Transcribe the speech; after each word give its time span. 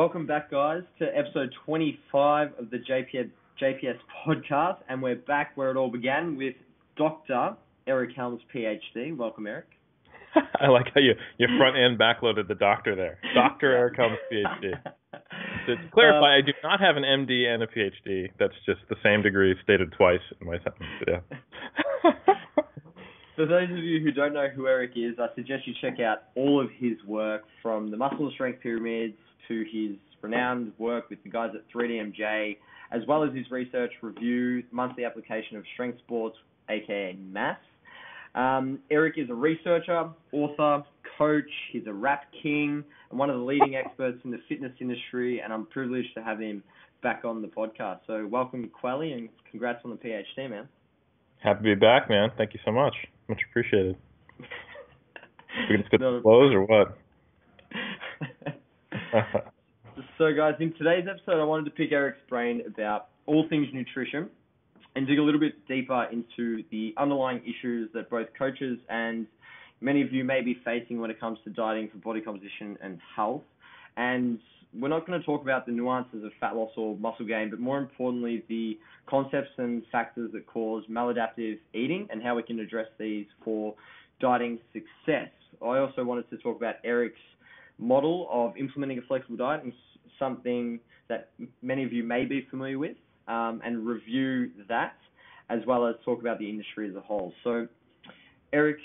Welcome 0.00 0.24
back, 0.26 0.50
guys, 0.50 0.80
to 0.98 1.04
episode 1.14 1.54
25 1.66 2.52
of 2.58 2.70
the 2.70 2.78
JPS, 2.78 3.28
JPS 3.60 3.98
podcast, 4.26 4.78
and 4.88 5.02
we're 5.02 5.14
back 5.14 5.54
where 5.56 5.70
it 5.70 5.76
all 5.76 5.90
began 5.90 6.38
with 6.38 6.54
Dr. 6.96 7.54
Eric 7.86 8.16
Helms, 8.16 8.40
PhD. 8.50 9.14
Welcome, 9.14 9.46
Eric. 9.46 9.66
I 10.58 10.68
like 10.68 10.86
how 10.94 11.02
you 11.02 11.12
you 11.36 11.48
front 11.58 11.76
end 11.76 11.98
backloaded 11.98 12.48
the 12.48 12.54
doctor 12.54 12.96
there, 12.96 13.18
Doctor 13.34 13.76
Eric 13.76 13.96
Helms, 13.98 14.16
PhD. 14.32 14.72
To 15.66 15.76
clarify, 15.92 16.34
um, 16.34 16.42
I 16.42 16.46
do 16.46 16.52
not 16.62 16.80
have 16.80 16.96
an 16.96 17.02
MD 17.02 17.44
and 17.44 17.62
a 17.62 17.66
PhD. 17.66 18.30
That's 18.38 18.54
just 18.64 18.80
the 18.88 18.96
same 19.02 19.20
degree 19.20 19.54
stated 19.62 19.92
twice 19.98 20.24
in 20.40 20.46
my 20.46 20.56
sentence. 20.56 20.88
Yeah. 21.06 21.20
For 23.40 23.46
those 23.46 23.70
of 23.70 23.78
you 23.78 24.00
who 24.00 24.12
don't 24.12 24.34
know 24.34 24.48
who 24.54 24.66
Eric 24.66 24.90
is, 24.96 25.14
I 25.18 25.34
suggest 25.34 25.66
you 25.66 25.72
check 25.80 25.98
out 25.98 26.24
all 26.34 26.60
of 26.60 26.68
his 26.76 27.02
work 27.06 27.44
from 27.62 27.90
the 27.90 27.96
muscle 27.96 28.26
and 28.26 28.32
strength 28.34 28.60
pyramids 28.60 29.14
to 29.48 29.64
his 29.72 29.96
renowned 30.20 30.72
work 30.76 31.08
with 31.08 31.22
the 31.22 31.30
guys 31.30 31.52
at 31.54 31.62
3DMJ, 31.74 32.58
as 32.92 33.00
well 33.08 33.24
as 33.24 33.34
his 33.34 33.50
research 33.50 33.92
review, 34.02 34.62
monthly 34.72 35.06
application 35.06 35.56
of 35.56 35.64
strength 35.72 36.00
sports, 36.00 36.36
aka 36.68 37.16
MASS. 37.32 37.56
Um, 38.34 38.80
Eric 38.90 39.14
is 39.16 39.30
a 39.30 39.34
researcher, 39.34 40.10
author, 40.32 40.84
coach, 41.16 41.50
he's 41.72 41.86
a 41.86 41.94
rap 41.94 42.24
king, 42.42 42.84
and 43.08 43.18
one 43.18 43.30
of 43.30 43.38
the 43.38 43.42
leading 43.42 43.74
experts 43.74 44.18
in 44.22 44.32
the 44.32 44.40
fitness 44.50 44.72
industry, 44.82 45.40
and 45.40 45.50
I'm 45.50 45.64
privileged 45.64 46.12
to 46.14 46.22
have 46.22 46.40
him 46.40 46.62
back 47.02 47.22
on 47.24 47.40
the 47.40 47.48
podcast. 47.48 48.00
So 48.06 48.26
welcome, 48.26 48.70
Quelly, 48.78 49.14
and 49.14 49.30
congrats 49.50 49.80
on 49.86 49.92
the 49.92 49.96
PhD, 49.96 50.50
man. 50.50 50.68
Happy 51.42 51.60
to 51.60 51.74
be 51.74 51.74
back, 51.74 52.10
man. 52.10 52.28
Thank 52.36 52.52
you 52.52 52.60
so 52.66 52.70
much. 52.70 52.94
Much 53.30 53.42
appreciated. 53.48 53.96
we 54.40 55.76
can 55.76 55.84
skip 55.86 56.00
No. 56.00 56.16
the 56.16 56.20
close 56.20 56.52
or 56.52 56.64
what? 56.64 56.98
so, 60.18 60.32
guys, 60.34 60.54
in 60.58 60.72
today's 60.74 61.06
episode, 61.08 61.40
I 61.40 61.44
wanted 61.44 61.66
to 61.66 61.70
pick 61.70 61.92
Eric's 61.92 62.18
brain 62.28 62.60
about 62.66 63.06
all 63.26 63.46
things 63.48 63.68
nutrition 63.72 64.28
and 64.96 65.06
dig 65.06 65.20
a 65.20 65.22
little 65.22 65.38
bit 65.38 65.52
deeper 65.68 66.08
into 66.10 66.64
the 66.72 66.92
underlying 66.98 67.40
issues 67.44 67.88
that 67.94 68.10
both 68.10 68.26
coaches 68.36 68.80
and 68.88 69.28
many 69.80 70.02
of 70.02 70.12
you 70.12 70.24
may 70.24 70.40
be 70.40 70.56
facing 70.64 71.00
when 71.00 71.12
it 71.12 71.20
comes 71.20 71.38
to 71.44 71.50
dieting 71.50 71.88
for 71.88 71.98
body 71.98 72.20
composition 72.20 72.76
and 72.82 72.98
health. 73.14 73.42
And 73.96 74.40
we're 74.78 74.88
not 74.88 75.06
going 75.06 75.18
to 75.18 75.26
talk 75.26 75.42
about 75.42 75.66
the 75.66 75.72
nuances 75.72 76.24
of 76.24 76.30
fat 76.38 76.54
loss 76.54 76.70
or 76.76 76.96
muscle 76.96 77.26
gain, 77.26 77.50
but 77.50 77.58
more 77.58 77.78
importantly, 77.78 78.44
the 78.48 78.78
concepts 79.08 79.50
and 79.58 79.82
factors 79.90 80.30
that 80.32 80.46
cause 80.46 80.84
maladaptive 80.90 81.58
eating 81.74 82.06
and 82.10 82.22
how 82.22 82.36
we 82.36 82.42
can 82.42 82.60
address 82.60 82.86
these 82.98 83.26
for 83.44 83.74
dieting 84.20 84.58
success. 84.72 85.30
I 85.60 85.78
also 85.78 86.04
wanted 86.04 86.30
to 86.30 86.36
talk 86.38 86.56
about 86.56 86.76
Eric's 86.84 87.18
model 87.78 88.28
of 88.30 88.56
implementing 88.56 88.98
a 88.98 89.02
flexible 89.02 89.36
diet 89.36 89.64
and 89.64 89.72
something 90.18 90.78
that 91.08 91.30
many 91.62 91.82
of 91.82 91.92
you 91.92 92.04
may 92.04 92.24
be 92.24 92.46
familiar 92.50 92.78
with, 92.78 92.96
um, 93.26 93.60
and 93.64 93.84
review 93.86 94.50
that, 94.68 94.94
as 95.48 95.60
well 95.66 95.86
as 95.86 95.96
talk 96.04 96.20
about 96.20 96.38
the 96.38 96.48
industry 96.48 96.88
as 96.88 96.94
a 96.94 97.00
whole. 97.00 97.32
So, 97.42 97.66
Eric, 98.52 98.78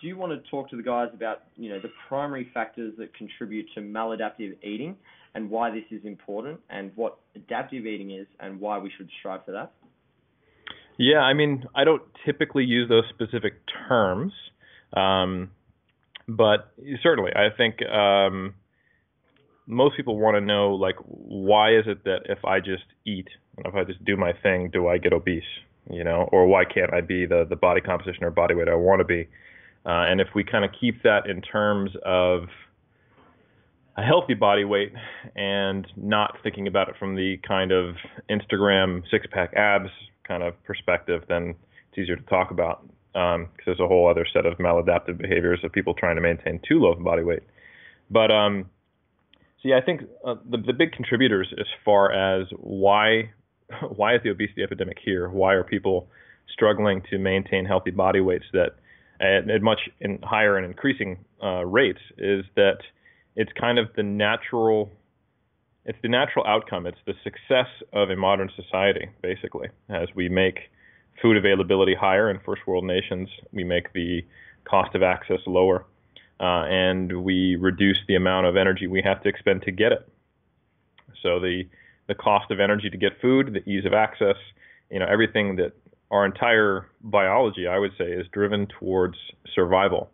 do 0.00 0.06
you 0.06 0.16
want 0.16 0.32
to 0.32 0.50
talk 0.50 0.68
to 0.70 0.76
the 0.76 0.82
guys 0.82 1.08
about 1.14 1.44
you 1.56 1.70
know 1.70 1.80
the 1.80 1.90
primary 2.08 2.50
factors 2.52 2.92
that 2.98 3.14
contribute 3.14 3.66
to 3.74 3.80
maladaptive 3.80 4.56
eating 4.62 4.96
and 5.34 5.50
why 5.50 5.70
this 5.70 5.84
is 5.90 6.04
important, 6.04 6.60
and 6.70 6.92
what 6.96 7.18
adaptive 7.34 7.86
eating 7.86 8.10
is, 8.10 8.26
and 8.40 8.60
why 8.60 8.78
we 8.78 8.90
should 8.96 9.08
strive 9.18 9.44
for 9.44 9.52
that? 9.52 9.72
Yeah, 10.98 11.20
I 11.20 11.32
mean, 11.34 11.64
I 11.74 11.84
don't 11.84 12.02
typically 12.26 12.64
use 12.64 12.88
those 12.88 13.04
specific 13.08 13.54
terms, 13.88 14.32
um, 14.92 15.50
but 16.28 16.72
certainly, 17.02 17.30
I 17.34 17.48
think 17.56 17.80
um, 17.86 18.54
most 19.66 19.96
people 19.96 20.18
want 20.18 20.36
to 20.36 20.40
know, 20.40 20.74
like, 20.74 20.96
why 21.06 21.70
is 21.76 21.84
it 21.86 22.04
that 22.04 22.22
if 22.26 22.44
I 22.44 22.58
just 22.58 22.84
eat 23.06 23.28
and 23.56 23.66
if 23.66 23.74
I 23.74 23.84
just 23.84 24.04
do 24.04 24.16
my 24.16 24.32
thing, 24.42 24.70
do 24.70 24.88
I 24.88 24.98
get 24.98 25.12
obese? 25.12 25.42
You 25.90 26.04
know, 26.04 26.28
or 26.30 26.46
why 26.46 26.64
can't 26.64 26.92
I 26.92 27.00
be 27.00 27.26
the 27.26 27.46
the 27.48 27.56
body 27.56 27.80
composition 27.80 28.22
or 28.22 28.30
body 28.30 28.54
weight 28.54 28.68
I 28.68 28.74
want 28.74 29.00
to 29.00 29.04
be? 29.04 29.28
Uh, 29.86 30.04
and 30.10 30.20
if 30.20 30.28
we 30.34 30.44
kind 30.44 30.64
of 30.64 30.70
keep 30.78 31.02
that 31.02 31.26
in 31.26 31.40
terms 31.40 31.90
of 32.04 32.42
a 33.96 34.02
healthy 34.02 34.34
body 34.34 34.64
weight 34.64 34.92
and 35.36 35.86
not 35.96 36.36
thinking 36.42 36.66
about 36.66 36.88
it 36.88 36.94
from 36.98 37.16
the 37.16 37.38
kind 37.46 37.72
of 37.72 37.96
Instagram 38.30 39.02
six 39.10 39.26
pack 39.30 39.52
abs 39.54 39.90
kind 40.26 40.42
of 40.42 40.54
perspective, 40.64 41.22
then 41.28 41.54
it's 41.88 41.98
easier 41.98 42.16
to 42.16 42.22
talk 42.22 42.50
about 42.50 42.86
because 43.12 43.48
there's 43.66 43.80
a 43.80 43.88
whole 43.88 44.08
other 44.08 44.26
set 44.32 44.46
of 44.46 44.56
maladaptive 44.58 45.18
behaviors 45.18 45.58
of 45.64 45.72
people 45.72 45.94
trying 45.94 46.14
to 46.14 46.22
maintain 46.22 46.60
too 46.66 46.78
low 46.78 46.92
of 46.92 47.02
body 47.02 47.24
weight. 47.24 47.42
But 48.08 48.30
um, 48.30 48.70
yeah, 49.62 49.76
I 49.76 49.84
think 49.84 50.02
uh, 50.24 50.36
the 50.48 50.58
the 50.58 50.72
big 50.72 50.92
contributors 50.92 51.52
as 51.58 51.66
far 51.84 52.12
as 52.12 52.46
why 52.56 53.30
why 53.96 54.14
is 54.14 54.22
the 54.22 54.30
obesity 54.30 54.62
epidemic 54.62 54.98
here? 55.04 55.28
Why 55.28 55.54
are 55.54 55.64
people 55.64 56.08
struggling 56.52 57.02
to 57.10 57.18
maintain 57.18 57.64
healthy 57.64 57.90
body 57.90 58.20
weights 58.20 58.46
that 58.52 58.76
at, 59.20 59.50
at 59.50 59.62
much 59.62 59.80
in 60.00 60.18
higher 60.22 60.56
and 60.56 60.66
increasing 60.66 61.18
uh, 61.42 61.64
rates? 61.64 62.00
Is 62.18 62.44
that 62.56 62.78
it's 63.36 63.52
kind 63.58 63.78
of 63.78 63.88
the 63.96 64.02
natural 64.02 64.90
it's 65.86 65.98
the 66.02 66.08
natural 66.08 66.46
outcome. 66.46 66.86
It's 66.86 66.98
the 67.06 67.14
success 67.24 67.66
of 67.92 68.10
a 68.10 68.16
modern 68.16 68.50
society, 68.54 69.08
basically. 69.22 69.68
As 69.88 70.08
we 70.14 70.28
make 70.28 70.70
food 71.22 71.36
availability 71.36 71.94
higher 71.94 72.30
in 72.30 72.38
first 72.40 72.66
world 72.66 72.84
nations, 72.84 73.28
we 73.52 73.64
make 73.64 73.92
the 73.92 74.22
cost 74.64 74.94
of 74.94 75.02
access 75.02 75.40
lower, 75.46 75.86
uh, 76.38 76.64
and 76.68 77.24
we 77.24 77.56
reduce 77.56 77.98
the 78.08 78.14
amount 78.14 78.46
of 78.46 78.56
energy 78.56 78.86
we 78.86 79.02
have 79.02 79.22
to 79.22 79.28
expend 79.28 79.62
to 79.62 79.70
get 79.70 79.92
it. 79.92 80.08
So 81.22 81.40
the 81.40 81.64
the 82.08 82.14
cost 82.14 82.50
of 82.50 82.58
energy 82.58 82.90
to 82.90 82.96
get 82.96 83.20
food, 83.20 83.54
the 83.54 83.70
ease 83.70 83.86
of 83.86 83.92
access, 83.92 84.36
you 84.90 84.98
know, 84.98 85.06
everything 85.08 85.56
that 85.56 85.72
our 86.10 86.26
entire 86.26 86.88
biology, 87.02 87.68
I 87.68 87.78
would 87.78 87.92
say, 87.96 88.06
is 88.06 88.26
driven 88.32 88.66
towards 88.66 89.16
survival, 89.54 90.10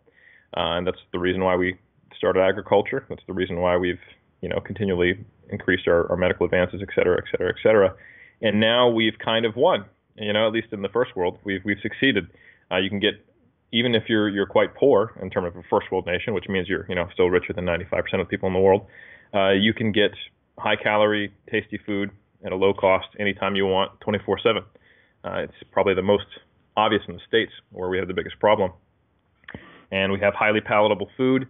uh, 0.55 0.77
and 0.77 0.85
that's 0.85 0.99
the 1.11 1.19
reason 1.19 1.43
why 1.43 1.55
we 1.55 1.77
started 2.15 2.41
agriculture. 2.41 3.05
That's 3.09 3.21
the 3.27 3.33
reason 3.33 3.59
why 3.59 3.77
we've 3.77 3.99
you 4.41 4.49
know 4.49 4.59
continually 4.59 5.25
increased 5.49 5.87
our, 5.87 6.09
our 6.09 6.17
medical 6.17 6.45
advances, 6.45 6.81
et 6.81 6.89
cetera, 6.95 7.17
et 7.17 7.25
cetera, 7.31 7.49
et 7.49 7.55
cetera. 7.63 7.95
And 8.41 8.59
now 8.59 8.89
we've 8.89 9.17
kind 9.23 9.45
of 9.45 9.55
won. 9.55 9.85
You 10.15 10.33
know, 10.33 10.47
at 10.47 10.53
least 10.53 10.67
in 10.71 10.81
the 10.81 10.89
first 10.89 11.15
world, 11.15 11.37
we've 11.43 11.63
we've 11.63 11.79
succeeded. 11.81 12.27
Uh, 12.71 12.77
you 12.77 12.89
can 12.89 12.99
get 12.99 13.13
even 13.71 13.95
if 13.95 14.03
you're 14.07 14.29
you're 14.29 14.47
quite 14.47 14.75
poor 14.75 15.13
in 15.21 15.29
terms 15.29 15.47
of 15.47 15.55
a 15.55 15.63
first 15.69 15.91
world 15.91 16.05
nation, 16.05 16.33
which 16.33 16.47
means 16.49 16.67
you're 16.67 16.85
you 16.89 16.95
know 16.95 17.07
still 17.13 17.29
richer 17.29 17.53
than 17.53 17.65
95% 17.65 17.97
of 18.13 18.19
the 18.19 18.25
people 18.25 18.47
in 18.47 18.53
the 18.53 18.59
world. 18.59 18.85
Uh, 19.33 19.51
you 19.51 19.73
can 19.73 19.91
get 19.91 20.11
high 20.57 20.75
calorie, 20.75 21.31
tasty 21.51 21.79
food 21.85 22.09
at 22.43 22.51
a 22.51 22.55
low 22.55 22.73
cost 22.73 23.07
anytime 23.19 23.55
you 23.55 23.65
want, 23.65 23.91
24/7. 23.99 24.63
Uh, 25.23 25.43
it's 25.43 25.53
probably 25.71 25.93
the 25.93 26.01
most 26.01 26.25
obvious 26.75 27.01
in 27.07 27.15
the 27.15 27.21
states 27.27 27.51
where 27.71 27.89
we 27.89 27.97
have 27.97 28.07
the 28.07 28.13
biggest 28.13 28.39
problem. 28.39 28.71
And 29.91 30.11
we 30.11 30.19
have 30.19 30.33
highly 30.33 30.61
palatable 30.61 31.09
food. 31.17 31.47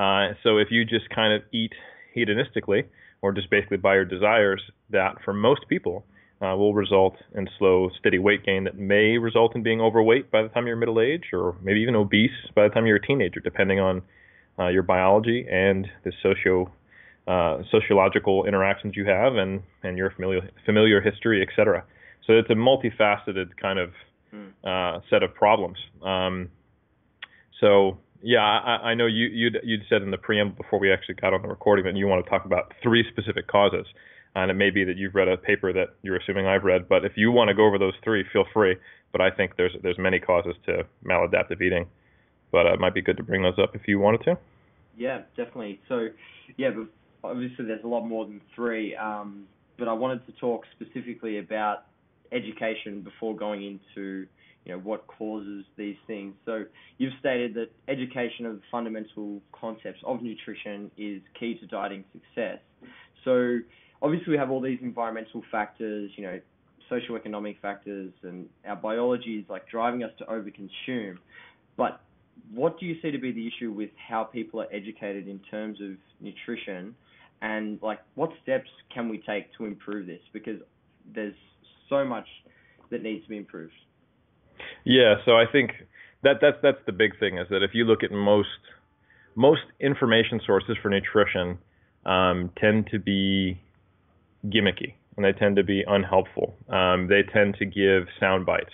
Uh, 0.00 0.24
so 0.42 0.50
if 0.64 0.68
you 0.70 0.80
just 0.96 1.08
kind 1.10 1.32
of 1.36 1.40
eat 1.52 1.74
hedonistically, 2.16 2.82
or 3.22 3.32
just 3.32 3.50
basically 3.50 3.76
by 3.76 3.94
your 3.94 4.08
desires, 4.16 4.62
that 4.88 5.12
for 5.24 5.32
most 5.34 5.62
people 5.68 5.96
uh, 6.42 6.56
will 6.60 6.74
result 6.84 7.16
in 7.34 7.44
slow, 7.58 7.90
steady 7.98 8.18
weight 8.18 8.42
gain 8.48 8.64
that 8.64 8.76
may 8.78 9.18
result 9.18 9.54
in 9.56 9.62
being 9.62 9.80
overweight 9.88 10.30
by 10.30 10.40
the 10.42 10.48
time 10.48 10.66
you're 10.66 10.80
middle 10.84 11.00
age, 11.10 11.26
or 11.34 11.54
maybe 11.66 11.80
even 11.80 11.94
obese 11.94 12.38
by 12.54 12.62
the 12.66 12.72
time 12.74 12.86
you're 12.86 12.96
a 13.04 13.06
teenager, 13.06 13.40
depending 13.40 13.78
on 13.78 14.00
uh, 14.58 14.68
your 14.68 14.82
biology 14.82 15.46
and 15.50 15.86
the 16.04 16.12
socio 16.22 16.70
uh, 17.28 17.62
sociological 17.70 18.36
interactions 18.46 18.92
you 18.96 19.04
have 19.04 19.32
and 19.42 19.62
and 19.82 19.98
your 19.98 20.10
familiar 20.16 20.40
familiar 20.64 20.98
history, 21.00 21.38
et 21.42 21.48
cetera. 21.54 21.84
So 22.26 22.30
it's 22.40 22.50
a 22.50 22.54
multifaceted 22.54 23.48
kind 23.66 23.78
of 23.78 23.90
uh, 24.64 25.00
set 25.10 25.22
of 25.22 25.30
problems. 25.34 25.78
Um, 26.02 26.48
so 27.60 27.98
yeah, 28.22 28.40
I, 28.40 28.90
I 28.90 28.94
know 28.94 29.06
you 29.06 29.26
you'd, 29.26 29.58
you'd 29.62 29.82
said 29.88 30.02
in 30.02 30.10
the 30.10 30.18
preamble 30.18 30.56
before 30.56 30.78
we 30.78 30.92
actually 30.92 31.14
got 31.14 31.32
on 31.32 31.42
the 31.42 31.48
recording 31.48 31.84
that 31.86 31.96
you 31.96 32.06
want 32.06 32.24
to 32.24 32.30
talk 32.30 32.44
about 32.44 32.72
three 32.82 33.04
specific 33.10 33.46
causes, 33.46 33.86
and 34.34 34.50
it 34.50 34.54
may 34.54 34.70
be 34.70 34.84
that 34.84 34.96
you've 34.96 35.14
read 35.14 35.28
a 35.28 35.36
paper 35.36 35.72
that 35.72 35.94
you're 36.02 36.16
assuming 36.16 36.46
I've 36.46 36.64
read. 36.64 36.88
But 36.88 37.04
if 37.04 37.12
you 37.16 37.30
want 37.30 37.48
to 37.48 37.54
go 37.54 37.66
over 37.66 37.78
those 37.78 37.94
three, 38.04 38.24
feel 38.32 38.44
free. 38.52 38.76
But 39.12 39.20
I 39.20 39.30
think 39.30 39.56
there's 39.56 39.72
there's 39.82 39.98
many 39.98 40.20
causes 40.20 40.54
to 40.66 40.84
maladaptive 41.04 41.60
eating, 41.60 41.86
but 42.52 42.66
uh, 42.66 42.74
it 42.74 42.80
might 42.80 42.94
be 42.94 43.02
good 43.02 43.16
to 43.16 43.22
bring 43.22 43.42
those 43.42 43.58
up 43.58 43.74
if 43.74 43.82
you 43.88 43.98
wanted 43.98 44.22
to. 44.24 44.38
Yeah, 44.96 45.22
definitely. 45.36 45.80
So, 45.88 46.08
yeah, 46.56 46.70
but 46.70 46.86
obviously 47.28 47.64
there's 47.64 47.84
a 47.84 47.88
lot 47.88 48.02
more 48.02 48.26
than 48.26 48.40
three. 48.54 48.94
Um, 48.96 49.46
but 49.78 49.88
I 49.88 49.92
wanted 49.92 50.26
to 50.26 50.32
talk 50.32 50.64
specifically 50.78 51.38
about 51.38 51.84
education 52.32 53.00
before 53.00 53.34
going 53.34 53.80
into 53.94 54.26
you 54.70 54.76
know 54.76 54.82
what 54.82 55.06
causes 55.08 55.64
these 55.76 55.96
things. 56.06 56.34
So 56.46 56.64
you've 56.98 57.12
stated 57.18 57.54
that 57.54 57.70
education 57.88 58.46
of 58.46 58.54
the 58.54 58.62
fundamental 58.70 59.40
concepts 59.52 59.98
of 60.06 60.22
nutrition 60.22 60.92
is 60.96 61.20
key 61.38 61.58
to 61.58 61.66
dieting 61.66 62.04
success. 62.12 62.58
So 63.24 63.58
obviously 64.00 64.30
we 64.30 64.38
have 64.38 64.50
all 64.50 64.60
these 64.60 64.78
environmental 64.80 65.42
factors, 65.50 66.12
you 66.16 66.22
know, 66.24 66.40
socioeconomic 66.88 67.58
factors, 67.60 68.12
and 68.22 68.46
our 68.64 68.76
biology 68.76 69.38
is 69.38 69.44
like 69.48 69.68
driving 69.68 70.04
us 70.04 70.12
to 70.18 70.24
overconsume. 70.26 71.16
But 71.76 72.00
what 72.54 72.78
do 72.78 72.86
you 72.86 72.94
see 73.02 73.10
to 73.10 73.18
be 73.18 73.32
the 73.32 73.48
issue 73.48 73.72
with 73.72 73.90
how 74.08 74.22
people 74.22 74.60
are 74.60 74.72
educated 74.72 75.26
in 75.26 75.40
terms 75.50 75.80
of 75.80 75.96
nutrition 76.20 76.94
and 77.42 77.80
like 77.82 78.00
what 78.14 78.30
steps 78.42 78.70
can 78.94 79.08
we 79.08 79.18
take 79.18 79.52
to 79.58 79.64
improve 79.64 80.06
this? 80.06 80.20
Because 80.32 80.60
there's 81.12 81.34
so 81.88 82.04
much 82.04 82.26
that 82.90 83.02
needs 83.02 83.24
to 83.24 83.30
be 83.30 83.36
improved. 83.36 83.72
Yeah, 84.84 85.16
so 85.24 85.32
I 85.32 85.44
think 85.50 85.72
that 86.22 86.36
that's 86.40 86.56
that's 86.62 86.78
the 86.86 86.92
big 86.92 87.18
thing 87.18 87.38
is 87.38 87.48
that 87.50 87.62
if 87.62 87.70
you 87.74 87.84
look 87.84 88.02
at 88.02 88.10
most 88.12 88.48
most 89.34 89.62
information 89.80 90.40
sources 90.44 90.76
for 90.82 90.88
nutrition 90.88 91.58
um, 92.04 92.50
tend 92.58 92.88
to 92.90 92.98
be 92.98 93.60
gimmicky 94.46 94.94
and 95.16 95.24
they 95.24 95.38
tend 95.38 95.56
to 95.56 95.64
be 95.64 95.84
unhelpful. 95.86 96.54
Um, 96.68 97.08
they 97.08 97.22
tend 97.22 97.56
to 97.58 97.66
give 97.66 98.04
sound 98.18 98.46
bites. 98.46 98.72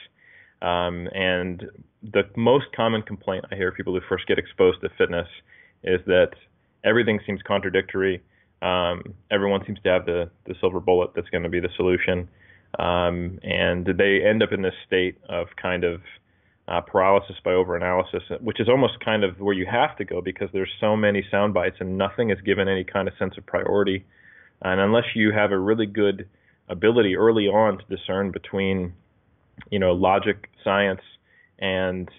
Um, 0.62 1.08
and 1.12 1.64
the 2.02 2.22
most 2.36 2.66
common 2.74 3.02
complaint 3.02 3.44
I 3.50 3.56
hear 3.56 3.72
people 3.72 3.92
who 3.94 4.00
first 4.08 4.26
get 4.26 4.38
exposed 4.38 4.80
to 4.82 4.88
fitness 4.96 5.28
is 5.82 6.00
that 6.06 6.30
everything 6.84 7.20
seems 7.26 7.40
contradictory. 7.42 8.22
Um, 8.62 9.14
everyone 9.30 9.62
seems 9.66 9.78
to 9.84 9.88
have 9.90 10.06
the, 10.06 10.30
the 10.46 10.54
silver 10.60 10.80
bullet 10.80 11.10
that's 11.14 11.28
going 11.30 11.42
to 11.42 11.48
be 11.48 11.60
the 11.60 11.68
solution. 11.76 12.28
Um, 12.78 13.38
and 13.42 13.86
they 13.86 14.20
end 14.22 14.42
up 14.42 14.52
in 14.52 14.62
this 14.62 14.74
state 14.86 15.16
of 15.28 15.48
kind 15.60 15.84
of 15.84 16.00
uh, 16.68 16.80
paralysis 16.80 17.36
by 17.44 17.50
overanalysis, 17.50 18.40
which 18.40 18.60
is 18.60 18.68
almost 18.68 19.00
kind 19.04 19.24
of 19.24 19.40
where 19.40 19.54
you 19.54 19.66
have 19.70 19.96
to 19.96 20.04
go 20.04 20.20
because 20.20 20.48
there's 20.52 20.70
so 20.80 20.96
many 20.96 21.24
sound 21.30 21.54
bites 21.54 21.76
and 21.80 21.96
nothing 21.96 22.30
is 22.30 22.40
given 22.44 22.68
any 22.68 22.84
kind 22.84 23.08
of 23.08 23.14
sense 23.18 23.34
of 23.38 23.46
priority. 23.46 24.04
And 24.62 24.80
unless 24.80 25.04
you 25.14 25.32
have 25.32 25.52
a 25.52 25.58
really 25.58 25.86
good 25.86 26.28
ability 26.68 27.16
early 27.16 27.46
on 27.46 27.78
to 27.78 27.96
discern 27.96 28.30
between, 28.30 28.94
you 29.70 29.78
know, 29.78 29.92
logic, 29.92 30.50
science, 30.64 31.02
and 31.58 32.10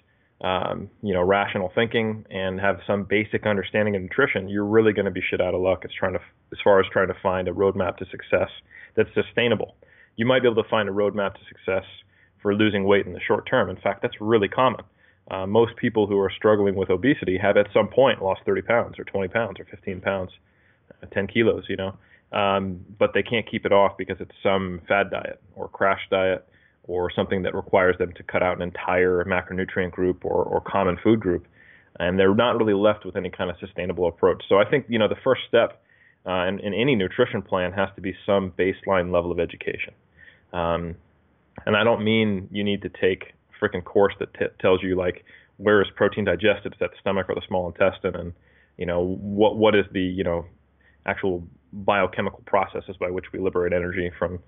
um, 0.42 0.90
you 1.02 1.14
know, 1.14 1.24
rational 1.24 1.72
thinking 1.74 2.26
and 2.30 2.60
have 2.60 2.80
some 2.86 3.04
basic 3.04 3.48
understanding 3.48 3.96
of 3.96 4.04
nutrition, 4.04 4.48
you're 4.48 4.66
really 4.66 4.94
going 4.94 5.06
to 5.06 5.12
be 5.12 5.22
shit 5.28 5.42
out 5.42 5.56
of 5.56 5.62
luck 5.62 5.84
as 5.84 5.92
trying 5.98 6.14
to, 6.14 6.20
as 6.52 6.60
far 6.64 6.80
as 6.80 6.86
trying 6.92 7.08
to 7.08 7.16
find 7.24 7.48
a 7.48 7.52
roadmap 7.52 7.98
to 7.98 8.06
success 8.06 8.50
that's 8.96 9.10
sustainable. 9.16 9.76
You 10.18 10.26
might 10.26 10.42
be 10.42 10.50
able 10.50 10.62
to 10.62 10.70
find 10.70 10.90
a 10.90 10.92
roadmap 10.92 11.36
to 11.36 11.40
success 11.48 11.86
for 12.42 12.54
losing 12.54 12.84
weight 12.84 13.06
in 13.06 13.14
the 13.14 13.20
short 13.20 13.48
term. 13.50 13.70
In 13.70 13.78
fact, 13.78 14.02
that's 14.02 14.20
really 14.20 14.50
common. 14.50 14.82
Uh, 15.30 15.46
most 15.46 15.76
people 15.76 16.08
who 16.08 16.18
are 16.20 16.32
struggling 16.36 16.76
with 16.76 16.90
obesity 16.90 17.38
have 17.38 17.58
at 17.58 17.68
some 17.74 17.88
point 17.88 18.22
lost 18.22 18.42
30 18.46 18.62
pounds 18.62 19.00
or 19.00 19.04
20 19.04 19.28
pounds 19.28 19.60
or 19.60 19.66
15 19.66 20.02
pounds, 20.02 20.32
uh, 21.02 21.06
10 21.08 21.28
kilos, 21.28 21.64
you 21.68 21.76
know, 21.76 21.94
um, 22.32 22.84
but 22.98 23.12
they 23.14 23.24
can't 23.24 23.50
keep 23.50 23.66
it 23.66 23.72
off 23.72 23.98
because 23.98 24.18
it's 24.20 24.32
some 24.42 24.82
fad 24.88 25.12
diet 25.12 25.42
or 25.56 25.68
crash 25.68 26.02
diet 26.10 26.48
or 26.84 27.12
something 27.12 27.44
that 27.44 27.54
requires 27.54 27.98
them 27.98 28.14
to 28.14 28.24
cut 28.24 28.42
out 28.42 28.56
an 28.56 28.62
entire 28.62 29.24
macronutrient 29.26 29.92
group 29.92 30.24
or, 30.24 30.44
or 30.44 30.62
common 30.62 30.98
food 31.04 31.20
group, 31.20 31.46
and 32.00 32.18
they're 32.18 32.34
not 32.34 32.58
really 32.58 32.74
left 32.74 33.06
with 33.06 33.16
any 33.18 33.30
kind 33.30 33.50
of 33.50 33.58
sustainable 33.60 34.08
approach. 34.08 34.44
So 34.48 34.58
I 34.58 34.70
think 34.70 34.86
you 34.88 34.98
know 34.98 35.10
the 35.10 35.18
first 35.24 35.42
step 35.48 35.82
uh, 36.26 36.48
in, 36.48 36.60
in 36.60 36.74
any 36.74 36.96
nutrition 36.96 37.42
plan 37.42 37.74
has 37.74 37.90
to 37.96 38.02
be 38.02 38.16
some 38.26 38.54
baseline 38.58 39.12
level 39.12 39.32
of 39.32 39.40
education. 39.40 39.94
Um, 40.54 40.96
and 41.66 41.76
I 41.76 41.84
don't 41.84 42.04
mean 42.04 42.48
you 42.52 42.64
need 42.64 42.82
to 42.84 42.90
take 42.90 43.34
a 43.50 43.66
freaking 43.66 43.84
course 43.84 44.14
that 44.20 44.34
t- 44.34 44.46
tells 44.60 44.84
you 44.84 44.96
like 44.96 45.24
where 45.58 45.82
is 45.82 45.88
protein 45.96 46.26
digested, 46.26 46.74
is 46.74 46.80
that 46.80 46.92
the 46.92 46.98
stomach 47.02 47.28
or 47.30 47.36
the 47.36 47.42
small 47.48 47.68
intestine, 47.68 48.16
and 48.16 48.34
you 48.78 48.86
know 48.86 49.18
what 49.20 49.58
what 49.58 49.76
is 49.76 49.86
the 49.92 50.02
you 50.02 50.24
know 50.24 50.46
actual 51.06 51.44
biochemical 51.74 52.42
processes 52.46 52.96
by 53.00 53.10
which 53.10 53.26
we 53.34 53.40
liberate 53.40 53.74
energy 53.74 54.12
from 54.18 54.40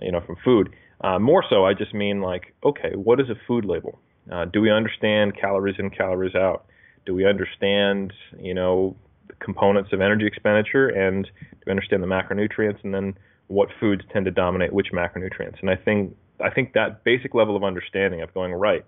you 0.00 0.12
know 0.12 0.20
from 0.20 0.36
food. 0.44 0.74
Uh, 1.02 1.18
more 1.18 1.44
so, 1.48 1.64
I 1.64 1.74
just 1.74 1.94
mean 1.94 2.20
like, 2.20 2.54
okay, 2.64 2.92
what 2.94 3.20
is 3.20 3.28
a 3.28 3.36
food 3.46 3.64
label? 3.64 3.98
Uh, 4.30 4.44
do 4.46 4.60
we 4.60 4.70
understand 4.70 5.36
calories 5.38 5.76
in, 5.78 5.90
calories 5.90 6.34
out? 6.34 6.66
Do 7.04 7.14
we 7.14 7.26
understand, 7.26 8.12
you 8.40 8.54
know, 8.54 8.96
the 9.28 9.34
components 9.34 9.90
of 9.92 10.00
energy 10.00 10.26
expenditure, 10.26 10.88
and 10.88 11.24
do 11.24 11.60
we 11.66 11.70
understand 11.70 12.02
the 12.02 12.06
macronutrients, 12.06 12.82
and 12.82 12.92
then 12.92 13.16
what 13.48 13.68
foods 13.78 14.02
tend 14.12 14.24
to 14.24 14.30
dominate 14.30 14.72
which 14.72 14.88
macronutrients? 14.92 15.60
And 15.60 15.70
I 15.70 15.76
think 15.76 16.16
I 16.42 16.50
think 16.50 16.72
that 16.74 17.04
basic 17.04 17.34
level 17.34 17.56
of 17.56 17.64
understanding 17.64 18.22
of 18.22 18.32
going 18.34 18.52
right. 18.52 18.84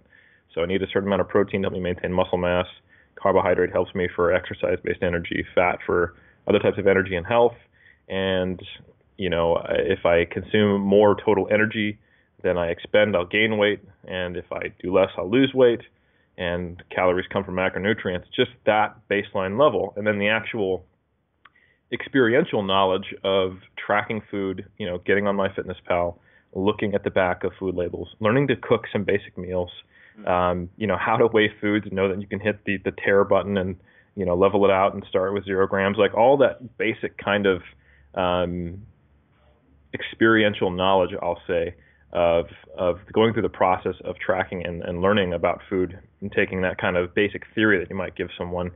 So 0.54 0.62
I 0.62 0.66
need 0.66 0.82
a 0.82 0.86
certain 0.86 1.08
amount 1.08 1.20
of 1.20 1.28
protein 1.28 1.62
to 1.62 1.66
help 1.66 1.74
me 1.74 1.80
maintain 1.80 2.12
muscle 2.12 2.38
mass. 2.38 2.66
Carbohydrate 3.16 3.72
helps 3.72 3.94
me 3.94 4.08
for 4.14 4.32
exercise-based 4.32 5.02
energy. 5.02 5.44
Fat 5.54 5.78
for 5.84 6.14
other 6.46 6.58
types 6.58 6.78
of 6.78 6.86
energy 6.86 7.16
and 7.16 7.26
health. 7.26 7.54
And 8.08 8.60
you 9.16 9.28
know, 9.28 9.60
if 9.68 10.06
I 10.06 10.24
consume 10.24 10.80
more 10.80 11.16
total 11.24 11.48
energy 11.50 11.98
than 12.42 12.56
I 12.56 12.68
expend, 12.68 13.16
I'll 13.16 13.26
gain 13.26 13.58
weight, 13.58 13.80
and 14.06 14.36
if 14.36 14.44
I 14.52 14.72
do 14.80 14.94
less, 14.94 15.10
I'll 15.18 15.28
lose 15.28 15.52
weight. 15.52 15.80
And 16.38 16.80
calories 16.94 17.26
come 17.32 17.42
from 17.42 17.56
macronutrients, 17.56 18.26
just 18.34 18.52
that 18.64 18.96
baseline 19.10 19.58
level, 19.60 19.92
and 19.96 20.06
then 20.06 20.20
the 20.20 20.28
actual 20.28 20.84
experiential 21.92 22.62
knowledge 22.62 23.14
of 23.24 23.58
tracking 23.76 24.22
food, 24.30 24.66
you 24.78 24.86
know, 24.86 24.98
getting 24.98 25.26
on 25.26 25.36
MyFitnessPal, 25.36 26.18
looking 26.54 26.94
at 26.94 27.04
the 27.04 27.10
back 27.10 27.44
of 27.44 27.52
food 27.58 27.74
labels, 27.74 28.08
learning 28.20 28.48
to 28.48 28.56
cook 28.56 28.84
some 28.92 29.04
basic 29.04 29.36
meals, 29.38 29.70
mm-hmm. 30.18 30.28
um, 30.28 30.70
you 30.76 30.86
know, 30.86 30.96
how 30.96 31.16
to 31.16 31.26
weigh 31.26 31.50
foods 31.60 31.86
and 31.86 31.94
know 31.94 32.08
that 32.08 32.20
you 32.20 32.26
can 32.26 32.40
hit 32.40 32.64
the 32.64 32.78
the 32.84 32.92
tare 33.04 33.24
button 33.24 33.56
and 33.56 33.76
you 34.14 34.24
know 34.24 34.34
level 34.34 34.64
it 34.64 34.70
out 34.70 34.94
and 34.94 35.04
start 35.08 35.32
with 35.32 35.44
zero 35.44 35.66
grams, 35.66 35.96
like 35.96 36.14
all 36.14 36.36
that 36.38 36.76
basic 36.76 37.16
kind 37.18 37.46
of 37.46 37.62
um, 38.14 38.82
experiential 39.94 40.70
knowledge, 40.70 41.10
I'll 41.22 41.40
say, 41.46 41.74
of 42.12 42.46
of 42.76 42.98
going 43.12 43.32
through 43.32 43.42
the 43.42 43.48
process 43.48 43.94
of 44.04 44.16
tracking 44.18 44.66
and, 44.66 44.82
and 44.82 45.00
learning 45.00 45.32
about 45.32 45.60
food 45.68 45.98
and 46.20 46.32
taking 46.32 46.62
that 46.62 46.78
kind 46.78 46.96
of 46.96 47.14
basic 47.14 47.42
theory 47.54 47.78
that 47.78 47.90
you 47.90 47.96
might 47.96 48.16
give 48.16 48.28
someone 48.36 48.70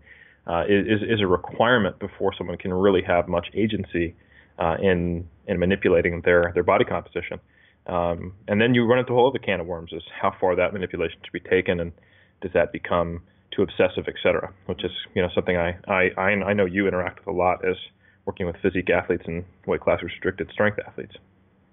uh, 0.47 0.65
is 0.69 1.03
is 1.03 1.21
a 1.21 1.27
requirement 1.27 1.99
before 1.99 2.33
someone 2.37 2.59
can 2.59 2.73
really 2.73 3.03
have 3.03 3.29
much 3.29 3.49
agency 3.55 4.15
uh, 4.59 4.77
in 4.81 5.29
in 5.47 5.59
manipulating 5.59 6.21
their 6.23 6.51
their 6.55 6.63
body 6.63 6.85
composition. 6.85 7.41
Um, 7.87 8.35
and 8.47 8.61
then 8.61 8.75
you 8.75 8.87
run 8.87 9.01
into 9.01 9.13
a 9.13 9.17
whole 9.17 9.29
other 9.29 9.39
can 9.39 9.61
of 9.61 9.67
worms: 9.67 9.93
is 9.93 10.03
how 10.21 10.35
far 10.41 10.57
that 10.57 10.73
manipulation 10.73 11.19
should 11.25 11.33
be 11.33 11.49
taken, 11.49 11.81
and 11.81 11.93
does 12.41 12.53
that 12.55 12.73
become 12.73 13.23
too 13.55 13.63
obsessive, 13.63 14.05
et 14.09 14.15
cetera? 14.23 14.53
Which 14.67 14.85
is 14.85 14.93
you 15.15 15.23
know 15.23 15.29
something 15.35 15.57
I 15.57 15.79
I 15.89 16.11
I 16.19 16.53
know 16.53 16.65
you 16.65 16.89
interact 16.89 17.21
with 17.21 17.29
a 17.29 17.37
lot 17.37 17.65
as 17.65 17.77
working 18.25 18.47
with 18.47 18.57
physique 18.63 18.91
athletes 18.91 19.25
and 19.27 19.45
weight 19.67 19.81
class 19.81 20.03
restricted 20.03 20.49
strength 20.53 20.79
athletes. 20.87 21.15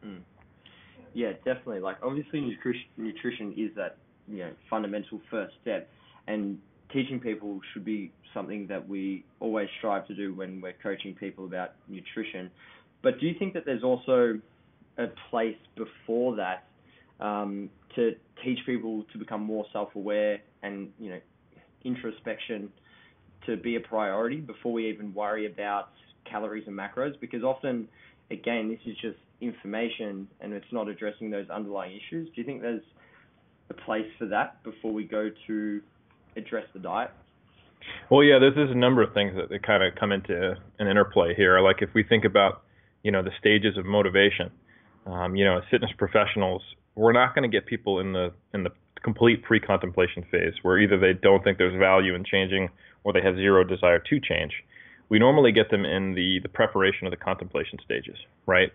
Mm. 0.04 0.22
Yeah, 1.14 1.34
definitely. 1.46 1.80
Like 1.80 1.98
obviously, 2.04 2.42
nutrition 2.42 2.86
nutrition 2.98 3.54
is 3.58 3.72
that 3.76 3.98
you 4.28 4.40
know 4.40 4.52
fundamental 4.70 5.22
first 5.30 5.56
step, 5.62 5.90
and 6.28 6.60
teaching 6.92 7.20
people 7.20 7.60
should 7.74 7.86
be 7.86 8.12
something 8.34 8.68
that 8.68 8.88
we 8.88 9.24
always 9.40 9.68
strive 9.78 10.08
to 10.08 10.16
do 10.16 10.34
when 10.34 10.62
we're 10.62 10.74
coaching 10.84 11.16
people 11.16 11.46
about 11.46 11.74
nutrition. 11.88 12.50
But 13.02 13.20
do 13.20 13.28
you 13.28 13.36
think 13.38 13.54
that 13.54 13.66
there's 13.66 13.84
also 13.84 14.40
a 14.98 15.08
place 15.30 15.58
before 15.76 16.36
that 16.36 16.66
um, 17.20 17.70
to 17.96 18.16
teach 18.44 18.60
people 18.66 19.06
to 19.12 19.18
become 19.18 19.42
more 19.42 19.66
self-aware 19.72 20.40
and 20.64 20.90
you 21.00 21.10
know 21.10 21.20
introspection 21.84 22.70
to 23.46 23.58
be 23.58 23.76
a 23.76 23.80
priority 23.80 24.38
before 24.38 24.74
we 24.74 24.90
even 24.90 25.14
worry 25.14 25.46
about 25.46 25.90
calories 26.30 26.66
and 26.68 26.78
macros 26.78 27.20
because 27.20 27.44
often, 27.44 27.88
again, 28.32 28.70
this 28.70 28.80
is 28.86 28.98
just 29.02 29.18
information 29.42 30.28
and 30.42 30.54
it's 30.54 30.72
not 30.72 30.88
addressing 30.88 31.30
those 31.30 31.50
underlying 31.50 31.96
issues. 31.96 32.28
Do 32.28 32.42
you 32.42 32.44
think 32.44 32.62
there's 32.62 32.84
a 33.70 33.74
place 33.74 34.08
for 34.18 34.26
that 34.28 34.62
before 34.64 34.92
we 34.92 35.06
go 35.06 35.30
to 35.48 35.82
address 36.40 36.66
the 36.74 36.80
diet? 36.80 37.12
Well, 38.10 38.24
yeah, 38.24 38.40
there's, 38.40 38.56
there's 38.56 38.72
a 38.72 38.78
number 38.78 39.02
of 39.02 39.14
things 39.14 39.34
that, 39.36 39.50
that 39.50 39.64
kind 39.66 39.84
of 39.84 39.96
come 39.96 40.12
into 40.12 40.56
an 40.80 40.88
interplay 40.88 41.34
here. 41.36 41.60
Like 41.62 41.78
if 41.82 41.90
we 41.94 42.04
think 42.04 42.26
about, 42.26 42.64
you 43.04 43.12
know, 43.12 43.24
the 43.24 43.32
stages 43.40 43.78
of 43.78 43.86
motivation, 43.86 44.52
um, 45.06 45.36
you 45.36 45.46
know, 45.46 45.58
as 45.58 45.64
fitness 45.72 45.92
professionals, 45.98 46.62
we're 46.96 47.14
not 47.14 47.34
going 47.34 47.50
to 47.50 47.56
get 47.56 47.66
people 47.66 48.00
in 48.00 48.14
the 48.14 48.34
in 48.54 48.64
the 48.64 48.72
complete 49.02 49.44
pre-contemplation 49.44 50.26
phase 50.30 50.54
where 50.62 50.78
either 50.78 51.00
they 51.00 51.14
don't 51.14 51.42
think 51.44 51.58
there's 51.58 51.78
value 51.80 52.16
in 52.16 52.26
changing 52.26 52.68
or 53.06 53.14
they 53.14 53.22
have 53.22 53.36
zero 53.36 53.64
desire 53.64 54.00
to 54.00 54.20
change 54.20 54.52
we 55.10 55.18
normally 55.18 55.52
get 55.52 55.70
them 55.70 55.86
in 55.86 56.14
the, 56.14 56.40
the 56.42 56.50
preparation 56.50 57.08
of 57.08 57.12
the 57.12 57.18
contemplation 57.18 57.80
stages, 57.84 58.16
right? 58.46 58.72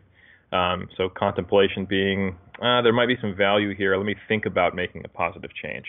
Um, 0.52 0.88
so 0.96 1.08
contemplation 1.08 1.84
being, 1.84 2.36
uh, 2.60 2.82
there 2.82 2.92
might 2.92 3.06
be 3.06 3.16
some 3.20 3.34
value 3.34 3.74
here. 3.74 3.96
Let 3.96 4.04
me 4.04 4.16
think 4.28 4.44
about 4.44 4.74
making 4.74 5.02
a 5.04 5.08
positive 5.08 5.50
change. 5.54 5.86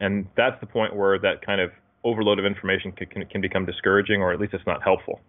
And 0.00 0.26
that's 0.36 0.58
the 0.60 0.66
point 0.66 0.94
where 0.94 1.18
that 1.18 1.44
kind 1.44 1.60
of 1.60 1.70
overload 2.04 2.38
of 2.38 2.44
information 2.44 2.92
can, 2.92 3.06
can, 3.08 3.26
can 3.26 3.40
become 3.40 3.66
discouraging, 3.66 4.20
or 4.20 4.32
at 4.32 4.40
least 4.40 4.54
it's 4.54 4.66
not 4.66 4.82
helpful. 4.82 5.20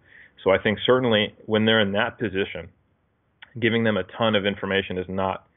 So 0.43 0.51
I 0.51 0.57
think 0.57 0.79
certainly 0.85 1.33
when 1.45 1.65
they're 1.65 1.81
in 1.81 1.93
that 1.93 2.19
position, 2.19 2.69
giving 3.59 3.83
them 3.83 3.97
a 3.97 4.03
ton 4.17 4.35
of 4.35 4.45
information 4.45 4.97
is 4.97 5.05
not 5.09 5.47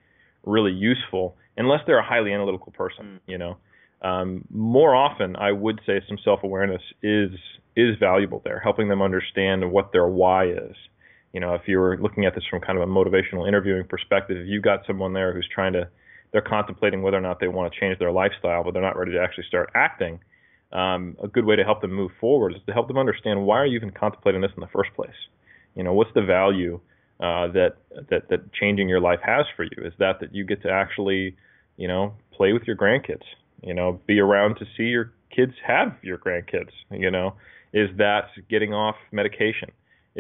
really 0.45 0.73
useful 0.73 1.37
unless 1.57 1.81
they're 1.87 1.99
a 1.99 2.07
highly 2.07 2.33
analytical 2.33 2.73
person, 2.73 3.05
mm. 3.05 3.21
you 3.27 3.39
know. 3.39 3.57
Um, 4.03 4.47
more 4.49 4.95
often, 4.95 5.37
I 5.37 5.53
would 5.53 5.81
say 5.85 6.01
some 6.09 6.17
self-awareness 6.25 6.81
is 7.03 7.31
is 7.77 7.97
valuable 8.01 8.41
there, 8.45 8.59
helping 8.59 8.89
them 8.89 9.03
understand 9.03 9.71
what 9.71 9.93
their 9.93 10.09
why 10.09 10.49
is. 10.49 10.75
You 11.33 11.41
know, 11.41 11.55
if 11.55 11.63
you 11.67 11.79
were 11.79 11.99
looking 11.99 12.25
at 12.25 12.35
this 12.35 12.45
from 12.49 12.61
kind 12.61 12.79
of 12.79 12.89
a 12.89 12.91
motivational 12.91 13.47
interviewing 13.47 13.87
perspective, 13.87 14.39
if 14.39 14.49
you've 14.49 14.65
got 14.65 14.81
someone 14.87 15.13
there 15.13 15.33
who's 15.33 15.49
trying 15.55 15.75
to, 15.75 15.89
they're 16.33 16.41
contemplating 16.41 17.03
whether 17.03 17.17
or 17.17 17.23
not 17.23 17.41
they 17.41 17.49
want 17.49 17.73
to 17.73 17.81
change 17.81 17.99
their 17.99 18.13
lifestyle, 18.13 18.65
but 18.65 18.73
they're 18.73 18.83
not 18.83 18.97
ready 18.97 19.13
to 19.13 19.21
actually 19.21 19.45
start 19.49 19.71
acting. 19.75 20.21
Um, 20.73 21.17
a 21.23 21.27
good 21.27 21.45
way 21.45 21.57
to 21.57 21.65
help 21.65 21.81
them 21.81 21.93
move 21.93 22.13
forward 22.21 22.55
is 22.55 22.61
to 22.67 22.73
help 22.73 22.87
them 22.87 22.99
understand 22.99 23.45
why 23.45 23.57
are 23.57 23.67
you 23.67 23.77
even 23.77 23.91
contemplating 23.91 24.41
this 24.41 24.53
in 24.57 24.61
the 24.61 24.69
first 24.69 24.91
place. 24.95 25.11
You 25.75 25.83
know, 25.83 25.93
what's 25.93 26.15
the 26.15 26.23
value 26.23 26.81
uh, 27.19 27.49
that 27.49 27.77
that 28.09 28.29
that 28.29 28.53
changing 28.53 28.89
your 28.89 29.01
life 29.01 29.21
has 29.23 29.47
for 29.57 29.65
you? 29.65 29.85
Is 29.85 29.93
that 29.99 30.21
that 30.21 30.35
you 30.35 30.45
get 30.45 30.63
to 30.63 30.71
actually, 30.71 31.37
you 31.77 31.89
know, 31.89 32.15
play 32.33 32.53
with 32.53 32.63
your 32.65 32.77
grandkids? 32.77 33.25
You 33.63 33.75
know, 33.75 34.01
be 34.07 34.21
around 34.21 34.57
to 34.57 34.65
see 34.77 34.85
your 34.85 35.13
kids 35.35 35.53
have 35.67 35.97
your 36.03 36.19
grandkids. 36.19 36.71
You 36.91 37.11
know, 37.11 37.35
is 37.73 37.91
that 37.99 38.29
getting 38.49 38.73
off 38.73 38.97
medication? 39.13 39.71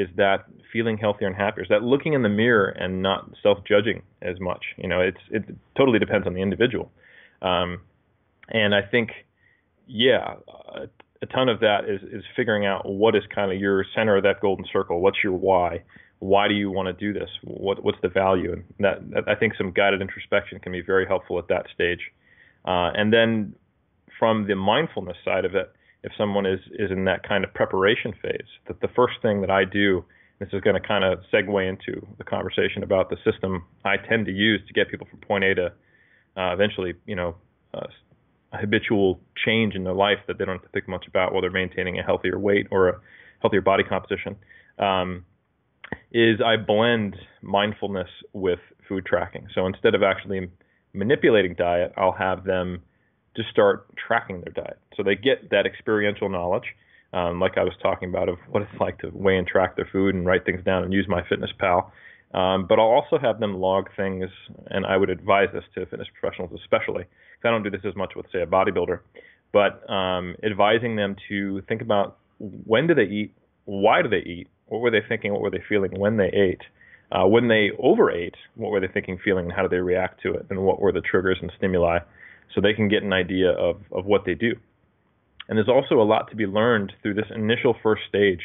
Is 0.00 0.08
that 0.16 0.38
feeling 0.72 0.96
healthier 1.04 1.28
and 1.30 1.36
happier? 1.36 1.62
Is 1.62 1.68
that 1.68 1.82
looking 1.82 2.12
in 2.14 2.22
the 2.22 2.34
mirror 2.42 2.68
and 2.82 3.02
not 3.02 3.20
self-judging 3.42 4.02
as 4.22 4.36
much? 4.40 4.64
You 4.82 4.88
know, 4.88 5.00
it's 5.00 5.22
it 5.30 5.42
totally 5.76 5.98
depends 5.98 6.26
on 6.26 6.34
the 6.34 6.42
individual. 6.48 6.86
Um, 7.42 7.70
and 8.48 8.74
I 8.74 8.82
think, 8.92 9.10
yeah, 9.86 10.34
a, 10.48 10.82
a 11.24 11.26
ton 11.26 11.48
of 11.48 11.60
that 11.60 11.80
is 11.94 12.00
is 12.16 12.24
figuring 12.38 12.64
out 12.66 12.82
what 13.02 13.14
is 13.14 13.24
kind 13.34 13.52
of 13.52 13.60
your 13.60 13.84
center 13.94 14.16
of 14.16 14.22
that 14.22 14.40
golden 14.40 14.64
circle. 14.72 15.00
What's 15.00 15.18
your 15.22 15.36
why? 15.48 15.82
Why 16.20 16.48
do 16.48 16.54
you 16.54 16.70
want 16.70 16.86
to 16.86 16.92
do 16.92 17.18
this? 17.18 17.30
What 17.44 17.76
what's 17.84 18.00
the 18.02 18.08
value? 18.08 18.52
And 18.52 18.64
that, 18.78 19.24
I 19.26 19.34
think 19.34 19.54
some 19.56 19.70
guided 19.72 20.00
introspection 20.00 20.58
can 20.60 20.72
be 20.72 20.82
very 20.82 21.06
helpful 21.06 21.38
at 21.38 21.48
that 21.48 21.66
stage. 21.74 22.02
Uh, 22.64 22.90
and 22.94 23.12
then 23.12 23.54
from 24.18 24.46
the 24.46 24.54
mindfulness 24.54 25.16
side 25.24 25.44
of 25.44 25.54
it, 25.54 25.72
if 26.02 26.12
someone 26.16 26.46
is 26.46 26.60
is 26.78 26.90
in 26.90 27.04
that 27.04 27.26
kind 27.26 27.44
of 27.44 27.52
preparation 27.54 28.12
phase, 28.22 28.48
that 28.66 28.80
the 28.80 28.88
first 28.88 29.14
thing 29.22 29.40
that 29.42 29.50
I 29.50 29.64
do, 29.64 30.04
this 30.38 30.48
is 30.52 30.60
going 30.60 30.80
to 30.80 30.86
kind 30.86 31.04
of 31.04 31.20
segue 31.32 31.68
into 31.68 32.06
the 32.18 32.24
conversation 32.24 32.82
about 32.82 33.10
the 33.10 33.16
system 33.24 33.64
I 33.84 33.96
tend 33.96 34.26
to 34.26 34.32
use 34.32 34.60
to 34.66 34.72
get 34.72 34.90
people 34.90 35.06
from 35.10 35.20
point 35.20 35.44
A 35.44 35.54
to 35.54 35.66
uh, 36.36 36.52
eventually, 36.52 36.94
you 37.06 37.16
know, 37.16 37.34
uh, 37.74 37.86
a 38.52 38.58
habitual 38.58 39.20
change 39.44 39.74
in 39.74 39.84
their 39.84 39.94
life 39.94 40.18
that 40.26 40.38
they 40.38 40.44
don't 40.44 40.56
have 40.56 40.62
to 40.62 40.68
think 40.68 40.88
much 40.88 41.06
about 41.06 41.32
while 41.32 41.40
they're 41.40 41.50
maintaining 41.50 41.98
a 41.98 42.02
healthier 42.02 42.38
weight 42.38 42.66
or 42.70 42.88
a 42.88 43.00
healthier 43.40 43.60
body 43.60 43.84
composition. 43.84 44.36
Um, 44.78 45.24
is 46.12 46.40
I 46.44 46.56
blend 46.56 47.16
mindfulness 47.42 48.08
with 48.32 48.60
food 48.88 49.06
tracking. 49.06 49.48
So 49.54 49.66
instead 49.66 49.94
of 49.94 50.02
actually 50.02 50.48
manipulating 50.92 51.54
diet, 51.54 51.92
I'll 51.96 52.12
have 52.12 52.44
them 52.44 52.82
just 53.36 53.48
start 53.50 53.86
tracking 53.96 54.40
their 54.40 54.52
diet. 54.52 54.78
So 55.00 55.04
they 55.04 55.16
get 55.16 55.48
that 55.48 55.64
experiential 55.64 56.28
knowledge, 56.28 56.76
um, 57.14 57.40
like 57.40 57.56
I 57.56 57.64
was 57.64 57.72
talking 57.82 58.10
about, 58.10 58.28
of 58.28 58.36
what 58.50 58.62
it's 58.62 58.80
like 58.80 58.98
to 58.98 59.08
weigh 59.14 59.38
and 59.38 59.46
track 59.46 59.74
their 59.74 59.88
food 59.90 60.14
and 60.14 60.26
write 60.26 60.44
things 60.44 60.62
down 60.62 60.84
and 60.84 60.92
use 60.92 61.06
my 61.08 61.22
MyFitnessPal. 61.22 61.90
Um, 62.34 62.66
but 62.68 62.78
I'll 62.78 62.84
also 62.84 63.18
have 63.18 63.40
them 63.40 63.54
log 63.54 63.88
things, 63.96 64.28
and 64.66 64.84
I 64.84 64.98
would 64.98 65.08
advise 65.08 65.48
this 65.54 65.64
to 65.74 65.86
fitness 65.86 66.06
professionals 66.20 66.50
especially, 66.62 67.04
because 67.04 67.46
I 67.46 67.50
don't 67.50 67.62
do 67.62 67.70
this 67.70 67.80
as 67.88 67.96
much 67.96 68.12
with, 68.14 68.26
say, 68.30 68.42
a 68.42 68.46
bodybuilder, 68.46 69.00
but 69.54 69.88
um, 69.90 70.36
advising 70.44 70.96
them 70.96 71.16
to 71.30 71.62
think 71.62 71.80
about 71.80 72.18
when 72.38 72.86
do 72.86 72.94
they 72.94 73.04
eat, 73.04 73.32
why 73.64 74.02
do 74.02 74.08
they 74.10 74.18
eat, 74.18 74.48
what 74.66 74.82
were 74.82 74.90
they 74.90 75.02
thinking, 75.08 75.32
what 75.32 75.40
were 75.40 75.50
they 75.50 75.62
feeling 75.66 75.98
when 75.98 76.18
they 76.18 76.28
ate, 76.28 76.60
uh, 77.10 77.26
when 77.26 77.48
they 77.48 77.70
overate, 77.78 78.34
what 78.54 78.70
were 78.70 78.80
they 78.80 78.92
thinking, 78.92 79.18
feeling, 79.24 79.46
and 79.46 79.54
how 79.54 79.62
did 79.62 79.70
they 79.70 79.78
react 79.78 80.22
to 80.24 80.34
it, 80.34 80.44
and 80.50 80.60
what 80.60 80.78
were 80.78 80.92
the 80.92 81.00
triggers 81.00 81.38
and 81.40 81.50
stimuli 81.56 82.00
so 82.54 82.60
they 82.60 82.74
can 82.74 82.88
get 82.88 83.02
an 83.02 83.14
idea 83.14 83.50
of, 83.50 83.80
of 83.92 84.04
what 84.04 84.26
they 84.26 84.34
do. 84.34 84.52
And 85.50 85.58
there's 85.58 85.68
also 85.68 86.00
a 86.00 86.06
lot 86.06 86.30
to 86.30 86.36
be 86.36 86.46
learned 86.46 86.92
through 87.02 87.14
this 87.14 87.26
initial 87.34 87.74
first 87.82 88.02
stage 88.08 88.40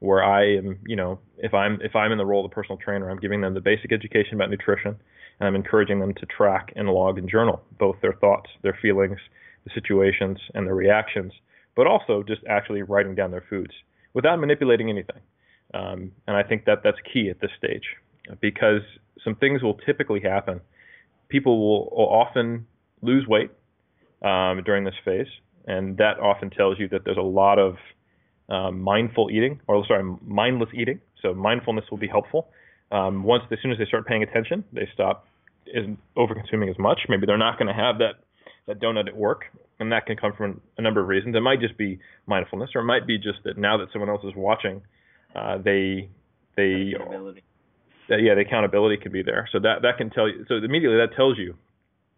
where 0.00 0.24
I 0.24 0.56
am, 0.56 0.80
you 0.84 0.96
know, 0.96 1.20
if 1.38 1.54
I'm 1.54 1.80
if 1.82 1.94
I'm 1.94 2.10
in 2.10 2.18
the 2.18 2.26
role 2.26 2.44
of 2.44 2.50
a 2.50 2.54
personal 2.54 2.78
trainer, 2.78 3.08
I'm 3.08 3.20
giving 3.20 3.40
them 3.40 3.54
the 3.54 3.60
basic 3.60 3.92
education 3.92 4.34
about 4.34 4.50
nutrition 4.50 4.96
and 5.38 5.46
I'm 5.46 5.54
encouraging 5.54 6.00
them 6.00 6.14
to 6.14 6.26
track 6.26 6.72
and 6.74 6.88
log 6.88 7.16
and 7.16 7.30
journal 7.30 7.62
both 7.78 7.96
their 8.02 8.14
thoughts, 8.14 8.50
their 8.62 8.76
feelings, 8.82 9.18
the 9.64 9.70
situations 9.72 10.38
and 10.52 10.66
their 10.66 10.74
reactions, 10.74 11.32
but 11.76 11.86
also 11.86 12.24
just 12.26 12.42
actually 12.48 12.82
writing 12.82 13.14
down 13.14 13.30
their 13.30 13.44
foods 13.48 13.72
without 14.12 14.40
manipulating 14.40 14.90
anything. 14.90 15.20
Um, 15.74 16.10
and 16.26 16.36
I 16.36 16.42
think 16.42 16.64
that 16.64 16.78
that's 16.82 16.98
key 17.12 17.30
at 17.30 17.40
this 17.40 17.52
stage 17.56 17.84
because 18.40 18.82
some 19.22 19.36
things 19.36 19.62
will 19.62 19.74
typically 19.86 20.20
happen. 20.20 20.60
People 21.28 21.60
will, 21.60 21.96
will 21.96 22.08
often 22.08 22.66
lose 23.00 23.28
weight 23.28 23.52
um, 24.22 24.62
during 24.64 24.82
this 24.82 24.94
phase, 25.04 25.28
and 25.66 25.96
that 25.98 26.18
often 26.20 26.50
tells 26.50 26.78
you 26.78 26.88
that 26.88 27.04
there's 27.04 27.18
a 27.18 27.20
lot 27.20 27.58
of 27.58 27.76
um, 28.48 28.80
mindful 28.80 29.30
eating, 29.30 29.60
or 29.66 29.84
sorry, 29.86 30.16
mindless 30.22 30.70
eating. 30.74 31.00
So 31.22 31.34
mindfulness 31.34 31.84
will 31.90 31.98
be 31.98 32.08
helpful. 32.08 32.48
Um, 32.90 33.22
once, 33.24 33.42
as 33.50 33.58
soon 33.62 33.72
as 33.72 33.78
they 33.78 33.84
start 33.84 34.06
paying 34.06 34.22
attention, 34.22 34.64
they 34.72 34.88
stop 34.94 35.26
over 36.16 36.34
consuming 36.34 36.70
as 36.70 36.78
much. 36.78 37.00
Maybe 37.08 37.26
they're 37.26 37.36
not 37.36 37.58
going 37.58 37.68
to 37.68 37.74
have 37.74 37.98
that 37.98 38.14
that 38.66 38.80
donut 38.80 39.08
at 39.08 39.16
work, 39.16 39.44
and 39.80 39.92
that 39.92 40.06
can 40.06 40.16
come 40.16 40.32
from 40.36 40.60
a 40.76 40.82
number 40.82 41.00
of 41.00 41.08
reasons. 41.08 41.34
It 41.34 41.40
might 41.40 41.60
just 41.60 41.76
be 41.76 41.98
mindfulness, 42.26 42.70
or 42.74 42.82
it 42.82 42.84
might 42.84 43.06
be 43.06 43.16
just 43.16 43.38
that 43.44 43.56
now 43.56 43.78
that 43.78 43.88
someone 43.92 44.10
else 44.10 44.22
is 44.24 44.32
watching, 44.36 44.82
uh, 45.34 45.58
they 45.58 46.08
they 46.56 46.92
yeah, 48.16 48.34
the 48.34 48.40
accountability 48.40 48.96
can 48.96 49.12
be 49.12 49.22
there. 49.22 49.48
So 49.52 49.58
that 49.60 49.82
that 49.82 49.98
can 49.98 50.10
tell 50.10 50.28
you. 50.28 50.44
So 50.48 50.56
immediately 50.56 50.98
that 50.98 51.14
tells 51.14 51.38
you 51.38 51.54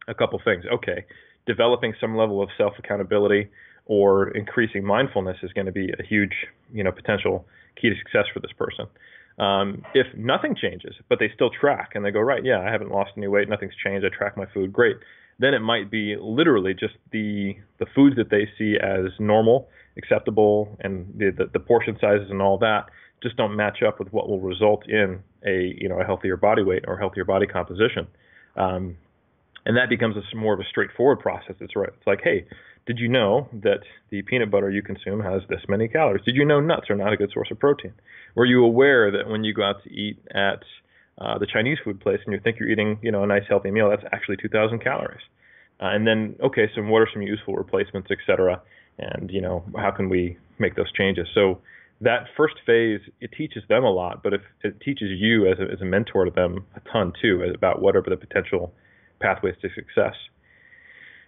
a 0.06 0.14
couple 0.14 0.40
things. 0.44 0.64
Okay, 0.73 1.04
developing 1.47 1.94
some 2.00 2.16
level 2.16 2.42
of 2.42 2.49
self 2.56 2.75
accountability 2.78 3.49
or 3.87 4.30
increasing 4.30 4.85
mindfulness 4.85 5.37
is 5.42 5.52
going 5.52 5.66
to 5.66 5.73
be 5.73 5.90
a 5.99 6.02
huge, 6.02 6.32
you 6.73 6.85
know, 6.85 6.92
potential 6.92 7.47
key 7.80 7.88
to 7.88 7.97
success 7.97 8.25
for 8.32 8.40
this 8.40 8.52
person. 8.52 8.87
Um, 9.38 9.82
if 9.94 10.06
nothing 10.16 10.54
changes, 10.54 10.94
but 11.09 11.18
they 11.18 11.30
still 11.35 11.50
track 11.50 11.92
and 11.94 12.04
they 12.04 12.11
go, 12.11 12.20
right, 12.20 12.44
yeah, 12.44 12.61
I 12.61 12.70
haven't 12.70 12.90
lost 12.90 13.12
any 13.16 13.26
weight, 13.26 13.49
nothing's 13.49 13.73
changed, 13.82 14.04
I 14.04 14.14
track 14.14 14.37
my 14.37 14.47
food, 14.52 14.73
great. 14.73 14.97
Then 15.38 15.54
it 15.54 15.61
might 15.61 15.90
be 15.90 16.16
literally 16.20 16.75
just 16.75 16.94
the 17.12 17.56
the 17.78 17.87
foods 17.94 18.16
that 18.16 18.28
they 18.28 18.47
see 18.59 18.76
as 18.76 19.12
normal, 19.18 19.68
acceptable, 19.97 20.76
and 20.80 21.06
the, 21.16 21.30
the, 21.30 21.50
the 21.54 21.61
portion 21.61 21.97
sizes 21.99 22.28
and 22.30 22.42
all 22.42 22.59
that 22.59 22.90
just 23.23 23.37
don't 23.37 23.56
match 23.56 23.82
up 23.87 23.99
with 23.99 24.12
what 24.12 24.28
will 24.28 24.40
result 24.40 24.88
in 24.88 25.23
a 25.47 25.75
you 25.78 25.88
know 25.88 26.00
a 26.00 26.04
healthier 26.04 26.37
body 26.37 26.62
weight 26.62 26.85
or 26.87 26.99
healthier 26.99 27.25
body 27.25 27.47
composition. 27.47 28.06
Um, 28.56 28.97
and 29.67 29.76
that 29.76 29.88
becomes 29.88 30.17
a 30.17 30.37
more 30.37 30.55
of 30.55 30.61
a 30.61 30.64
straightforward 30.69 31.21
process. 31.21 31.57
It's 31.61 31.76
right. 31.76 31.88
It's 31.88 32.07
like, 32.07 32.21
hey, 32.23 32.47
did 32.87 32.99
you 32.99 33.09
know 33.09 33.49
that 33.52 33.81
the 34.11 34.23
peanut 34.23 34.50
butter 34.50 34.71
you 34.71 34.83
consume 34.83 35.21
has 35.21 35.43
this 35.49 35.61
many 35.69 35.88
calories? 35.88 36.25
Did 36.25 36.37
you 36.37 36.45
know 36.45 36.61
nuts 36.61 36.90
are 36.90 36.97
not 36.97 37.12
a 37.12 37.17
good 37.17 37.31
source 37.33 37.49
of 37.50 37.59
protein? 37.59 37.93
Were 38.35 38.47
you 38.47 38.64
aware 38.64 39.11
that 39.11 39.29
when 39.29 39.45
you 39.45 39.52
go 39.55 39.64
out 39.64 39.83
to 39.85 39.90
eat 39.90 40.19
at 40.35 40.62
uh, 41.19 41.38
the 41.38 41.47
Chinese 41.47 41.79
food 41.85 42.00
place 42.00 42.21
and 42.25 42.33
you 42.33 42.40
think 42.40 42.59
you're 42.59 42.71
eating, 42.71 42.99
you 43.02 43.12
know, 43.12 43.23
a 43.23 43.26
nice 43.26 43.45
healthy 43.49 43.71
meal, 43.71 43.90
that's 43.90 44.05
actually 44.12 44.38
2,000 44.38 44.81
calories? 44.81 45.21
Uh, 45.81 45.87
and 45.87 46.07
then, 46.07 46.37
okay, 46.43 46.69
so 46.75 46.83
what 46.83 46.99
are 46.99 47.09
some 47.12 47.23
useful 47.23 47.55
replacements, 47.55 48.09
et 48.11 48.19
cetera? 48.26 48.61
And 48.99 49.31
you 49.31 49.40
know, 49.40 49.64
how 49.76 49.90
can 49.90 50.09
we 50.09 50.37
make 50.59 50.76
those 50.76 50.93
changes? 50.93 51.26
So 51.35 51.61
that 52.00 52.26
first 52.37 52.55
phase, 52.67 53.00
it 53.21 53.31
teaches 53.37 53.62
them 53.69 53.85
a 53.85 53.90
lot, 53.90 54.23
but 54.23 54.33
if 54.33 54.40
it 54.62 54.81
teaches 54.81 55.09
you 55.11 55.50
as 55.50 55.59
a, 55.59 55.73
as 55.73 55.81
a 55.81 55.85
mentor 55.85 56.25
to 56.25 56.31
them 56.31 56.64
a 56.75 56.81
ton 56.90 57.12
too 57.21 57.43
about 57.55 57.83
whatever 57.83 58.11
the 58.11 58.17
potential 58.17 58.73
pathways 59.21 59.55
to 59.62 59.69
success. 59.75 60.15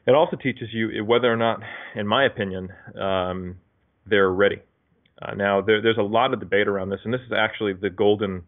It 0.06 0.14
also 0.14 0.36
teaches 0.36 0.68
you 0.72 1.04
whether 1.04 1.32
or 1.32 1.36
not, 1.36 1.60
in 1.94 2.06
my 2.06 2.24
opinion, 2.24 2.70
um, 3.00 3.56
they're 4.06 4.30
ready. 4.30 4.60
Uh, 5.20 5.34
now, 5.34 5.60
there, 5.60 5.80
there's 5.80 5.98
a 5.98 6.02
lot 6.02 6.34
of 6.34 6.40
debate 6.40 6.66
around 6.66 6.90
this, 6.90 7.00
and 7.04 7.14
this 7.14 7.20
is 7.20 7.32
actually 7.36 7.74
the 7.74 7.90
golden, 7.90 8.42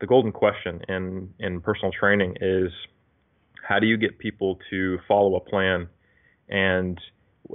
the 0.00 0.06
golden 0.06 0.32
question 0.32 0.82
in 0.88 1.30
in 1.38 1.60
personal 1.60 1.90
training 1.98 2.36
is 2.40 2.70
how 3.66 3.78
do 3.78 3.86
you 3.86 3.96
get 3.96 4.18
people 4.18 4.58
to 4.68 4.98
follow 5.08 5.36
a 5.36 5.40
plan, 5.40 5.88
and 6.50 7.00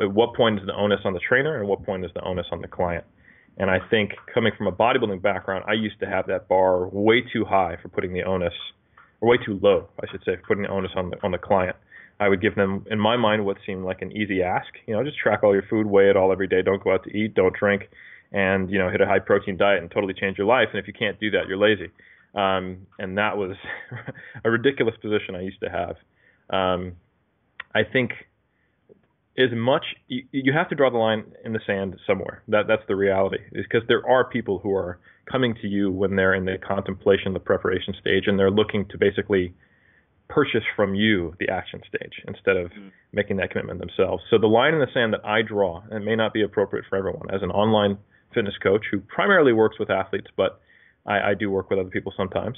at 0.01 0.11
what 0.11 0.35
point 0.35 0.59
is 0.59 0.65
the 0.65 0.73
onus 0.73 1.01
on 1.05 1.13
the 1.13 1.19
trainer, 1.19 1.59
and 1.59 1.67
what 1.67 1.85
point 1.85 2.03
is 2.03 2.11
the 2.15 2.23
onus 2.23 2.47
on 2.51 2.61
the 2.61 2.67
client? 2.67 3.05
And 3.57 3.69
I 3.69 3.77
think 3.91 4.13
coming 4.33 4.53
from 4.57 4.67
a 4.67 4.71
bodybuilding 4.71 5.21
background, 5.21 5.65
I 5.67 5.73
used 5.73 5.99
to 5.99 6.07
have 6.07 6.25
that 6.27 6.47
bar 6.47 6.87
way 6.87 7.21
too 7.21 7.45
high 7.45 7.77
for 7.81 7.89
putting 7.89 8.13
the 8.13 8.23
onus 8.23 8.53
or 9.21 9.29
way 9.29 9.37
too 9.37 9.59
low, 9.61 9.89
I 10.01 10.09
should 10.11 10.23
say, 10.23 10.37
putting 10.47 10.63
the 10.63 10.69
onus 10.69 10.91
on 10.95 11.11
the 11.11 11.17
on 11.23 11.31
the 11.31 11.37
client. 11.37 11.75
I 12.21 12.27
would 12.27 12.41
give 12.41 12.55
them, 12.55 12.85
in 12.91 12.99
my 12.99 13.15
mind, 13.15 13.45
what 13.45 13.57
seemed 13.65 13.85
like 13.85 14.01
an 14.01 14.11
easy 14.11 14.43
ask. 14.43 14.67
You 14.85 14.93
know, 14.93 15.03
just 15.03 15.17
track 15.17 15.41
all 15.41 15.53
your 15.53 15.63
food, 15.69 15.87
weigh 15.87 16.09
it 16.09 16.17
all 16.17 16.33
every 16.33 16.47
day. 16.47 16.61
Don't 16.61 16.83
go 16.83 16.93
out 16.93 17.05
to 17.05 17.17
eat, 17.17 17.33
don't 17.33 17.55
drink, 17.55 17.83
and 18.33 18.69
you 18.69 18.77
know, 18.77 18.89
hit 18.89 18.99
a 18.99 19.05
high 19.05 19.19
protein 19.19 19.55
diet 19.57 19.81
and 19.81 19.89
totally 19.89 20.13
change 20.13 20.37
your 20.37 20.47
life. 20.47 20.67
And 20.71 20.79
if 20.79 20.87
you 20.87 20.93
can't 20.93 21.19
do 21.19 21.31
that, 21.31 21.47
you're 21.47 21.57
lazy. 21.57 21.91
Um, 22.35 22.87
and 22.99 23.17
that 23.17 23.37
was 23.37 23.55
a 24.43 24.49
ridiculous 24.49 24.95
position 25.01 25.35
I 25.35 25.41
used 25.41 25.61
to 25.61 25.69
have. 25.69 25.95
Um, 26.49 26.93
I 27.73 27.83
think 27.83 28.11
as 29.39 29.51
much 29.55 29.85
you, 30.07 30.23
you 30.31 30.53
have 30.53 30.69
to 30.69 30.75
draw 30.75 30.89
the 30.89 30.97
line 30.97 31.23
in 31.45 31.53
the 31.53 31.59
sand 31.65 31.95
somewhere. 32.05 32.43
That 32.47 32.67
that's 32.67 32.83
the 32.87 32.95
reality. 32.95 33.39
Is 33.51 33.65
because 33.69 33.87
there 33.87 34.07
are 34.07 34.23
people 34.29 34.59
who 34.59 34.75
are 34.75 34.99
coming 35.31 35.55
to 35.61 35.67
you 35.67 35.91
when 35.91 36.15
they're 36.15 36.33
in 36.33 36.45
the 36.45 36.57
contemplation, 36.57 37.33
the 37.33 37.39
preparation 37.39 37.93
stage, 37.99 38.23
and 38.27 38.37
they're 38.37 38.51
looking 38.51 38.85
to 38.89 38.97
basically 38.97 39.53
purchase 40.27 40.63
from 40.75 40.93
you 40.93 41.33
the 41.39 41.49
action 41.49 41.81
stage 41.87 42.21
instead 42.27 42.55
of 42.55 42.69
mm-hmm. 42.71 42.89
making 43.13 43.37
that 43.37 43.49
commitment 43.51 43.79
themselves. 43.79 44.23
So 44.29 44.37
the 44.37 44.47
line 44.47 44.73
in 44.73 44.79
the 44.79 44.87
sand 44.93 45.13
that 45.13 45.25
I 45.25 45.41
draw, 45.41 45.81
and 45.89 46.05
may 46.05 46.15
not 46.15 46.33
be 46.33 46.43
appropriate 46.43 46.85
for 46.89 46.97
everyone, 46.97 47.33
as 47.33 47.41
an 47.41 47.49
online 47.49 47.97
fitness 48.33 48.55
coach 48.61 48.85
who 48.91 48.99
primarily 48.99 49.53
works 49.53 49.79
with 49.79 49.89
athletes, 49.89 50.27
but 50.37 50.61
I, 51.05 51.31
I 51.31 51.33
do 51.33 51.49
work 51.49 51.69
with 51.69 51.79
other 51.79 51.89
people 51.89 52.13
sometimes, 52.15 52.57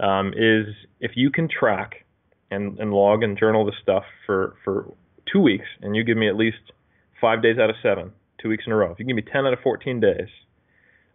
um, 0.00 0.34
is 0.36 0.66
if 1.00 1.12
you 1.14 1.30
can 1.30 1.48
track 1.48 2.04
and, 2.50 2.78
and 2.78 2.92
log 2.92 3.22
and 3.22 3.38
journal 3.38 3.64
the 3.64 3.72
stuff 3.82 4.04
for, 4.26 4.56
for 4.62 4.92
two 5.30 5.40
weeks, 5.40 5.66
and 5.82 5.96
you 5.96 6.04
give 6.04 6.16
me 6.16 6.28
at 6.28 6.36
least 6.36 6.58
five 7.20 7.42
days 7.42 7.58
out 7.58 7.70
of 7.70 7.76
seven, 7.82 8.12
two 8.40 8.48
weeks 8.48 8.64
in 8.66 8.72
a 8.72 8.76
row. 8.76 8.92
If 8.92 8.98
you 8.98 9.04
give 9.04 9.16
me 9.16 9.22
10 9.22 9.46
out 9.46 9.52
of 9.52 9.60
14 9.60 10.00
days, 10.00 10.28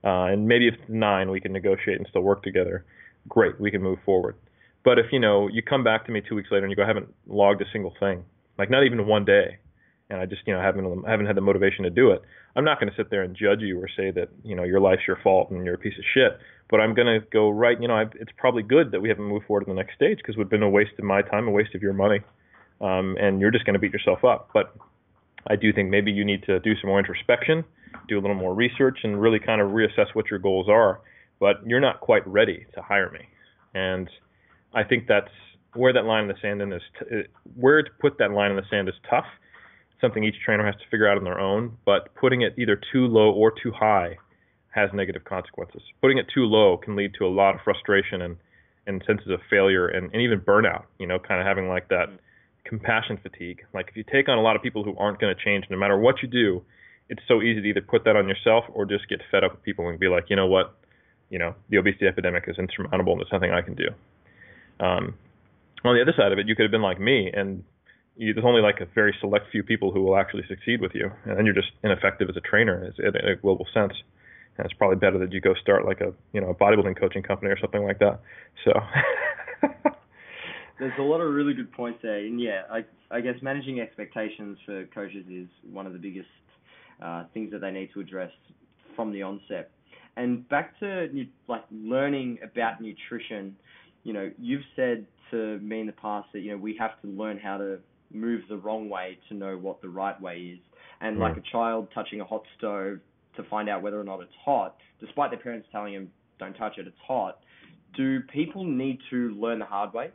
uh, 0.03 0.25
and 0.25 0.47
maybe 0.47 0.67
if 0.67 0.75
nine, 0.87 1.29
we 1.29 1.39
can 1.39 1.53
negotiate 1.53 1.97
and 1.97 2.07
still 2.09 2.21
work 2.21 2.43
together. 2.43 2.85
Great, 3.27 3.59
we 3.59 3.69
can 3.71 3.81
move 3.81 3.99
forward. 4.05 4.35
But 4.83 4.97
if 4.97 5.07
you 5.11 5.19
know 5.19 5.47
you 5.47 5.61
come 5.61 5.83
back 5.83 6.05
to 6.05 6.11
me 6.11 6.21
two 6.27 6.35
weeks 6.35 6.49
later 6.51 6.65
and 6.65 6.71
you 6.71 6.75
go, 6.75 6.83
I 6.83 6.87
haven't 6.87 7.13
logged 7.27 7.61
a 7.61 7.65
single 7.71 7.93
thing, 7.99 8.25
like 8.57 8.71
not 8.71 8.83
even 8.83 9.05
one 9.05 9.25
day, 9.25 9.59
and 10.09 10.19
I 10.19 10.25
just 10.25 10.41
you 10.47 10.53
know 10.53 10.61
haven't 10.61 11.05
haven't 11.05 11.27
had 11.27 11.37
the 11.37 11.41
motivation 11.41 11.83
to 11.83 11.91
do 11.91 12.11
it, 12.11 12.21
I'm 12.55 12.65
not 12.65 12.79
going 12.79 12.89
to 12.89 12.97
sit 12.97 13.11
there 13.11 13.21
and 13.21 13.35
judge 13.35 13.61
you 13.61 13.79
or 13.79 13.87
say 13.87 14.11
that 14.11 14.29
you 14.43 14.55
know 14.55 14.63
your 14.63 14.79
life's 14.79 15.03
your 15.07 15.17
fault 15.23 15.51
and 15.51 15.65
you're 15.65 15.75
a 15.75 15.79
piece 15.79 15.97
of 15.97 16.03
shit. 16.13 16.39
But 16.69 16.79
I'm 16.79 16.93
going 16.93 17.07
to 17.07 17.25
go 17.31 17.49
right. 17.49 17.79
You 17.79 17.87
know, 17.87 17.95
I've, 17.95 18.11
it's 18.15 18.31
probably 18.37 18.63
good 18.63 18.91
that 18.91 19.01
we 19.01 19.09
haven't 19.09 19.25
moved 19.25 19.45
forward 19.45 19.65
to 19.65 19.69
the 19.69 19.75
next 19.75 19.95
stage 19.95 20.17
because 20.17 20.35
it 20.35 20.37
would 20.37 20.45
have 20.45 20.51
been 20.51 20.63
a 20.63 20.69
waste 20.69 20.91
of 20.97 21.05
my 21.05 21.21
time, 21.21 21.47
a 21.47 21.51
waste 21.51 21.75
of 21.75 21.81
your 21.81 21.93
money, 21.93 22.21
um, 22.81 23.17
and 23.19 23.39
you're 23.39 23.51
just 23.51 23.65
going 23.65 23.73
to 23.73 23.79
beat 23.79 23.93
yourself 23.93 24.23
up. 24.23 24.49
But 24.53 24.75
I 25.47 25.55
do 25.55 25.71
think 25.73 25.89
maybe 25.89 26.11
you 26.11 26.25
need 26.25 26.43
to 26.43 26.59
do 26.59 26.73
some 26.79 26.89
more 26.89 26.99
introspection, 26.99 27.63
do 28.07 28.19
a 28.19 28.21
little 28.21 28.35
more 28.35 28.53
research, 28.53 28.99
and 29.03 29.21
really 29.21 29.39
kind 29.39 29.61
of 29.61 29.69
reassess 29.69 30.13
what 30.13 30.29
your 30.29 30.39
goals 30.39 30.67
are. 30.69 31.01
But 31.39 31.65
you're 31.65 31.79
not 31.79 32.01
quite 32.01 32.27
ready 32.27 32.65
to 32.75 32.81
hire 32.81 33.09
me, 33.11 33.27
and 33.73 34.09
I 34.73 34.83
think 34.83 35.07
that's 35.07 35.31
where 35.73 35.93
that 35.93 36.05
line 36.05 36.23
in 36.23 36.27
the 36.27 36.35
sand 36.41 36.61
is. 36.61 36.81
T- 36.99 37.23
where 37.55 37.81
to 37.81 37.89
put 37.99 38.17
that 38.19 38.31
line 38.31 38.51
in 38.51 38.57
the 38.57 38.65
sand 38.69 38.89
is 38.89 38.95
tough. 39.09 39.25
Something 39.99 40.23
each 40.23 40.35
trainer 40.43 40.65
has 40.65 40.75
to 40.75 40.87
figure 40.89 41.07
out 41.07 41.17
on 41.17 41.23
their 41.23 41.39
own. 41.39 41.77
But 41.85 42.13
putting 42.15 42.41
it 42.41 42.53
either 42.57 42.79
too 42.91 43.07
low 43.07 43.31
or 43.31 43.51
too 43.51 43.71
high 43.71 44.17
has 44.69 44.89
negative 44.93 45.23
consequences. 45.23 45.81
Putting 46.01 46.17
it 46.17 46.25
too 46.33 46.45
low 46.45 46.77
can 46.77 46.95
lead 46.95 47.13
to 47.19 47.25
a 47.25 47.29
lot 47.29 47.55
of 47.55 47.61
frustration 47.63 48.21
and 48.21 48.37
and 48.87 49.03
senses 49.05 49.29
of 49.29 49.39
failure 49.49 49.87
and, 49.87 50.11
and 50.11 50.21
even 50.21 50.39
burnout. 50.39 50.83
You 50.99 51.07
know, 51.07 51.19
kind 51.19 51.39
of 51.39 51.47
having 51.47 51.67
like 51.67 51.87
that 51.89 52.09
compassion 52.71 53.19
fatigue. 53.21 53.59
Like 53.73 53.89
if 53.89 53.97
you 53.97 54.05
take 54.09 54.29
on 54.29 54.37
a 54.37 54.41
lot 54.41 54.55
of 54.55 54.63
people 54.63 54.85
who 54.85 54.95
aren't 54.95 55.19
going 55.19 55.35
to 55.35 55.43
change, 55.43 55.65
no 55.69 55.77
matter 55.77 55.99
what 55.99 56.23
you 56.23 56.29
do, 56.29 56.63
it's 57.09 57.21
so 57.27 57.41
easy 57.41 57.61
to 57.61 57.67
either 57.67 57.81
put 57.81 58.05
that 58.05 58.15
on 58.15 58.29
yourself 58.29 58.63
or 58.69 58.85
just 58.85 59.09
get 59.09 59.19
fed 59.29 59.43
up 59.43 59.51
with 59.51 59.63
people 59.63 59.89
and 59.89 59.99
be 59.99 60.07
like, 60.07 60.29
you 60.29 60.37
know 60.37 60.47
what, 60.47 60.73
you 61.29 61.37
know, 61.37 61.53
the 61.69 61.75
obesity 61.75 62.07
epidemic 62.07 62.45
is 62.47 62.55
insurmountable 62.57 63.11
and 63.11 63.19
there's 63.19 63.31
nothing 63.33 63.51
I 63.51 63.61
can 63.61 63.75
do. 63.75 63.89
Um, 64.79 65.15
on 65.83 65.95
the 65.95 66.01
other 66.01 66.13
side 66.15 66.31
of 66.31 66.39
it, 66.39 66.47
you 66.47 66.55
could 66.55 66.63
have 66.63 66.71
been 66.71 66.81
like 66.81 66.97
me, 66.97 67.29
and 67.33 67.65
you, 68.15 68.33
there's 68.33 68.45
only 68.45 68.61
like 68.61 68.79
a 68.79 68.87
very 68.95 69.13
select 69.19 69.51
few 69.51 69.63
people 69.63 69.91
who 69.91 70.01
will 70.01 70.15
actually 70.15 70.43
succeed 70.47 70.79
with 70.79 70.93
you, 70.95 71.11
and 71.25 71.37
then 71.37 71.45
you're 71.45 71.55
just 71.55 71.71
ineffective 71.83 72.29
as 72.29 72.37
a 72.37 72.41
trainer 72.41 72.93
in 72.97 73.15
a 73.15 73.35
global 73.35 73.67
sense. 73.73 73.93
And 74.57 74.65
it's 74.65 74.73
probably 74.73 74.95
better 74.95 75.17
that 75.19 75.33
you 75.33 75.41
go 75.41 75.53
start 75.55 75.85
like 75.85 75.99
a 75.99 76.13
you 76.31 76.39
know 76.39 76.49
a 76.49 76.55
bodybuilding 76.55 76.99
coaching 76.99 77.23
company 77.23 77.51
or 77.51 77.59
something 77.59 77.83
like 77.83 77.99
that. 77.99 78.21
So. 78.63 78.71
There's 80.81 80.97
a 80.97 81.03
lot 81.03 81.21
of 81.21 81.31
really 81.31 81.53
good 81.53 81.71
points 81.73 81.99
there, 82.01 82.17
and 82.17 82.41
yeah, 82.41 82.63
I 82.71 82.83
I 83.11 83.21
guess 83.21 83.35
managing 83.43 83.79
expectations 83.79 84.57
for 84.65 84.87
coaches 84.87 85.23
is 85.29 85.47
one 85.71 85.85
of 85.85 85.93
the 85.93 85.99
biggest 85.99 86.27
uh, 86.99 87.25
things 87.35 87.51
that 87.51 87.61
they 87.61 87.69
need 87.69 87.91
to 87.93 87.99
address 87.99 88.31
from 88.95 89.13
the 89.13 89.21
onset. 89.21 89.69
And 90.17 90.49
back 90.49 90.79
to 90.79 91.07
like 91.47 91.65
learning 91.71 92.39
about 92.43 92.81
nutrition, 92.81 93.55
you 94.03 94.11
know, 94.11 94.31
you've 94.39 94.63
said 94.75 95.05
to 95.29 95.59
me 95.59 95.81
in 95.81 95.85
the 95.85 95.93
past 95.93 96.29
that 96.33 96.39
you 96.39 96.49
know 96.49 96.57
we 96.57 96.75
have 96.79 96.99
to 97.03 97.07
learn 97.07 97.37
how 97.37 97.59
to 97.59 97.77
move 98.11 98.41
the 98.49 98.57
wrong 98.57 98.89
way 98.89 99.19
to 99.29 99.35
know 99.35 99.55
what 99.55 99.83
the 99.83 99.89
right 99.89 100.19
way 100.19 100.53
is. 100.55 100.59
And 100.99 101.19
like 101.19 101.37
a 101.37 101.43
child 101.51 101.89
touching 101.93 102.21
a 102.21 102.25
hot 102.25 102.41
stove 102.57 102.97
to 103.35 103.43
find 103.51 103.69
out 103.69 103.83
whether 103.83 104.01
or 104.01 104.03
not 104.03 104.19
it's 104.21 104.33
hot, 104.43 104.77
despite 104.99 105.29
their 105.29 105.39
parents 105.39 105.67
telling 105.71 105.93
them 105.93 106.09
don't 106.39 106.53
touch 106.55 106.79
it, 106.79 106.87
it's 106.87 106.97
hot. 107.07 107.37
Do 107.95 108.21
people 108.33 108.63
need 108.65 108.97
to 109.11 109.29
learn 109.39 109.59
the 109.59 109.65
hard 109.65 109.93
way 109.93 110.09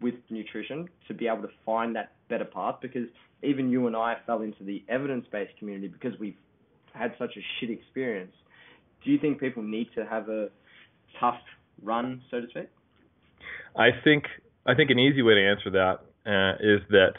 with 0.00 0.14
nutrition 0.30 0.88
to 1.08 1.14
be 1.14 1.26
able 1.26 1.42
to 1.42 1.50
find 1.64 1.96
that 1.96 2.12
better 2.28 2.44
path? 2.44 2.76
Because 2.80 3.08
even 3.42 3.70
you 3.70 3.86
and 3.86 3.96
I 3.96 4.16
fell 4.26 4.42
into 4.42 4.64
the 4.64 4.82
evidence-based 4.88 5.56
community 5.58 5.88
because 5.88 6.18
we've 6.18 6.36
had 6.92 7.14
such 7.18 7.36
a 7.36 7.40
shit 7.58 7.70
experience. 7.70 8.32
Do 9.04 9.10
you 9.10 9.18
think 9.18 9.40
people 9.40 9.62
need 9.62 9.88
to 9.94 10.04
have 10.04 10.28
a 10.28 10.48
tough 11.18 11.40
run, 11.82 12.20
so 12.30 12.40
to 12.40 12.48
speak? 12.48 12.68
I 13.76 13.90
think 14.04 14.24
I 14.66 14.74
think 14.74 14.90
an 14.90 14.98
easy 14.98 15.22
way 15.22 15.34
to 15.34 15.48
answer 15.48 15.70
that 15.70 16.00
uh, 16.26 16.56
is 16.60 16.80
that 16.90 17.14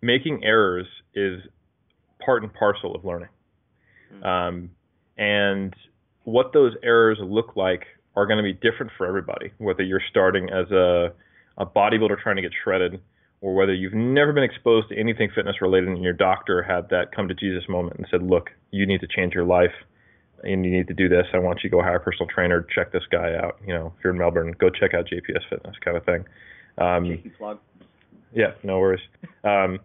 making 0.00 0.44
errors 0.44 0.86
is 1.14 1.40
part 2.24 2.42
and 2.44 2.52
parcel 2.54 2.94
of 2.94 3.04
learning, 3.04 3.28
mm-hmm. 4.14 4.24
um, 4.24 4.70
and 5.18 5.74
what 6.24 6.52
those 6.52 6.74
errors 6.84 7.18
look 7.20 7.56
like 7.56 7.84
are 8.14 8.26
going 8.26 8.36
to 8.36 8.42
be 8.42 8.52
different 8.52 8.92
for 8.96 9.06
everybody. 9.06 9.50
Whether 9.58 9.82
you're 9.82 10.02
starting 10.10 10.48
as 10.50 10.70
a 10.70 11.12
a 11.58 11.66
bodybuilder 11.66 12.20
trying 12.22 12.36
to 12.36 12.42
get 12.42 12.52
shredded, 12.62 13.00
or 13.40 13.54
whether 13.54 13.74
you've 13.74 13.94
never 13.94 14.32
been 14.32 14.44
exposed 14.44 14.88
to 14.90 14.98
anything 14.98 15.30
fitness 15.34 15.60
related 15.60 15.88
and 15.88 16.02
your 16.02 16.12
doctor 16.12 16.62
had 16.62 16.88
that 16.90 17.14
come 17.14 17.28
to 17.28 17.34
Jesus 17.34 17.68
moment 17.68 17.96
and 17.96 18.06
said, 18.10 18.22
"Look, 18.22 18.50
you 18.70 18.86
need 18.86 19.00
to 19.00 19.08
change 19.08 19.34
your 19.34 19.44
life." 19.44 19.74
and 20.44 20.64
you 20.64 20.70
need 20.70 20.88
to 20.88 20.94
do 20.94 21.08
this. 21.08 21.26
I 21.32 21.38
want 21.38 21.60
you 21.62 21.70
to 21.70 21.76
go 21.76 21.82
hire 21.82 21.96
a 21.96 22.00
personal 22.00 22.26
trainer. 22.26 22.66
Check 22.74 22.92
this 22.92 23.04
guy 23.10 23.34
out. 23.36 23.58
You 23.66 23.74
know, 23.74 23.92
if 23.96 24.04
you're 24.04 24.12
in 24.12 24.18
Melbourne, 24.18 24.54
go 24.58 24.70
check 24.70 24.94
out 24.94 25.06
JPS 25.06 25.48
Fitness, 25.48 25.76
kind 25.84 25.96
of 25.96 26.04
thing. 26.04 26.24
Um, 26.78 27.30
plug. 27.38 27.58
Yeah, 28.34 28.52
no 28.62 28.78
worries. 28.78 29.02
Um, 29.44 29.78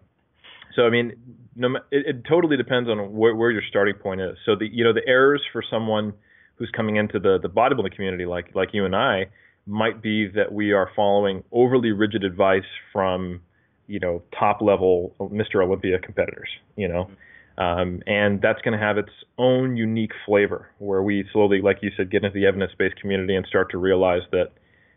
so 0.74 0.82
I 0.82 0.90
mean, 0.90 1.12
no, 1.54 1.76
it, 1.90 2.06
it 2.06 2.24
totally 2.28 2.56
depends 2.56 2.88
on 2.88 3.14
where, 3.14 3.34
where 3.34 3.50
your 3.50 3.62
starting 3.68 3.94
point 3.94 4.20
is. 4.20 4.36
So 4.46 4.56
the 4.56 4.66
you 4.66 4.84
know 4.84 4.92
the 4.92 5.06
errors 5.06 5.42
for 5.52 5.62
someone 5.68 6.14
who's 6.56 6.70
coming 6.74 6.96
into 6.96 7.18
the 7.18 7.38
the 7.40 7.48
bodybuilding 7.48 7.94
community, 7.94 8.26
like 8.26 8.54
like 8.54 8.70
you 8.72 8.84
and 8.84 8.96
I, 8.96 9.26
might 9.68 10.02
be 10.02 10.26
that 10.28 10.52
we 10.52 10.72
are 10.72 10.90
following 10.96 11.44
overly 11.52 11.92
rigid 11.92 12.24
advice 12.24 12.62
from 12.92 13.40
you 13.86 14.00
know 14.00 14.22
top 14.38 14.60
level 14.60 15.14
Mr. 15.20 15.62
Olympia 15.64 15.98
competitors. 15.98 16.48
You 16.76 16.88
know. 16.88 17.10
Um, 17.58 18.02
and 18.06 18.40
that's 18.40 18.62
going 18.62 18.78
to 18.78 18.84
have 18.84 18.98
its 18.98 19.10
own 19.36 19.76
unique 19.76 20.12
flavor 20.24 20.70
where 20.78 21.02
we 21.02 21.28
slowly, 21.32 21.60
like 21.60 21.78
you 21.82 21.90
said, 21.96 22.08
get 22.08 22.22
into 22.22 22.32
the 22.32 22.46
evidence 22.46 22.70
based 22.78 22.94
community 23.00 23.34
and 23.34 23.44
start 23.46 23.72
to 23.72 23.78
realize 23.78 24.22
that, 24.30 24.52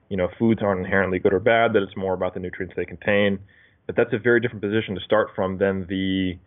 you 0.09 0.17
know, 0.17 0.29
foods 0.37 0.61
aren't 0.61 0.85
inherently 0.85 1.17
good 1.17 1.33
or 1.33 1.39
bad, 1.39 1.73
that 1.73 1.81
it's 1.81 1.97
more 1.97 2.13
about 2.13 2.35
the 2.35 2.39
nutrients 2.39 2.75
they 2.77 2.85
contain. 2.85 3.39
But 3.87 3.95
that's 3.95 4.13
a 4.13 4.19
very 4.19 4.39
different 4.39 4.61
position 4.61 4.93
to 4.93 5.01
start 5.01 5.29
from 5.35 5.57
than 5.57 5.87
the 5.87 6.37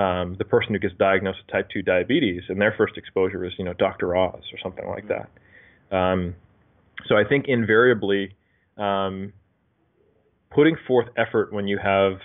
um, 0.00 0.36
the 0.38 0.44
person 0.44 0.74
who 0.74 0.78
gets 0.78 0.94
diagnosed 0.94 1.38
with 1.44 1.52
type 1.52 1.68
2 1.72 1.82
diabetes 1.82 2.42
and 2.48 2.60
their 2.60 2.74
first 2.76 2.96
exposure 2.96 3.44
is, 3.44 3.52
you 3.58 3.64
know, 3.64 3.74
Dr. 3.74 4.16
Oz 4.16 4.42
or 4.52 4.58
something 4.60 4.88
like 4.88 5.06
that. 5.08 5.96
Um, 5.96 6.34
so 7.06 7.16
I 7.16 7.24
think 7.24 7.46
invariably 7.48 8.34
um, 8.76 9.32
putting 10.50 10.76
forth 10.86 11.08
effort 11.16 11.52
when 11.52 11.66
you 11.66 11.78
have 11.82 12.18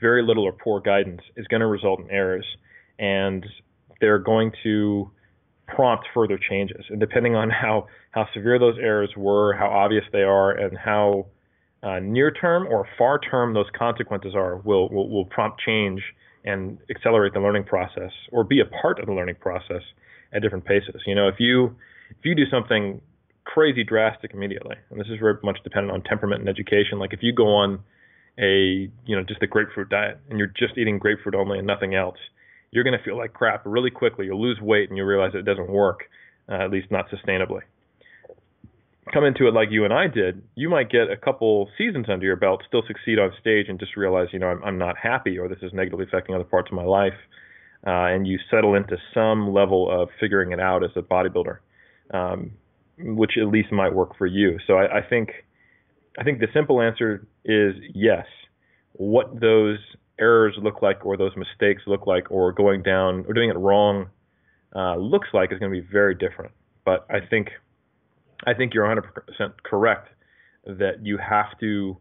very 0.00 0.22
little 0.22 0.44
or 0.44 0.52
poor 0.52 0.80
guidance 0.80 1.20
is 1.36 1.46
going 1.48 1.60
to 1.60 1.66
result 1.66 2.00
in 2.00 2.10
errors, 2.10 2.46
and 2.98 3.44
they're 4.00 4.18
going 4.18 4.52
to 4.62 5.10
prompt 5.66 6.06
further 6.14 6.38
changes. 6.38 6.84
And 6.88 6.98
depending 6.98 7.34
on 7.34 7.50
how 7.50 7.86
how 8.12 8.26
severe 8.34 8.58
those 8.58 8.76
errors 8.80 9.10
were, 9.16 9.54
how 9.54 9.68
obvious 9.68 10.04
they 10.12 10.22
are, 10.22 10.50
and 10.50 10.76
how 10.76 11.26
uh, 11.82 12.00
near 12.00 12.30
term 12.30 12.66
or 12.66 12.86
far 12.98 13.18
term 13.18 13.54
those 13.54 13.68
consequences 13.78 14.34
are, 14.34 14.56
will, 14.56 14.88
will 14.88 15.08
will 15.08 15.26
prompt 15.26 15.60
change 15.60 16.02
and 16.44 16.78
accelerate 16.88 17.34
the 17.34 17.40
learning 17.40 17.64
process, 17.64 18.10
or 18.32 18.44
be 18.44 18.60
a 18.60 18.64
part 18.82 18.98
of 18.98 19.06
the 19.06 19.12
learning 19.12 19.36
process 19.36 19.82
at 20.32 20.42
different 20.42 20.64
paces. 20.64 21.02
You 21.06 21.14
know, 21.14 21.28
if 21.28 21.36
you 21.38 21.76
if 22.10 22.24
you 22.24 22.34
do 22.34 22.44
something 22.50 23.00
crazy 23.54 23.84
drastic 23.84 24.32
immediately, 24.34 24.76
and 24.90 25.00
this 25.00 25.08
is 25.08 25.18
very 25.18 25.36
much 25.42 25.58
dependent 25.64 25.92
on 25.92 26.02
temperament 26.02 26.40
and 26.40 26.48
education. 26.48 26.98
Like 26.98 27.12
if 27.12 27.20
you 27.22 27.32
go 27.32 27.46
on 27.46 27.80
a 28.38 28.88
you 29.06 29.16
know 29.16 29.22
just 29.22 29.42
a 29.42 29.46
grapefruit 29.46 29.88
diet 29.88 30.18
and 30.28 30.38
you're 30.38 30.52
just 30.58 30.78
eating 30.78 30.98
grapefruit 30.98 31.34
only 31.34 31.58
and 31.58 31.66
nothing 31.66 31.94
else, 31.94 32.18
you're 32.70 32.84
going 32.84 32.96
to 32.96 33.04
feel 33.04 33.16
like 33.16 33.32
crap 33.32 33.62
really 33.64 33.90
quickly. 33.90 34.26
You'll 34.26 34.40
lose 34.40 34.60
weight 34.60 34.88
and 34.88 34.96
you'll 34.96 35.06
realize 35.06 35.32
it 35.34 35.44
doesn't 35.44 35.68
work, 35.68 36.00
uh, 36.48 36.64
at 36.64 36.70
least 36.70 36.90
not 36.90 37.06
sustainably. 37.10 37.60
Come 39.12 39.24
into 39.24 39.48
it 39.48 39.54
like 39.54 39.68
you 39.70 39.84
and 39.84 39.92
I 39.92 40.06
did, 40.06 40.42
you 40.54 40.68
might 40.68 40.88
get 40.88 41.10
a 41.10 41.16
couple 41.16 41.68
seasons 41.76 42.06
under 42.08 42.24
your 42.24 42.36
belt, 42.36 42.62
still 42.68 42.82
succeed 42.86 43.18
on 43.18 43.32
stage, 43.40 43.66
and 43.68 43.80
just 43.80 43.96
realize, 43.96 44.28
you 44.32 44.38
know, 44.38 44.46
I'm, 44.46 44.62
I'm 44.62 44.78
not 44.78 44.96
happy 44.96 45.36
or 45.38 45.48
this 45.48 45.58
is 45.62 45.72
negatively 45.72 46.04
affecting 46.04 46.34
other 46.34 46.44
parts 46.44 46.68
of 46.70 46.76
my 46.76 46.84
life, 46.84 47.18
uh, 47.84 48.06
and 48.14 48.26
you 48.26 48.38
settle 48.50 48.76
into 48.76 48.96
some 49.12 49.52
level 49.52 49.90
of 49.90 50.10
figuring 50.20 50.52
it 50.52 50.60
out 50.60 50.84
as 50.84 50.90
a 50.94 51.02
bodybuilder, 51.02 51.58
um, 52.14 52.52
which 53.02 53.32
at 53.40 53.48
least 53.48 53.72
might 53.72 53.94
work 53.94 54.16
for 54.16 54.26
you. 54.26 54.58
So 54.66 54.74
I, 54.74 54.98
I 54.98 55.02
think 55.08 55.30
I 56.18 56.24
think 56.24 56.40
the 56.40 56.48
simple 56.52 56.80
answer 56.80 57.26
is 57.44 57.74
yes. 57.94 58.26
What 58.92 59.40
those 59.40 59.78
errors 60.18 60.54
look 60.60 60.82
like, 60.82 61.06
or 61.06 61.16
those 61.16 61.32
mistakes 61.36 61.82
look 61.86 62.06
like, 62.06 62.30
or 62.30 62.52
going 62.52 62.82
down 62.82 63.24
or 63.26 63.32
doing 63.32 63.50
it 63.50 63.56
wrong 63.56 64.10
uh, 64.74 64.96
looks 64.96 65.28
like 65.32 65.52
is 65.52 65.58
going 65.58 65.72
to 65.72 65.80
be 65.80 65.86
very 65.90 66.14
different. 66.14 66.52
But 66.84 67.06
I 67.10 67.20
think 67.28 67.48
I 68.46 68.54
think 68.54 68.74
you're 68.74 68.84
100% 68.84 69.52
correct 69.62 70.08
that 70.64 71.04
you 71.04 71.18
have 71.18 71.58
to 71.60 71.96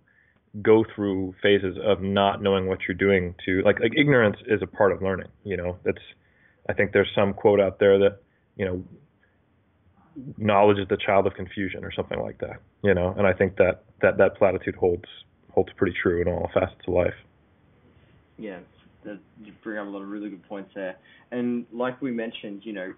go 0.61 0.83
through 0.95 1.35
phases 1.41 1.77
of 1.83 2.01
not 2.01 2.41
knowing 2.41 2.67
what 2.67 2.79
you're 2.87 2.97
doing 2.97 3.35
to 3.45 3.61
like 3.63 3.79
like 3.79 3.91
ignorance 3.95 4.37
is 4.47 4.61
a 4.61 4.67
part 4.67 4.91
of 4.91 5.01
learning. 5.01 5.27
You 5.43 5.57
know, 5.57 5.77
that's 5.83 6.01
I 6.67 6.73
think 6.73 6.91
there's 6.91 7.09
some 7.15 7.33
quote 7.33 7.59
out 7.59 7.79
there 7.79 7.99
that 7.99 8.19
you 8.55 8.65
know 8.65 8.83
knowledge 10.37 10.79
is 10.79 10.87
the 10.89 10.97
child 10.97 11.27
of 11.27 11.33
confusion 11.33 11.83
or 11.83 11.91
something 11.91 12.19
like 12.19 12.39
that. 12.39 12.61
You 12.83 12.93
know, 12.93 13.13
and 13.17 13.27
I 13.27 13.33
think 13.33 13.57
that 13.57 13.83
that 14.01 14.17
that 14.17 14.37
platitude 14.37 14.75
holds 14.75 15.05
holds 15.51 15.69
pretty 15.75 15.95
true 16.01 16.21
in 16.21 16.27
all 16.27 16.49
facets 16.53 16.81
of 16.87 16.93
life. 16.93 17.13
Yeah, 18.37 18.59
that, 19.03 19.19
you 19.43 19.51
bring 19.63 19.77
up 19.77 19.87
a 19.87 19.89
lot 19.89 20.01
of 20.01 20.09
really 20.09 20.29
good 20.29 20.47
points 20.47 20.71
there. 20.73 20.95
And 21.31 21.65
like 21.71 22.01
we 22.01 22.11
mentioned, 22.11 22.61
you 22.63 22.73
know, 22.73 22.93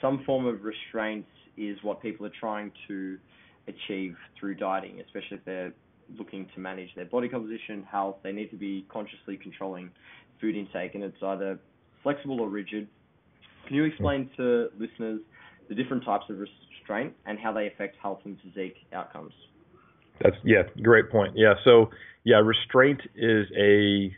some 0.00 0.22
form 0.24 0.46
of 0.46 0.64
restraint 0.64 1.26
is 1.56 1.78
what 1.82 2.00
people 2.00 2.26
are 2.26 2.32
trying 2.40 2.72
to 2.88 3.18
achieve 3.68 4.16
through 4.38 4.54
dieting, 4.54 5.00
especially 5.00 5.36
if 5.36 5.44
they're 5.44 5.72
looking 6.18 6.48
to 6.54 6.60
manage 6.60 6.88
their 6.94 7.04
body 7.04 7.28
composition, 7.28 7.84
health. 7.90 8.16
They 8.22 8.32
need 8.32 8.50
to 8.50 8.56
be 8.56 8.86
consciously 8.88 9.36
controlling 9.36 9.90
food 10.40 10.56
intake, 10.56 10.94
and 10.94 11.04
it's 11.04 11.22
either 11.22 11.58
flexible 12.02 12.40
or 12.40 12.48
rigid. 12.48 12.88
Can 13.66 13.76
you 13.76 13.84
explain 13.84 14.28
to 14.36 14.70
listeners 14.78 15.20
the 15.68 15.74
different 15.74 16.04
types 16.04 16.24
of 16.28 16.38
restraint 16.38 17.14
and 17.26 17.38
how 17.38 17.52
they 17.52 17.66
affect 17.66 17.96
health 18.00 18.20
and 18.24 18.38
physique 18.42 18.76
outcomes? 18.92 19.32
That's 20.20 20.36
yeah, 20.44 20.62
great 20.82 21.10
point. 21.10 21.32
Yeah, 21.36 21.54
so 21.64 21.90
yeah, 22.24 22.36
restraint 22.36 23.00
is 23.14 23.46
a 23.58 24.14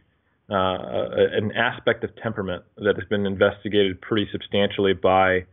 uh, 0.51 1.09
an 1.33 1.53
aspect 1.53 2.05
of 2.05 2.11
temperament 2.23 2.65
that 2.77 2.97
has 2.97 3.09
been 3.09 3.25
investigated 3.25 3.99
pretty 4.03 4.29
substantially 4.31 4.93
by 4.93 5.47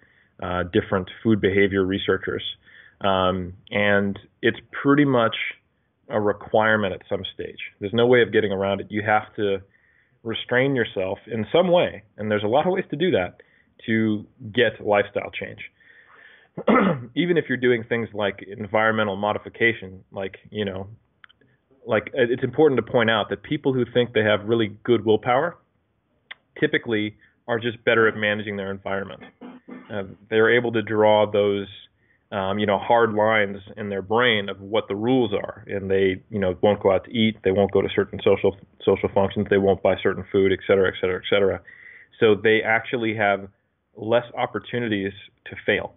uh, 0.44 0.64
different 0.64 1.10
food 1.24 1.40
behavior 1.40 1.86
researchers, 1.86 2.44
um, 3.02 3.54
and 3.70 4.20
it's 4.42 4.60
pretty 4.82 5.06
much 5.06 5.36
a 6.10 6.20
requirement 6.20 6.94
at 6.94 7.02
some 7.08 7.24
stage. 7.34 7.60
There's 7.80 7.94
no 7.94 8.06
way 8.06 8.22
of 8.22 8.34
getting 8.34 8.52
around 8.52 8.82
it. 8.82 8.88
You 8.90 9.02
have 9.04 9.34
to 9.38 9.60
restrain 10.24 10.76
yourself 10.76 11.20
in 11.26 11.46
some 11.54 11.72
way, 11.72 12.04
and 12.18 12.30
there's 12.30 12.44
a 12.44 12.48
lot 12.48 12.68
of 12.68 12.74
ways 12.74 12.86
to 12.90 12.98
do 12.98 13.12
that 13.12 13.42
to 13.86 14.26
get 14.54 14.86
lifestyle 14.86 15.32
change. 15.32 15.60
Even 17.16 17.38
if 17.38 17.46
you're 17.48 17.58
doing 17.58 17.84
things 17.88 18.10
like 18.14 18.44
environmental 18.46 19.16
modification, 19.16 20.04
like 20.12 20.38
you 20.50 20.66
know, 20.66 20.88
like 21.86 22.12
it's 22.14 22.44
important 22.44 22.84
to 22.84 22.92
point 22.92 23.10
out 23.10 23.30
that 23.30 23.44
people 23.44 23.74
who 23.74 23.86
think 23.94 24.14
they 24.14 24.24
have 24.24 24.42
really 24.46 24.78
good 24.84 25.06
willpower 25.06 25.58
typically 26.60 27.16
are 27.48 27.60
just 27.60 27.84
better 27.86 28.08
at 28.08 28.16
managing 28.16 28.58
their 28.58 28.72
environment. 28.72 29.22
Uh, 29.92 30.04
they're 30.30 30.56
able 30.56 30.72
to 30.72 30.82
draw 30.82 31.30
those 31.30 31.68
um, 32.32 32.60
you 32.60 32.66
know, 32.66 32.80
hard 32.80 33.14
lines 33.14 33.58
in 33.76 33.90
their 33.90 34.02
brain 34.02 34.48
of 34.48 34.62
what 34.62 34.88
the 34.88 34.96
rules 34.96 35.34
are, 35.34 35.66
and 35.68 35.92
they, 35.92 36.22
you 36.30 36.40
know, 36.40 36.58
won't 36.62 36.82
go 36.82 36.92
out 36.92 37.04
to 37.06 37.12
eat, 37.12 37.38
they 37.44 37.52
won't 37.52 37.72
go 37.72 37.82
to 37.82 37.90
certain 37.94 38.20
social 38.24 38.56
social 38.86 39.10
functions, 39.14 39.48
they 39.50 39.58
won't 39.58 39.84
buy 39.84 39.96
certain 40.02 40.24
food, 40.32 40.54
et 40.54 40.60
cetera, 40.66 40.88
et 40.88 40.94
cetera, 41.02 41.18
et 41.18 41.28
cetera. 41.30 41.62
So 42.20 42.36
they 42.36 42.62
actually 42.64 43.16
have 43.16 43.50
less 43.98 44.24
opportunities 44.38 45.12
to 45.48 45.56
fail. 45.66 45.96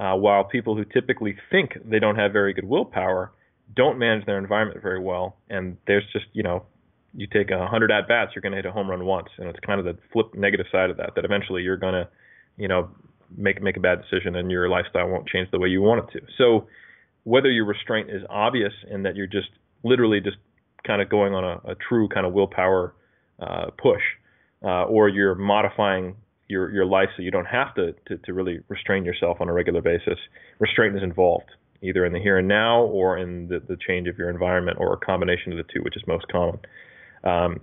Uh, 0.00 0.16
while 0.16 0.44
people 0.44 0.74
who 0.74 0.84
typically 0.84 1.36
think 1.50 1.76
they 1.84 1.98
don't 1.98 2.16
have 2.16 2.32
very 2.32 2.54
good 2.54 2.64
willpower 2.64 3.30
don't 3.76 3.98
manage 3.98 4.24
their 4.24 4.38
environment 4.38 4.80
very 4.82 5.00
well, 5.00 5.36
and 5.50 5.76
there's 5.86 6.04
just, 6.12 6.24
you 6.32 6.42
know, 6.42 6.64
you 7.12 7.26
take 7.26 7.50
a 7.50 7.66
hundred 7.66 7.90
at 7.90 8.08
bats, 8.08 8.32
you're 8.34 8.40
going 8.40 8.52
to 8.52 8.56
hit 8.56 8.66
a 8.66 8.72
home 8.72 8.88
run 8.88 9.04
once, 9.04 9.28
and 9.38 9.46
it's 9.48 9.60
kind 9.60 9.78
of 9.78 9.84
the 9.84 9.96
flip 10.12 10.28
negative 10.34 10.66
side 10.72 10.90
of 10.90 10.96
that. 10.96 11.10
That 11.16 11.24
eventually 11.24 11.62
you're 11.62 11.76
going 11.76 11.92
to, 11.92 12.08
you 12.56 12.66
know, 12.66 12.88
make 13.36 13.60
make 13.62 13.76
a 13.76 13.80
bad 13.80 13.98
decision 14.02 14.34
and 14.36 14.50
your 14.50 14.68
lifestyle 14.68 15.08
won't 15.08 15.28
change 15.28 15.48
the 15.50 15.58
way 15.58 15.68
you 15.68 15.82
want 15.82 16.04
it 16.04 16.18
to. 16.18 16.26
So 16.38 16.66
whether 17.24 17.50
your 17.50 17.66
restraint 17.66 18.10
is 18.10 18.22
obvious 18.28 18.72
and 18.90 19.04
that 19.04 19.16
you're 19.16 19.26
just 19.26 19.50
literally 19.84 20.20
just 20.20 20.38
kind 20.86 21.02
of 21.02 21.08
going 21.08 21.34
on 21.34 21.44
a, 21.44 21.72
a 21.72 21.74
true 21.88 22.08
kind 22.08 22.26
of 22.26 22.32
willpower 22.32 22.94
uh, 23.38 23.66
push, 23.76 24.02
uh, 24.64 24.84
or 24.84 25.08
you're 25.08 25.34
modifying 25.34 26.16
your 26.50 26.70
your 26.70 26.84
life 26.84 27.08
so 27.16 27.22
you 27.22 27.30
don't 27.30 27.46
have 27.46 27.74
to, 27.76 27.94
to 28.08 28.18
to 28.18 28.32
really 28.34 28.60
restrain 28.68 29.04
yourself 29.04 29.38
on 29.40 29.48
a 29.48 29.52
regular 29.52 29.80
basis. 29.80 30.18
Restraint 30.58 30.96
is 30.96 31.02
involved 31.02 31.50
either 31.82 32.04
in 32.04 32.12
the 32.12 32.20
here 32.20 32.38
and 32.38 32.48
now 32.48 32.82
or 32.82 33.16
in 33.16 33.48
the, 33.48 33.60
the 33.60 33.76
change 33.86 34.06
of 34.06 34.18
your 34.18 34.28
environment 34.28 34.76
or 34.78 34.92
a 34.92 34.98
combination 34.98 35.52
of 35.52 35.58
the 35.58 35.72
two, 35.72 35.80
which 35.82 35.96
is 35.96 36.02
most 36.06 36.26
common. 36.28 36.58
Um, 37.24 37.60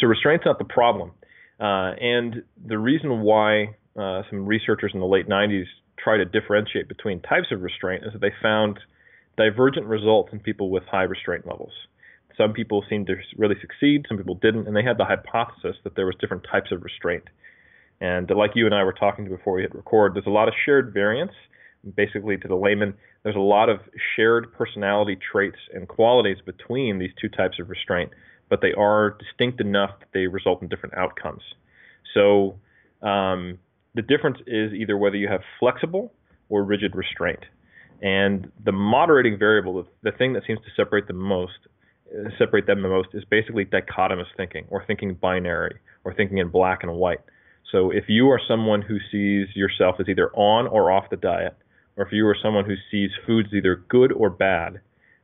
so 0.00 0.06
restraint's 0.06 0.46
not 0.46 0.58
the 0.58 0.64
problem. 0.64 1.12
Uh, 1.60 1.92
and 2.00 2.42
the 2.66 2.78
reason 2.78 3.20
why 3.20 3.76
uh, 3.96 4.22
some 4.30 4.46
researchers 4.46 4.92
in 4.94 5.00
the 5.00 5.06
late 5.06 5.28
90s 5.28 5.66
try 6.02 6.16
to 6.16 6.24
differentiate 6.24 6.88
between 6.88 7.20
types 7.20 7.48
of 7.52 7.62
restraint 7.62 8.04
is 8.04 8.12
that 8.12 8.20
they 8.20 8.32
found 8.42 8.78
divergent 9.36 9.86
results 9.86 10.30
in 10.32 10.40
people 10.40 10.70
with 10.70 10.82
high 10.84 11.02
restraint 11.02 11.46
levels. 11.46 11.72
Some 12.36 12.52
people 12.52 12.84
seemed 12.88 13.06
to 13.08 13.16
really 13.36 13.56
succeed, 13.60 14.06
some 14.08 14.16
people 14.16 14.34
didn't, 14.34 14.66
and 14.66 14.74
they 14.74 14.82
had 14.82 14.98
the 14.98 15.04
hypothesis 15.04 15.76
that 15.84 15.94
there 15.94 16.06
was 16.06 16.14
different 16.20 16.46
types 16.50 16.72
of 16.72 16.82
restraint. 16.82 17.24
And 18.02 18.28
like 18.30 18.50
you 18.56 18.66
and 18.66 18.74
I 18.74 18.82
were 18.82 18.92
talking 18.92 19.28
before 19.28 19.54
we 19.54 19.62
hit 19.62 19.72
record, 19.76 20.14
there's 20.14 20.26
a 20.26 20.30
lot 20.30 20.48
of 20.48 20.54
shared 20.64 20.92
variance. 20.92 21.30
Basically, 21.96 22.36
to 22.36 22.48
the 22.48 22.56
layman, 22.56 22.94
there's 23.22 23.36
a 23.36 23.40
lot 23.56 23.68
of 23.68 23.78
shared 24.16 24.52
personality 24.52 25.16
traits 25.30 25.58
and 25.72 25.86
qualities 25.86 26.38
between 26.44 26.98
these 26.98 27.12
two 27.20 27.28
types 27.28 27.60
of 27.60 27.70
restraint, 27.70 28.10
but 28.48 28.60
they 28.60 28.72
are 28.72 29.16
distinct 29.20 29.60
enough 29.60 29.90
that 30.00 30.08
they 30.12 30.26
result 30.26 30.62
in 30.62 30.68
different 30.68 30.96
outcomes. 30.96 31.42
So, 32.12 32.58
um, 33.06 33.60
the 33.94 34.02
difference 34.02 34.38
is 34.48 34.72
either 34.72 34.96
whether 34.96 35.16
you 35.16 35.28
have 35.28 35.42
flexible 35.60 36.12
or 36.48 36.64
rigid 36.64 36.96
restraint. 36.96 37.44
And 38.00 38.50
the 38.64 38.72
moderating 38.72 39.38
variable, 39.38 39.86
the 40.02 40.12
thing 40.12 40.32
that 40.32 40.42
seems 40.44 40.58
to 40.60 40.70
separate 40.76 41.06
the 41.06 41.14
most, 41.14 41.68
separate 42.36 42.66
them 42.66 42.82
the 42.82 42.88
most, 42.88 43.10
is 43.12 43.22
basically 43.30 43.64
dichotomous 43.64 44.26
thinking, 44.36 44.66
or 44.70 44.84
thinking 44.86 45.14
binary, 45.14 45.76
or 46.04 46.12
thinking 46.14 46.38
in 46.38 46.48
black 46.48 46.82
and 46.82 46.92
white. 46.94 47.20
So 47.72 47.90
if 47.90 48.04
you 48.08 48.30
are 48.30 48.40
someone 48.46 48.82
who 48.82 48.98
sees 49.10 49.48
yourself 49.56 49.96
as 49.98 50.08
either 50.08 50.30
on 50.34 50.66
or 50.66 50.90
off 50.90 51.10
the 51.10 51.16
diet, 51.16 51.56
or 51.96 52.06
if 52.06 52.12
you 52.12 52.26
are 52.28 52.36
someone 52.40 52.66
who 52.66 52.74
sees 52.90 53.10
foods 53.26 53.48
either 53.52 53.76
good 53.88 54.12
or 54.12 54.30
bad, 54.30 54.80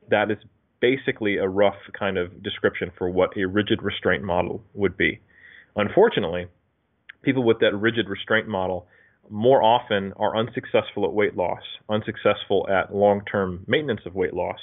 that 0.09 0.31
is 0.31 0.37
basically 0.81 1.37
a 1.37 1.47
rough 1.47 1.77
kind 1.97 2.17
of 2.17 2.41
description 2.41 2.91
for 2.97 3.09
what 3.09 3.37
a 3.37 3.45
rigid 3.45 3.83
restraint 3.83 4.23
model 4.23 4.63
would 4.73 4.97
be. 4.97 5.19
Unfortunately, 5.75 6.47
people 7.21 7.43
with 7.43 7.59
that 7.59 7.75
rigid 7.75 8.09
restraint 8.09 8.47
model 8.47 8.87
more 9.29 9.61
often 9.61 10.11
are 10.17 10.35
unsuccessful 10.35 11.05
at 11.05 11.13
weight 11.13 11.37
loss, 11.37 11.61
unsuccessful 11.87 12.67
at 12.69 12.95
long-term 12.95 13.63
maintenance 13.67 14.01
of 14.05 14.15
weight 14.15 14.33
loss, 14.33 14.59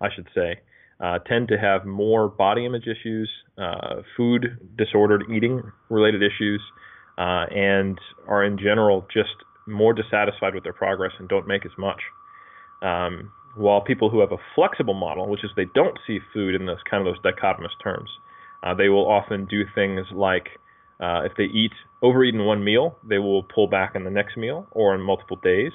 I 0.00 0.08
should 0.14 0.28
say, 0.34 0.60
uh, 1.00 1.20
tend 1.20 1.48
to 1.48 1.58
have 1.58 1.86
more 1.86 2.28
body 2.28 2.66
image 2.66 2.86
issues, 2.86 3.30
uh, 3.56 4.02
food 4.16 4.58
disordered 4.76 5.24
eating 5.34 5.62
related 5.88 6.22
issues, 6.22 6.60
uh, 7.20 7.44
and 7.50 8.00
are 8.26 8.42
in 8.42 8.56
general 8.56 9.06
just 9.12 9.36
more 9.66 9.92
dissatisfied 9.92 10.54
with 10.54 10.64
their 10.64 10.72
progress 10.72 11.12
and 11.18 11.28
don't 11.28 11.46
make 11.46 11.66
as 11.66 11.72
much. 11.76 12.00
Um, 12.80 13.30
while 13.54 13.82
people 13.82 14.08
who 14.08 14.20
have 14.20 14.32
a 14.32 14.38
flexible 14.54 14.94
model, 14.94 15.28
which 15.28 15.44
is 15.44 15.50
they 15.54 15.66
don't 15.74 15.98
see 16.06 16.18
food 16.32 16.54
in 16.54 16.64
those 16.64 16.82
kind 16.90 17.06
of 17.06 17.14
those 17.14 17.22
dichotomous 17.22 17.76
terms, 17.82 18.08
uh, 18.62 18.74
they 18.74 18.88
will 18.88 19.06
often 19.06 19.44
do 19.44 19.64
things 19.74 20.06
like 20.14 20.48
uh, 20.98 21.22
if 21.24 21.32
they 21.36 21.44
eat 21.44 21.72
overeat 22.02 22.34
in 22.34 22.44
one 22.44 22.64
meal, 22.64 22.96
they 23.06 23.18
will 23.18 23.42
pull 23.42 23.66
back 23.66 23.94
in 23.94 24.04
the 24.04 24.10
next 24.10 24.36
meal 24.36 24.66
or 24.70 24.94
in 24.94 25.02
multiple 25.02 25.38
days. 25.42 25.72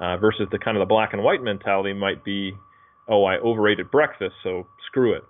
Uh, 0.00 0.16
versus 0.16 0.46
the 0.52 0.58
kind 0.58 0.76
of 0.76 0.80
the 0.80 0.86
black 0.86 1.12
and 1.12 1.24
white 1.24 1.42
mentality 1.42 1.92
might 1.92 2.24
be, 2.24 2.56
oh, 3.08 3.24
I 3.24 3.36
overate 3.40 3.80
at 3.80 3.90
breakfast, 3.90 4.34
so 4.44 4.64
screw 4.86 5.12
it. 5.12 5.24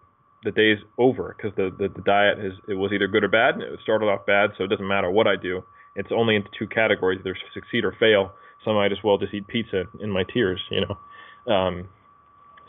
The 0.49 0.53
day's 0.53 0.79
over 0.97 1.37
because 1.37 1.55
the, 1.57 1.69
the 1.77 1.89
the 1.89 2.01
diet 2.03 2.39
is 2.39 2.55
it 2.69 2.75
was 2.75 2.91
either 2.91 3.07
good 3.07 3.23
or 3.23 3.29
bad. 3.29 3.61
It 3.61 3.81
started 3.83 4.07
off 4.07 4.25
bad, 4.25 4.51
so 4.57 4.65
it 4.65 4.69
doesn't 4.69 4.89
matter 4.89 5.11
what 5.11 5.27
I 5.27 5.37
do. 5.37 5.63
It's 5.95 6.09
only 6.11 6.37
into 6.37 6.49
two 6.59 6.67
categories: 6.67 7.21
either 7.21 7.37
succeed 7.53 7.85
or 7.85 7.95
fail. 8.01 8.33
So 8.65 8.71
I 8.71 8.75
might 8.75 8.93
as 8.93 8.99
well 9.05 9.19
just 9.19 9.35
eat 9.35 9.47
pizza 9.47 9.85
in 10.01 10.11
my 10.11 10.25
tears, 10.33 10.61
you 10.71 10.81
know. 10.81 11.53
Um, 11.53 11.89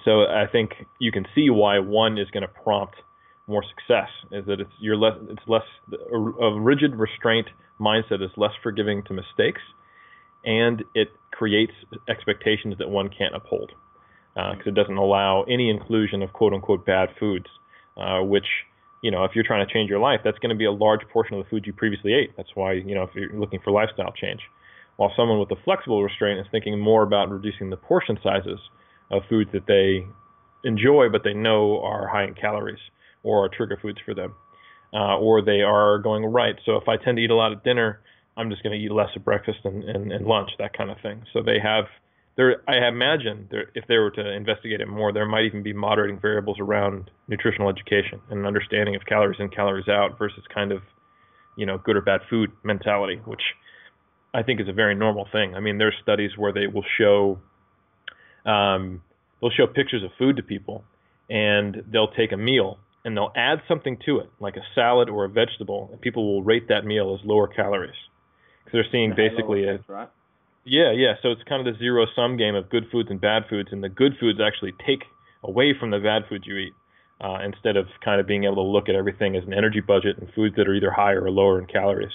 so 0.03 0.23
I 0.23 0.45
think 0.51 0.71
you 0.99 1.13
can 1.13 1.25
see 1.33 1.49
why 1.49 1.79
one 1.79 2.17
is 2.17 2.29
going 2.31 2.41
to 2.41 2.49
prompt 2.63 2.95
more 3.47 3.63
success 3.63 4.09
is 4.31 4.45
that 4.45 4.59
it's 4.59 4.71
you're 4.79 4.97
less 4.97 5.17
it's 5.29 5.41
less 5.47 5.63
a, 6.11 6.59
rigid 6.59 6.95
restraint 6.95 7.47
mindset 7.79 8.21
is 8.21 8.29
less 8.37 8.51
forgiving 8.61 9.03
to 9.03 9.13
mistakes 9.13 9.61
and 10.45 10.83
it 10.93 11.09
creates 11.31 11.73
expectations 12.07 12.75
that 12.77 12.89
one 12.89 13.09
can't 13.09 13.35
uphold 13.35 13.71
because 14.35 14.67
uh, 14.67 14.69
it 14.69 14.75
doesn't 14.75 14.97
allow 14.97 15.43
any 15.49 15.69
inclusion 15.69 16.21
of 16.21 16.31
quote 16.31 16.53
unquote 16.53 16.85
bad 16.85 17.09
foods 17.19 17.47
uh, 17.99 18.21
which 18.23 18.45
you 19.03 19.11
know 19.11 19.23
if 19.23 19.31
you're 19.35 19.43
trying 19.43 19.65
to 19.65 19.71
change 19.71 19.89
your 19.89 19.99
life 19.99 20.21
that's 20.23 20.39
going 20.39 20.49
to 20.49 20.55
be 20.55 20.65
a 20.65 20.71
large 20.71 21.01
portion 21.11 21.37
of 21.37 21.43
the 21.43 21.49
food 21.49 21.65
you 21.65 21.73
previously 21.73 22.13
ate 22.13 22.31
that's 22.37 22.55
why 22.55 22.73
you 22.73 22.95
know 22.95 23.03
if 23.03 23.09
you're 23.13 23.33
looking 23.33 23.59
for 23.63 23.71
lifestyle 23.71 24.11
change 24.13 24.41
while 24.97 25.11
someone 25.15 25.39
with 25.39 25.51
a 25.51 25.61
flexible 25.63 26.03
restraint 26.03 26.39
is 26.39 26.45
thinking 26.51 26.77
more 26.79 27.03
about 27.03 27.29
reducing 27.29 27.69
the 27.69 27.77
portion 27.77 28.17
sizes 28.23 28.59
of 29.11 29.21
foods 29.29 29.49
that 29.53 29.65
they 29.67 30.05
enjoy 30.67 31.07
but 31.09 31.23
they 31.23 31.33
know 31.33 31.81
are 31.81 32.07
high 32.07 32.25
in 32.25 32.33
calories 32.33 32.79
or 33.23 33.45
are 33.45 33.49
trigger 33.49 33.77
foods 33.81 33.99
for 34.05 34.13
them, 34.13 34.33
uh, 34.93 35.17
or 35.17 35.41
they 35.41 35.61
are 35.61 35.99
going 35.99 36.25
right. 36.25 36.55
So 36.65 36.77
if 36.77 36.87
I 36.87 36.97
tend 36.97 37.17
to 37.17 37.23
eat 37.23 37.29
a 37.29 37.35
lot 37.35 37.51
at 37.51 37.63
dinner, 37.63 38.01
I'm 38.37 38.49
just 38.49 38.63
going 38.63 38.77
to 38.77 38.83
eat 38.83 38.91
less 38.91 39.09
at 39.15 39.25
breakfast 39.25 39.59
and, 39.63 39.83
and, 39.83 40.11
and 40.11 40.25
lunch, 40.25 40.51
that 40.59 40.77
kind 40.77 40.89
of 40.89 40.97
thing. 41.01 41.23
So 41.33 41.41
they 41.43 41.59
have 41.61 41.85
there. 42.39 42.63
I 42.69 42.87
imagine 42.87 43.49
there, 43.51 43.69
if 43.75 43.85
they 43.87 43.97
were 43.97 44.11
to 44.11 44.31
investigate 44.31 44.79
it 44.79 44.87
more, 44.87 45.11
there 45.11 45.25
might 45.25 45.43
even 45.43 45.61
be 45.61 45.73
moderating 45.73 46.19
variables 46.19 46.57
around 46.57 47.11
nutritional 47.27 47.69
education 47.69 48.21
and 48.29 48.39
an 48.39 48.45
understanding 48.45 48.95
of 48.95 49.05
calories 49.05 49.39
in, 49.39 49.49
calories 49.49 49.89
out 49.89 50.17
versus 50.17 50.41
kind 50.53 50.71
of 50.71 50.81
you 51.57 51.65
know 51.65 51.77
good 51.77 51.97
or 51.97 52.01
bad 52.01 52.21
food 52.29 52.51
mentality, 52.63 53.19
which 53.25 53.41
I 54.33 54.43
think 54.43 54.61
is 54.61 54.69
a 54.69 54.73
very 54.73 54.95
normal 54.95 55.27
thing. 55.29 55.53
I 55.53 55.59
mean, 55.59 55.77
there's 55.77 55.95
studies 56.01 56.31
where 56.37 56.53
they 56.53 56.67
will 56.67 56.85
show 56.97 57.39
um, 58.45 59.03
they'll 59.41 59.51
show 59.51 59.67
pictures 59.67 60.03
of 60.03 60.11
food 60.17 60.37
to 60.37 60.43
people, 60.43 60.85
and 61.29 61.83
they'll 61.91 62.11
take 62.11 62.31
a 62.31 62.37
meal 62.37 62.79
and 63.05 63.15
they'll 63.15 63.31
add 63.35 63.61
something 63.67 63.97
to 64.05 64.19
it, 64.19 64.29
like 64.41 64.57
a 64.57 64.63
salad 64.75 65.09
or 65.09 65.23
a 65.23 65.29
vegetable, 65.29 65.89
and 65.91 66.01
people 66.01 66.25
will 66.25 66.43
rate 66.43 66.67
that 66.67 66.85
meal 66.85 67.17
as 67.17 67.25
lower 67.25 67.47
calories 67.47 67.95
because 68.63 68.73
they're 68.73 68.91
seeing 68.91 69.13
basically 69.15 69.63
a 69.63 69.79
right? 69.87 70.09
Yeah, 70.69 70.91
yeah. 70.91 71.13
So 71.21 71.31
it's 71.31 71.41
kind 71.49 71.65
of 71.65 71.73
the 71.73 71.79
zero 71.79 72.05
sum 72.15 72.37
game 72.37 72.53
of 72.53 72.69
good 72.69 72.85
foods 72.91 73.09
and 73.09 73.19
bad 73.19 73.43
foods, 73.49 73.69
and 73.71 73.83
the 73.83 73.89
good 73.89 74.13
foods 74.19 74.39
actually 74.39 74.73
take 74.85 75.03
away 75.43 75.73
from 75.77 75.89
the 75.89 75.99
bad 75.99 76.23
foods 76.29 76.45
you 76.45 76.57
eat. 76.57 76.73
Uh, 77.21 77.39
instead 77.43 77.75
of 77.75 77.85
kind 77.99 78.21
of 78.21 78.25
being 78.27 78.45
able 78.45 78.55
to 78.55 78.61
look 78.61 78.87
at 78.87 78.95
everything 78.95 79.35
as 79.35 79.43
an 79.43 79.53
energy 79.53 79.81
budget 79.81 80.17
and 80.19 80.29
foods 80.33 80.55
that 80.55 80.69
are 80.69 80.73
either 80.73 80.89
higher 80.89 81.21
or 81.21 81.29
lower 81.29 81.59
in 81.59 81.65
calories. 81.65 82.13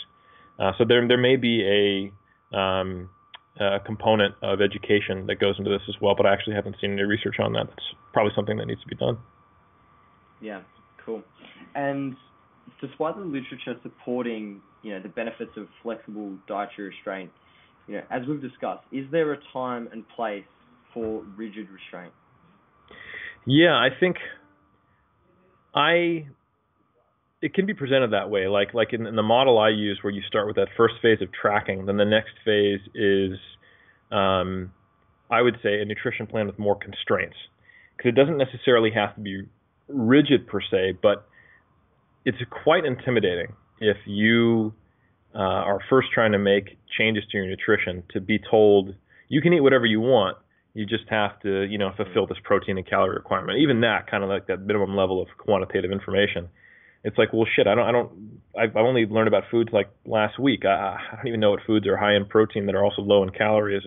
Uh, 0.59 0.73
so 0.79 0.85
there 0.89 1.07
there 1.07 1.19
may 1.19 1.37
be 1.37 2.11
a 2.55 2.57
um, 2.57 3.11
uh, 3.61 3.81
component 3.85 4.35
of 4.41 4.63
education 4.63 5.27
that 5.27 5.37
goes 5.37 5.57
into 5.59 5.69
this 5.69 5.83
as 5.91 5.95
well, 6.01 6.15
but 6.17 6.25
I 6.25 6.33
actually 6.33 6.55
haven't 6.55 6.77
seen 6.81 6.93
any 6.93 7.03
research 7.03 7.37
on 7.39 7.53
that. 7.53 7.67
That's 7.69 7.85
probably 8.15 8.33
something 8.35 8.57
that 8.57 8.67
needs 8.67 8.81
to 8.81 8.89
be 8.89 8.97
done. 8.97 9.19
Yeah, 10.41 10.63
cool. 11.05 11.23
And 11.75 12.17
despite 12.81 13.17
the 13.17 13.25
literature 13.25 13.77
supporting, 13.83 14.63
you 14.83 14.93
know, 14.93 15.03
the 15.03 15.11
benefits 15.11 15.53
of 15.59 15.69
flexible 15.83 16.33
dietary 16.49 16.89
restraint, 16.89 17.31
you 17.87 17.97
know, 17.97 18.03
as 18.11 18.23
we've 18.29 18.41
discussed, 18.41 18.83
is 18.93 19.07
there 19.11 19.33
a 19.33 19.39
time 19.53 19.89
and 19.93 20.05
place 20.17 20.45
for 20.93 21.23
rigid 21.37 21.69
restraint? 21.71 22.13
Yeah, 23.47 23.75
I 23.75 23.89
think 23.99 24.17
I 25.75 26.27
it 27.43 27.53
can 27.53 27.67
be 27.67 27.75
presented 27.75 28.13
that 28.13 28.31
way. 28.31 28.47
Like 28.47 28.73
like 28.73 28.93
in, 28.93 29.07
in, 29.07 29.17
the 29.17 29.23
model 29.23 29.59
I 29.59 29.69
use, 29.69 29.99
where 30.03 30.13
you 30.13 30.23
start 30.27 30.47
with 30.47 30.57
that 30.57 30.69
first 30.77 30.95
phase 31.03 31.21
of 31.21 31.29
tracking, 31.33 31.85
then 31.87 31.97
the 31.99 32.05
next 32.05 32.33
phase 32.45 32.81
is, 32.95 33.39
um, 34.11 34.73
I 35.31 35.43
would 35.43 35.59
say, 35.63 35.81
a 35.81 35.85
nutrition 35.85 36.27
plan 36.27 36.47
with 36.47 36.59
more 36.59 36.77
constraints, 36.77 37.37
because 37.97 38.11
it 38.11 38.15
doesn't 38.15 38.39
necessarily 38.39 38.91
have 38.95 39.15
to 39.17 39.21
be 39.21 39.43
rigid 39.89 40.47
per 40.47 40.61
se, 40.63 40.99
but 41.03 41.27
it's 42.25 42.39
quite 42.63 42.87
intimidating 42.87 43.53
if 43.79 43.99
you 44.07 44.73
uh, 45.35 45.39
are 45.39 45.81
first 45.91 46.09
trying 46.13 46.33
to 46.33 46.39
make 46.39 46.79
changes 46.99 47.25
to 47.31 47.39
your 47.39 47.47
nutrition 47.47 48.03
to 48.13 48.21
be 48.21 48.39
told 48.39 48.95
you 49.29 49.41
can 49.41 49.53
eat 49.53 49.61
whatever 49.61 49.87
you 49.87 50.01
want. 50.01 50.37
You 50.75 50.87
just 50.87 51.05
have 51.09 51.41
to, 51.41 51.63
you 51.63 51.79
know, 51.79 51.93
fulfill 51.97 52.27
this 52.27 52.39
protein 52.43 52.79
and 52.79 52.87
calorie 52.87 53.15
requirement. 53.15 53.59
Even 53.61 53.81
that, 53.83 54.11
kind 54.11 54.25
of 54.25 54.29
like 54.29 54.49
that 54.49 54.61
minimum 54.61 54.97
level 54.97 55.23
of 55.23 55.29
quantitative 55.39 55.93
information 55.93 56.49
it's 57.05 57.19
like, 57.19 57.33
well, 57.33 57.47
shit, 57.55 57.67
I 57.67 57.75
don't, 57.75 57.87
I 57.87 57.93
don't, 57.93 58.41
I've 58.59 58.77
only 58.77 59.05
learned 59.05 59.29
about 59.29 59.45
foods 59.51 59.69
like 59.73 59.91
last 60.07 60.39
week. 60.39 60.65
I, 60.65 60.97
I 61.13 61.17
don't 61.17 61.29
even 61.29 61.41
know 61.41 61.51
what 61.51 61.61
foods 61.67 61.87
are 61.87 61.99
high 61.99 62.17
in 62.17 62.25
protein 62.25 62.67
that 62.67 62.75
are 62.75 62.83
also 62.83 63.03
low 63.03 63.23
in 63.23 63.31
calories, 63.31 63.83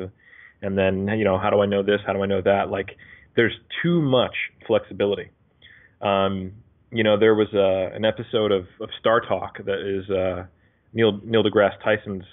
and 0.61 0.77
then 0.77 1.07
you 1.17 1.25
know, 1.25 1.39
how 1.39 1.49
do 1.49 1.59
I 1.59 1.65
know 1.65 1.81
this? 1.81 1.99
How 2.05 2.13
do 2.13 2.21
I 2.21 2.27
know 2.27 2.41
that? 2.41 2.69
Like, 2.69 2.95
there's 3.35 3.53
too 3.81 4.01
much 4.01 4.35
flexibility. 4.67 5.31
Um, 5.99 6.53
you 6.91 7.03
know, 7.03 7.19
there 7.19 7.33
was 7.33 7.47
a, 7.53 7.95
an 7.95 8.05
episode 8.05 8.51
of, 8.51 8.67
of 8.79 8.89
StarTalk 9.03 9.65
that 9.65 9.79
is 9.81 10.09
uh, 10.11 10.45
Neil 10.93 11.19
Neil 11.23 11.43
deGrasse 11.43 11.81
Tyson's 11.83 12.25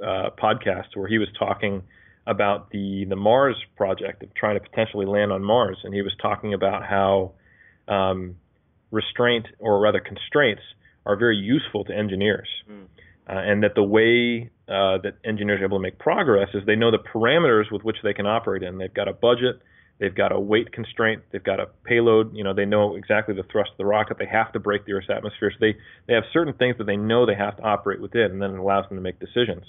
uh, 0.00 0.30
podcast 0.42 0.94
where 0.94 1.08
he 1.08 1.18
was 1.18 1.28
talking 1.38 1.82
about 2.26 2.70
the 2.70 3.04
the 3.08 3.16
Mars 3.16 3.56
project 3.76 4.22
of 4.22 4.34
trying 4.34 4.58
to 4.58 4.60
potentially 4.60 5.06
land 5.06 5.32
on 5.32 5.42
Mars, 5.42 5.78
and 5.84 5.94
he 5.94 6.02
was 6.02 6.12
talking 6.20 6.54
about 6.54 6.84
how 6.84 7.32
um, 7.88 8.36
restraint 8.90 9.46
or 9.58 9.80
rather 9.80 10.00
constraints 10.00 10.62
are 11.04 11.16
very 11.16 11.36
useful 11.36 11.84
to 11.84 11.96
engineers. 11.96 12.48
Mm. 12.70 12.84
Uh, 13.28 13.34
and 13.34 13.62
that 13.62 13.74
the 13.76 13.82
way 13.82 14.50
uh, 14.68 14.98
that 14.98 15.14
engineers 15.24 15.60
are 15.60 15.64
able 15.64 15.78
to 15.78 15.82
make 15.82 15.98
progress 15.98 16.48
is 16.54 16.62
they 16.66 16.74
know 16.74 16.90
the 16.90 16.98
parameters 16.98 17.70
with 17.70 17.82
which 17.82 17.96
they 18.02 18.12
can 18.12 18.26
operate 18.26 18.62
in. 18.62 18.78
They've 18.78 18.92
got 18.92 19.06
a 19.06 19.12
budget, 19.12 19.62
they've 20.02 20.14
got 20.14 20.32
a 20.32 20.40
weight 20.40 20.72
constraint, 20.72 21.22
they've 21.30 21.44
got 21.44 21.60
a 21.60 21.66
payload. 21.84 22.34
You 22.34 22.42
know, 22.42 22.52
they 22.52 22.64
know 22.64 22.96
exactly 22.96 23.36
the 23.36 23.44
thrust 23.44 23.70
of 23.70 23.76
the 23.78 23.86
rocket. 23.86 24.18
They 24.18 24.26
have 24.26 24.52
to 24.52 24.58
break 24.58 24.84
the 24.84 24.94
Earth's 24.94 25.08
atmosphere. 25.08 25.52
So 25.52 25.58
they 25.60 25.76
they 26.08 26.14
have 26.14 26.24
certain 26.32 26.54
things 26.54 26.76
that 26.78 26.84
they 26.84 26.96
know 26.96 27.24
they 27.24 27.36
have 27.36 27.56
to 27.58 27.62
operate 27.62 28.00
within, 28.00 28.32
and 28.32 28.42
then 28.42 28.50
it 28.50 28.58
allows 28.58 28.88
them 28.88 28.98
to 28.98 29.02
make 29.02 29.20
decisions. 29.20 29.64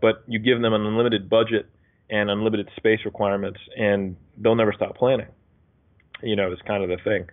But 0.00 0.24
you 0.26 0.38
give 0.38 0.62
them 0.62 0.72
an 0.72 0.86
unlimited 0.86 1.28
budget 1.28 1.68
and 2.08 2.30
unlimited 2.30 2.70
space 2.76 3.00
requirements, 3.04 3.60
and 3.76 4.16
they'll 4.38 4.54
never 4.54 4.72
stop 4.72 4.96
planning. 4.96 5.28
You 6.22 6.36
know, 6.36 6.50
it's 6.50 6.62
kind 6.62 6.82
of 6.82 6.88
the 6.88 6.96
thing. 7.04 7.28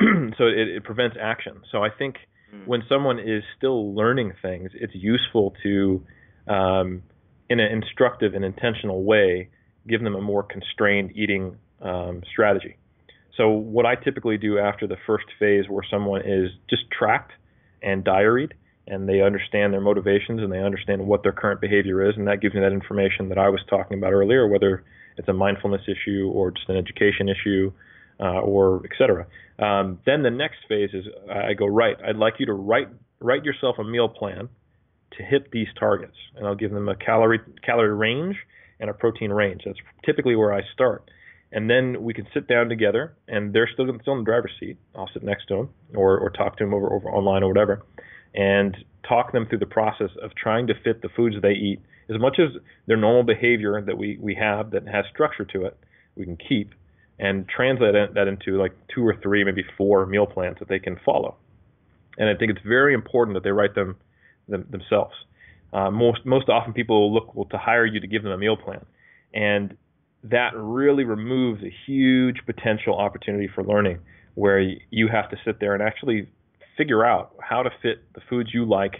so 0.38 0.44
it, 0.44 0.68
it, 0.68 0.84
prevents 0.84 1.16
action. 1.20 1.60
So 1.70 1.84
I 1.84 1.90
think 1.90 2.16
mm. 2.54 2.66
when 2.66 2.82
someone 2.88 3.18
is 3.18 3.42
still 3.58 3.94
learning 3.94 4.32
things, 4.40 4.70
it's 4.74 4.94
useful 4.94 5.54
to, 5.62 6.06
um, 6.48 7.02
in 7.50 7.60
an 7.60 7.70
instructive 7.70 8.34
and 8.34 8.44
intentional 8.44 9.04
way, 9.04 9.50
give 9.86 10.02
them 10.02 10.14
a 10.14 10.20
more 10.20 10.42
constrained 10.42 11.12
eating 11.14 11.56
um, 11.82 12.22
strategy. 12.30 12.76
So 13.36 13.48
what 13.50 13.86
I 13.86 13.94
typically 13.94 14.38
do 14.38 14.58
after 14.58 14.86
the 14.86 14.96
first 15.06 15.24
phase, 15.38 15.64
where 15.68 15.84
someone 15.90 16.22
is 16.22 16.50
just 16.68 16.82
tracked 16.90 17.32
and 17.82 18.04
diaried, 18.04 18.52
and 18.86 19.08
they 19.08 19.22
understand 19.22 19.72
their 19.72 19.80
motivations 19.80 20.40
and 20.40 20.52
they 20.52 20.58
understand 20.58 21.06
what 21.06 21.22
their 21.22 21.32
current 21.32 21.60
behavior 21.60 22.08
is, 22.08 22.16
and 22.16 22.26
that 22.26 22.40
gives 22.40 22.54
me 22.54 22.60
that 22.60 22.72
information 22.72 23.28
that 23.28 23.38
I 23.38 23.48
was 23.48 23.60
talking 23.70 23.96
about 23.98 24.12
earlier, 24.12 24.46
whether 24.48 24.84
it's 25.16 25.28
a 25.28 25.32
mindfulness 25.32 25.82
issue 25.86 26.30
or 26.32 26.50
just 26.50 26.68
an 26.68 26.76
education 26.76 27.28
issue 27.28 27.72
uh, 28.20 28.40
or 28.40 28.82
etc. 28.84 29.26
Um, 29.58 29.98
then 30.04 30.22
the 30.22 30.30
next 30.30 30.58
phase 30.68 30.90
is 30.92 31.06
I 31.30 31.54
go 31.54 31.66
right. 31.66 31.96
I'd 32.06 32.16
like 32.16 32.34
you 32.38 32.46
to 32.46 32.54
write 32.54 32.88
write 33.20 33.44
yourself 33.44 33.76
a 33.78 33.84
meal 33.84 34.08
plan 34.08 34.48
to 35.16 35.22
hit 35.22 35.50
these 35.52 35.68
targets, 35.78 36.16
and 36.36 36.46
I'll 36.46 36.54
give 36.54 36.72
them 36.72 36.88
a 36.88 36.96
calorie 36.96 37.40
calorie 37.64 37.94
range 37.94 38.36
and 38.80 38.90
a 38.90 38.94
protein 38.94 39.30
range. 39.30 39.62
That's 39.64 39.78
typically 40.04 40.34
where 40.34 40.52
I 40.52 40.62
start. 40.72 41.08
And 41.52 41.68
then 41.68 42.02
we 42.02 42.14
can 42.14 42.26
sit 42.32 42.48
down 42.48 42.68
together, 42.70 43.14
and 43.28 43.52
they're 43.52 43.68
still, 43.72 43.86
still 44.00 44.14
in 44.14 44.20
the 44.20 44.24
driver's 44.24 44.52
seat. 44.58 44.78
I'll 44.96 45.10
sit 45.12 45.22
next 45.22 45.48
to 45.48 45.56
them, 45.56 45.70
or, 45.94 46.18
or 46.18 46.30
talk 46.30 46.56
to 46.56 46.64
them 46.64 46.72
over, 46.72 46.90
over 46.92 47.08
online 47.10 47.42
or 47.42 47.48
whatever, 47.48 47.82
and 48.34 48.76
talk 49.06 49.32
them 49.32 49.46
through 49.46 49.58
the 49.58 49.66
process 49.66 50.10
of 50.22 50.34
trying 50.34 50.66
to 50.68 50.74
fit 50.82 51.02
the 51.02 51.10
foods 51.10 51.36
they 51.42 51.52
eat 51.52 51.80
as 52.08 52.20
much 52.20 52.38
as 52.38 52.60
their 52.86 52.96
normal 52.96 53.22
behavior 53.22 53.80
that 53.80 53.96
we, 53.96 54.18
we 54.20 54.34
have 54.34 54.70
that 54.72 54.86
has 54.88 55.04
structure 55.12 55.44
to 55.44 55.64
it, 55.66 55.76
we 56.16 56.24
can 56.24 56.36
keep, 56.36 56.74
and 57.18 57.48
translate 57.48 57.94
that 58.14 58.28
into 58.28 58.58
like 58.58 58.72
two 58.94 59.06
or 59.06 59.16
three, 59.22 59.44
maybe 59.44 59.64
four 59.76 60.06
meal 60.06 60.26
plans 60.26 60.56
that 60.58 60.68
they 60.68 60.78
can 60.78 60.98
follow. 61.04 61.36
And 62.18 62.28
I 62.28 62.34
think 62.34 62.50
it's 62.50 62.66
very 62.66 62.94
important 62.94 63.34
that 63.36 63.44
they 63.44 63.52
write 63.52 63.74
them, 63.74 63.96
them 64.48 64.66
themselves. 64.70 65.14
Uh, 65.72 65.90
most 65.90 66.26
most 66.26 66.50
often 66.50 66.74
people 66.74 67.10
will 67.10 67.14
look 67.34 67.50
to 67.50 67.56
hire 67.56 67.86
you 67.86 68.00
to 68.00 68.06
give 68.06 68.22
them 68.22 68.32
a 68.32 68.36
meal 68.36 68.56
plan, 68.56 68.84
and 69.32 69.74
that 70.24 70.50
really 70.54 71.04
removes 71.04 71.62
a 71.62 71.72
huge 71.86 72.38
potential 72.46 72.96
opportunity 72.96 73.48
for 73.54 73.64
learning, 73.64 73.98
where 74.34 74.60
you 74.90 75.08
have 75.08 75.30
to 75.30 75.36
sit 75.44 75.60
there 75.60 75.74
and 75.74 75.82
actually 75.82 76.28
figure 76.76 77.04
out 77.04 77.34
how 77.40 77.62
to 77.62 77.70
fit 77.82 78.02
the 78.14 78.20
foods 78.30 78.50
you 78.54 78.64
like 78.64 78.94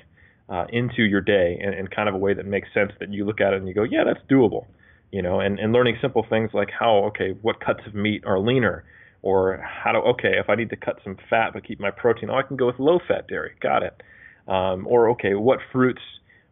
uh, 0.49 0.67
into 0.71 1.03
your 1.03 1.21
day 1.21 1.59
in, 1.61 1.73
in 1.73 1.87
kind 1.87 2.09
of 2.09 2.15
a 2.15 2.19
way 2.19 2.35
that 2.35 2.47
makes 2.47 2.69
sense. 2.75 2.93
That 3.01 3.13
you 3.13 3.25
look 3.25 3.41
at 3.41 3.53
it 3.53 3.59
and 3.59 3.69
you 3.69 3.75
go, 3.75 3.85
yeah, 3.85 4.05
that's 4.05 4.21
doable 4.31 4.67
you 5.13 5.21
know, 5.21 5.41
and, 5.41 5.61
and 5.61 5.73
learning 5.73 5.99
simple 6.01 6.25
things 6.29 6.51
like 6.55 6.71
how, 6.77 7.05
okay, 7.05 7.37
what 7.43 7.61
cuts 7.61 7.81
of 7.87 7.95
meat 7.95 8.25
are 8.27 8.39
leaner, 8.39 8.83
or 9.21 9.63
how 9.63 9.93
to, 9.93 9.99
okay, 9.99 10.33
if 10.39 10.49
I 10.49 10.57
need 10.57 10.71
to 10.71 10.77
cut 10.77 10.99
some 11.05 11.17
fat 11.31 11.51
but 11.53 11.65
keep 11.65 11.79
my 11.79 11.91
protein, 11.91 12.31
oh, 12.31 12.35
I 12.35 12.43
can 12.43 12.57
go 12.57 12.67
with 12.67 12.81
low 12.81 12.99
fat 13.07 13.29
dairy, 13.29 13.53
got 13.61 13.83
it. 13.83 14.03
Um, 14.49 14.87
or, 14.89 15.11
okay, 15.11 15.35
what 15.35 15.61
fruits 15.71 16.01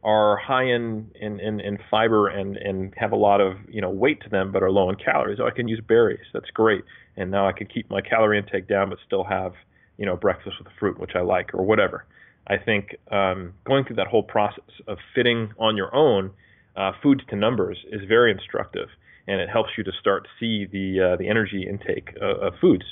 are 0.02 0.36
high 0.36 0.64
in, 0.64 1.10
in, 1.20 1.38
in, 1.40 1.60
in 1.60 1.78
fiber 1.90 2.28
and, 2.28 2.56
and 2.56 2.94
have 2.96 3.12
a 3.12 3.16
lot 3.16 3.40
of, 3.40 3.56
you 3.68 3.80
know, 3.80 3.90
weight 3.90 4.20
to 4.22 4.30
them 4.30 4.50
but 4.50 4.62
are 4.62 4.70
low 4.70 4.88
in 4.88 4.96
calories, 4.96 5.38
oh, 5.40 5.46
I 5.46 5.50
can 5.50 5.68
use 5.68 5.80
berries, 5.86 6.24
that's 6.32 6.50
great. 6.50 6.84
And 7.16 7.30
now 7.30 7.46
I 7.46 7.52
can 7.52 7.66
keep 7.66 7.90
my 7.90 8.00
calorie 8.00 8.38
intake 8.38 8.66
down 8.66 8.88
but 8.88 8.98
still 9.06 9.24
have, 9.24 9.52
you 9.98 10.06
know, 10.06 10.16
breakfast 10.16 10.56
with 10.58 10.68
a 10.68 10.76
fruit, 10.78 10.98
which 10.98 11.12
I 11.14 11.20
like, 11.20 11.52
or 11.52 11.62
whatever. 11.64 12.06
I 12.46 12.56
think 12.56 12.96
um, 13.10 13.52
going 13.64 13.84
through 13.84 13.96
that 13.96 14.06
whole 14.06 14.22
process 14.22 14.64
of 14.88 14.98
fitting 15.14 15.52
on 15.58 15.76
your 15.76 15.94
own 15.94 16.30
uh, 16.76 16.92
foods 17.02 17.20
to 17.28 17.36
numbers 17.36 17.78
is 17.92 18.00
very 18.08 18.32
instructive, 18.32 18.88
and 19.28 19.40
it 19.40 19.48
helps 19.50 19.70
you 19.76 19.84
to 19.84 19.92
start 20.00 20.24
to 20.24 20.30
see 20.40 20.66
the 20.66 21.12
uh, 21.12 21.16
the 21.16 21.28
energy 21.28 21.66
intake 21.68 22.16
of, 22.20 22.38
of 22.42 22.52
foods 22.60 22.84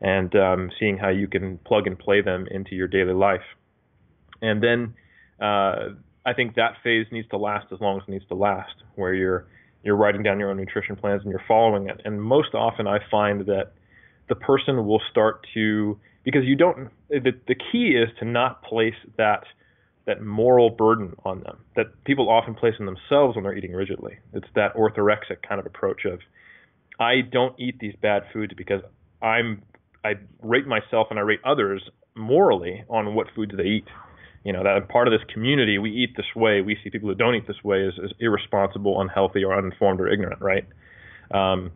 and 0.00 0.34
um, 0.34 0.70
seeing 0.78 0.96
how 0.98 1.08
you 1.08 1.28
can 1.28 1.58
plug 1.58 1.86
and 1.86 1.98
play 1.98 2.20
them 2.22 2.46
into 2.50 2.74
your 2.74 2.88
daily 2.88 3.12
life. 3.12 3.42
And 4.42 4.62
then 4.62 4.94
uh, 5.40 5.90
I 6.26 6.32
think 6.32 6.54
that 6.54 6.76
phase 6.82 7.06
needs 7.10 7.28
to 7.28 7.36
last 7.36 7.66
as 7.72 7.80
long 7.80 7.98
as 7.98 8.08
it 8.08 8.10
needs 8.10 8.26
to 8.28 8.34
last, 8.34 8.74
where 8.94 9.14
you're 9.14 9.46
you're 9.82 9.96
writing 9.96 10.22
down 10.22 10.40
your 10.40 10.50
own 10.50 10.56
nutrition 10.56 10.96
plans 10.96 11.22
and 11.22 11.30
you're 11.30 11.42
following 11.46 11.88
it. 11.88 12.00
And 12.04 12.20
most 12.20 12.54
often, 12.54 12.86
I 12.86 12.98
find 13.10 13.42
that 13.46 13.72
the 14.28 14.34
person 14.34 14.86
will 14.86 15.02
start 15.10 15.46
to 15.54 15.98
because 16.24 16.44
you 16.44 16.56
don't. 16.56 16.88
The, 17.10 17.32
the 17.46 17.54
key 17.54 17.96
is 17.96 18.08
to 18.18 18.24
not 18.24 18.62
place 18.62 18.94
that 19.18 19.44
that 20.06 20.22
moral 20.22 20.70
burden 20.70 21.14
on 21.24 21.40
them 21.40 21.58
that 21.76 21.86
people 22.04 22.28
often 22.28 22.54
place 22.54 22.74
on 22.78 22.86
themselves 22.86 23.36
when 23.36 23.44
they're 23.44 23.56
eating 23.56 23.72
rigidly. 23.72 24.18
It's 24.32 24.46
that 24.54 24.74
orthorexic 24.74 25.42
kind 25.46 25.58
of 25.58 25.66
approach 25.66 26.04
of 26.04 26.20
I 27.00 27.22
don't 27.22 27.58
eat 27.58 27.78
these 27.80 27.94
bad 28.00 28.24
foods 28.32 28.52
because 28.56 28.82
I'm 29.22 29.62
I 30.04 30.14
rate 30.42 30.66
myself 30.66 31.08
and 31.10 31.18
I 31.18 31.22
rate 31.22 31.40
others 31.44 31.82
morally 32.14 32.84
on 32.88 33.14
what 33.14 33.26
foods 33.34 33.52
they 33.56 33.64
eat. 33.64 33.88
You 34.44 34.52
know, 34.52 34.62
that 34.62 34.88
part 34.88 35.08
of 35.08 35.12
this 35.12 35.26
community, 35.32 35.78
we 35.78 35.90
eat 35.90 36.16
this 36.16 36.26
way. 36.36 36.60
We 36.60 36.76
see 36.84 36.90
people 36.90 37.08
who 37.08 37.14
don't 37.14 37.34
eat 37.34 37.46
this 37.46 37.64
way 37.64 37.86
as, 37.86 37.94
as 38.02 38.10
irresponsible, 38.20 39.00
unhealthy, 39.00 39.42
or 39.42 39.56
uninformed 39.56 40.00
or 40.00 40.08
ignorant, 40.08 40.40
right? 40.42 40.66
Um, 41.30 41.72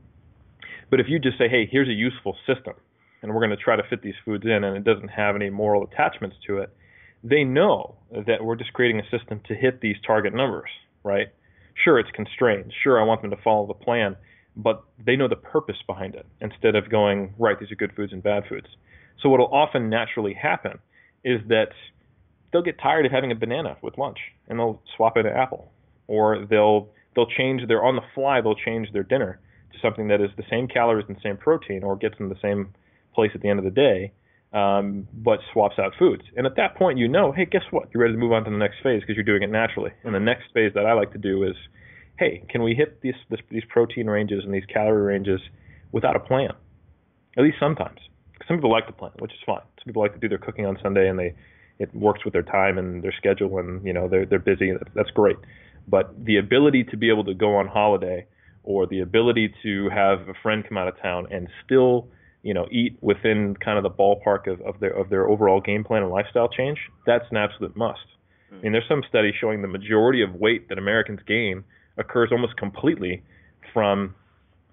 but 0.91 1.01
if 1.01 1.07
you 1.09 1.19
just 1.19 1.39
say, 1.39 1.49
hey, 1.49 1.67
here's 1.71 1.89
a 1.89 1.93
useful 1.93 2.37
system, 2.47 2.75
and 3.23 3.33
we're 3.33 3.41
going 3.41 3.57
to 3.57 3.57
try 3.57 3.77
to 3.77 3.83
fit 3.89 4.03
these 4.03 4.15
foods 4.25 4.45
in, 4.45 4.65
and 4.65 4.77
it 4.77 4.85
doesn't 4.85 5.09
have 5.09 5.35
any 5.35 5.51
moral 5.51 5.83
attachments 5.83 6.37
to 6.47 6.59
it, 6.59 6.71
they 7.25 7.43
know 7.43 7.97
that 8.11 8.45
we're 8.45 8.55
just 8.55 8.73
creating 8.75 9.01
a 9.01 9.19
system 9.19 9.41
to 9.49 9.55
hit 9.55 9.81
these 9.81 9.97
target 10.07 10.35
numbers, 10.35 10.71
right? 11.03 11.29
Sure, 11.83 11.99
it's 11.99 12.11
constrained. 12.11 12.73
Sure, 12.83 13.01
I 13.01 13.05
want 13.05 13.23
them 13.23 13.31
to 13.31 13.37
follow 13.43 13.67
the 13.67 13.75
plan, 13.75 14.17
but 14.57 14.85
they 15.05 15.17
know 15.17 15.29
the 15.29 15.37
purpose 15.37 15.77
behind 15.87 16.15
it 16.15 16.27
instead 16.41 16.75
of 16.75 16.91
going, 16.91 17.35
right, 17.39 17.59
these 17.59 17.73
are 17.73 17.77
good 17.77 17.95
foods 17.95 18.13
and 18.13 18.23
bad 18.23 18.45
foods. 18.49 18.67
So 19.23 19.29
what 19.29 19.41
will 19.41 19.53
often 19.53 19.89
naturally 19.89 20.35
happen 20.35 20.79
is 21.25 21.41
that 21.49 21.71
they'll 22.53 22.63
get 22.63 22.79
tired 22.81 23.07
of 23.07 23.13
having 23.13 23.33
a 23.33 23.35
banana 23.35 23.77
with 23.83 23.99
lunch 23.99 24.19
and 24.49 24.59
they'll 24.59 24.81
swap 24.97 25.17
it 25.17 25.27
an 25.27 25.33
apple. 25.33 25.71
Or 26.07 26.47
they'll 26.49 26.89
they'll 27.15 27.27
change 27.27 27.67
their 27.69 27.85
on 27.85 27.97
the 27.97 28.03
fly 28.15 28.41
they'll 28.41 28.55
change 28.55 28.93
their 28.93 29.03
dinner 29.03 29.41
to 29.73 29.79
something 29.81 30.09
that 30.09 30.21
is 30.21 30.31
the 30.37 30.45
same 30.51 30.69
calories 30.69 31.07
and 31.09 31.19
same 31.23 31.37
protein 31.37 31.83
or 31.83 31.97
gets 31.97 32.17
them 32.19 32.29
the 32.29 32.39
same 32.41 32.75
place 33.15 33.31
at 33.35 33.43
the 33.43 33.49
end 33.49 33.59
of 33.59 33.65
the 33.65 33.71
day 33.71 34.13
um, 34.53 35.07
but 35.13 35.41
swaps 35.53 35.79
out 35.79 35.93
foods. 35.99 36.23
And 36.37 36.47
at 36.47 36.57
that 36.57 36.77
point, 36.77 36.99
you 36.99 37.09
know, 37.09 37.33
hey, 37.33 37.45
guess 37.45 37.65
what? 37.71 37.89
You're 37.93 38.03
ready 38.03 38.15
to 38.15 38.19
move 38.19 38.33
on 38.33 38.45
to 38.45 38.51
the 38.51 38.57
next 38.57 38.77
phase 38.83 39.03
because 39.03 39.17
you're 39.17 39.25
doing 39.25 39.43
it 39.43 39.51
naturally. 39.51 39.91
And 40.05 40.15
the 40.15 40.21
next 40.21 40.45
phase 40.55 40.73
that 40.75 40.87
I 40.87 40.95
like 40.95 41.13
to 41.13 41.19
do 41.19 41.43
is, 41.45 41.55
hey, 42.19 42.43
can 42.49 42.63
we 42.63 42.75
hit 42.75 43.01
these 43.01 43.15
this, 43.31 43.41
these 43.51 43.65
protein 43.69 44.07
ranges 44.07 44.45
and 44.45 44.55
these 44.55 44.65
calorie 44.73 45.03
ranges 45.03 45.41
without 45.93 46.17
a 46.17 46.21
plan? 46.21 46.51
At 47.37 47.45
least 47.45 47.59
sometimes. 47.61 47.99
Some 48.47 48.57
people 48.57 48.71
like 48.71 48.87
to 48.87 48.93
plan, 48.93 49.13
which 49.19 49.33
is 49.33 49.39
fine. 49.45 49.61
Some 49.79 49.87
people 49.87 50.03
like 50.03 50.15
to 50.15 50.19
do 50.19 50.29
their 50.29 50.39
cooking 50.39 50.65
on 50.65 50.79
Sunday 50.83 51.09
and 51.09 51.19
they 51.19 51.35
it 51.79 51.95
works 51.95 52.25
with 52.25 52.33
their 52.33 52.43
time 52.43 52.79
and 52.79 53.03
their 53.03 53.15
schedule 53.17 53.59
and 53.59 53.85
you 53.87 53.93
know 53.93 54.09
they're 54.09 54.27
they're 54.27 54.39
busy. 54.39 54.73
That's 54.95 55.11
great. 55.11 55.37
But 55.87 56.13
the 56.25 56.37
ability 56.37 56.85
to 56.85 56.97
be 56.97 57.11
able 57.11 57.25
to 57.25 57.35
go 57.35 57.57
on 57.57 57.67
holiday 57.67 58.27
or 58.63 58.87
the 58.87 59.01
ability 59.01 59.55
to 59.63 59.89
have 59.89 60.29
a 60.29 60.35
friend 60.43 60.65
come 60.69 60.77
out 60.77 60.89
of 60.89 61.01
town 61.01 61.27
and 61.31 61.49
still 61.65 62.09
you 62.43 62.55
know, 62.55 62.67
eat 62.71 62.97
within 63.01 63.57
kind 63.57 63.79
of 63.79 63.83
the 63.83 63.91
ballpark 63.91 64.47
of, 64.47 64.61
of 64.63 64.81
their 64.81 64.91
of 64.91 65.11
their 65.11 65.29
overall 65.29 65.61
game 65.61 65.85
plan 65.85 66.03
and 66.03 66.11
lifestyle 66.11 66.49
change, 66.49 66.79
that's 67.05 67.25
an 67.31 67.37
absolute 67.37 67.77
must. 67.77 68.01
Mm. 68.53 68.59
I 68.59 68.63
mean, 68.63 68.73
there's 68.73 68.89
some 68.89 69.03
studies 69.09 69.35
showing 69.41 69.63
the 69.63 69.69
majority 69.69 70.23
of 70.23 70.35
weight 70.35 70.69
that 70.69 70.79
Americans 70.79 71.21
gain 71.27 71.65
occurs 71.97 72.31
almost 72.31 72.57
completely 72.57 73.23
from, 73.73 74.15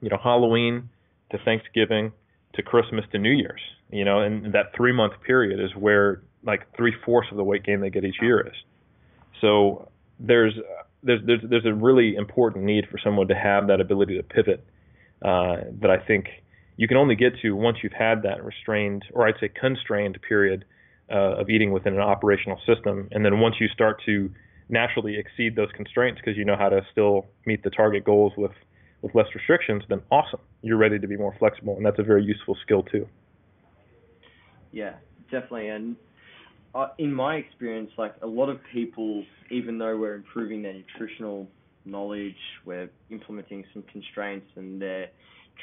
you 0.02 0.10
know, 0.10 0.18
Halloween 0.24 0.90
to 1.32 1.40
Thanksgiving 1.44 2.12
to 2.54 2.62
Christmas 2.62 3.04
to 3.12 3.18
New 3.18 3.32
Year's. 3.32 3.62
You 3.92 4.06
know, 4.06 4.20
and 4.20 4.54
that 4.54 4.76
three 4.76 4.92
month 4.92 5.14
period 5.26 5.60
is 5.60 5.76
where 5.76 6.22
like 6.46 6.68
three 6.76 6.94
fourths 7.06 7.30
of 7.32 7.38
the 7.38 7.44
weight 7.44 7.64
gain 7.64 7.82
they 7.82 7.90
get 7.90 8.06
each 8.06 8.22
year 8.22 8.48
is. 8.48 8.56
So 9.42 9.90
there's 10.20 10.54
there's 11.04 11.22
there's 11.26 11.42
there's 11.50 11.66
a 11.66 11.74
really 11.74 12.16
important 12.16 12.66
need 12.66 12.86
for 12.90 12.98
someone 13.04 13.28
to 13.28 13.36
have 13.36 13.68
that 13.68 13.82
ability 13.82 14.18
to 14.18 14.24
pivot 14.24 14.66
uh, 15.24 15.58
that 15.82 15.90
I 15.90 15.98
think 15.98 16.28
you 16.78 16.88
can 16.88 16.98
only 16.98 17.16
get 17.16 17.34
to 17.42 17.56
once 17.56 17.78
you've 17.84 17.94
had 17.94 18.24
that 18.24 18.44
restrained, 18.44 19.04
or 19.14 19.28
I'd 19.28 19.36
say 19.40 19.50
constrained 19.50 20.20
period 20.28 20.66
uh, 21.10 21.40
of 21.40 21.50
eating 21.50 21.72
within 21.72 21.94
an 21.94 22.02
operational 22.02 22.60
system. 22.66 23.08
And 23.12 23.24
then 23.24 23.40
once 23.40 23.56
you 23.60 23.68
start 23.70 24.02
to 24.06 24.32
naturally 24.68 25.18
exceed 25.18 25.56
those 25.56 25.70
constraints 25.74 26.20
because 26.20 26.38
you 26.38 26.44
know 26.44 26.56
how 26.58 26.70
to 26.70 26.82
still 26.92 27.28
meet 27.46 27.64
the 27.64 27.70
target 27.70 28.04
goals 28.04 28.34
with, 28.36 28.52
with 29.02 29.14
less 29.16 29.28
restrictions, 29.36 29.84
then 29.88 30.02
awesome. 30.12 30.40
You're 30.62 30.78
ready 30.78 31.00
to 31.00 31.08
be 31.08 31.16
more 31.16 31.36
flexible. 31.38 31.78
And 31.78 31.86
that's 31.86 32.00
a 32.00 32.04
very 32.04 32.24
useful 32.24 32.58
skill, 32.64 32.84
too. 32.84 33.08
Yeah, 34.72 34.96
definitely. 35.32 35.70
And 35.70 35.96
in 36.98 37.14
my 37.14 37.36
experience, 37.36 37.92
like 37.98 38.16
a 38.22 38.28
lot 38.28 38.50
of 38.50 38.60
people, 38.74 39.24
even 39.50 39.78
though 39.78 39.98
we're 39.98 40.16
improving 40.16 40.62
their 40.62 40.74
nutritional 40.74 41.48
knowledge, 41.86 42.36
we're 42.66 42.90
implementing 43.10 43.64
some 43.74 43.84
constraints 43.92 44.48
and 44.56 44.82
they're 44.82 45.10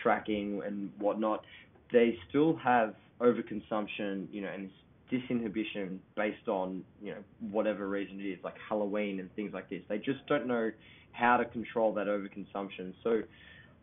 tracking 0.02 0.62
and 0.64 0.90
whatnot, 0.98 1.44
they 1.92 2.16
still 2.28 2.56
have 2.56 2.94
overconsumption, 3.20 4.26
you 4.32 4.40
know, 4.40 4.48
and 4.48 4.70
disinhibition 5.10 5.98
based 6.16 6.48
on, 6.48 6.82
you 7.02 7.10
know, 7.10 7.20
whatever 7.50 7.88
reason 7.88 8.18
it 8.20 8.24
is, 8.24 8.38
like 8.42 8.54
Halloween 8.68 9.20
and 9.20 9.34
things 9.36 9.52
like 9.52 9.68
this. 9.68 9.82
They 9.88 9.98
just 9.98 10.26
don't 10.26 10.46
know 10.46 10.70
how 11.12 11.36
to 11.36 11.44
control 11.44 11.92
that 11.94 12.06
overconsumption. 12.06 12.94
So, 13.04 13.22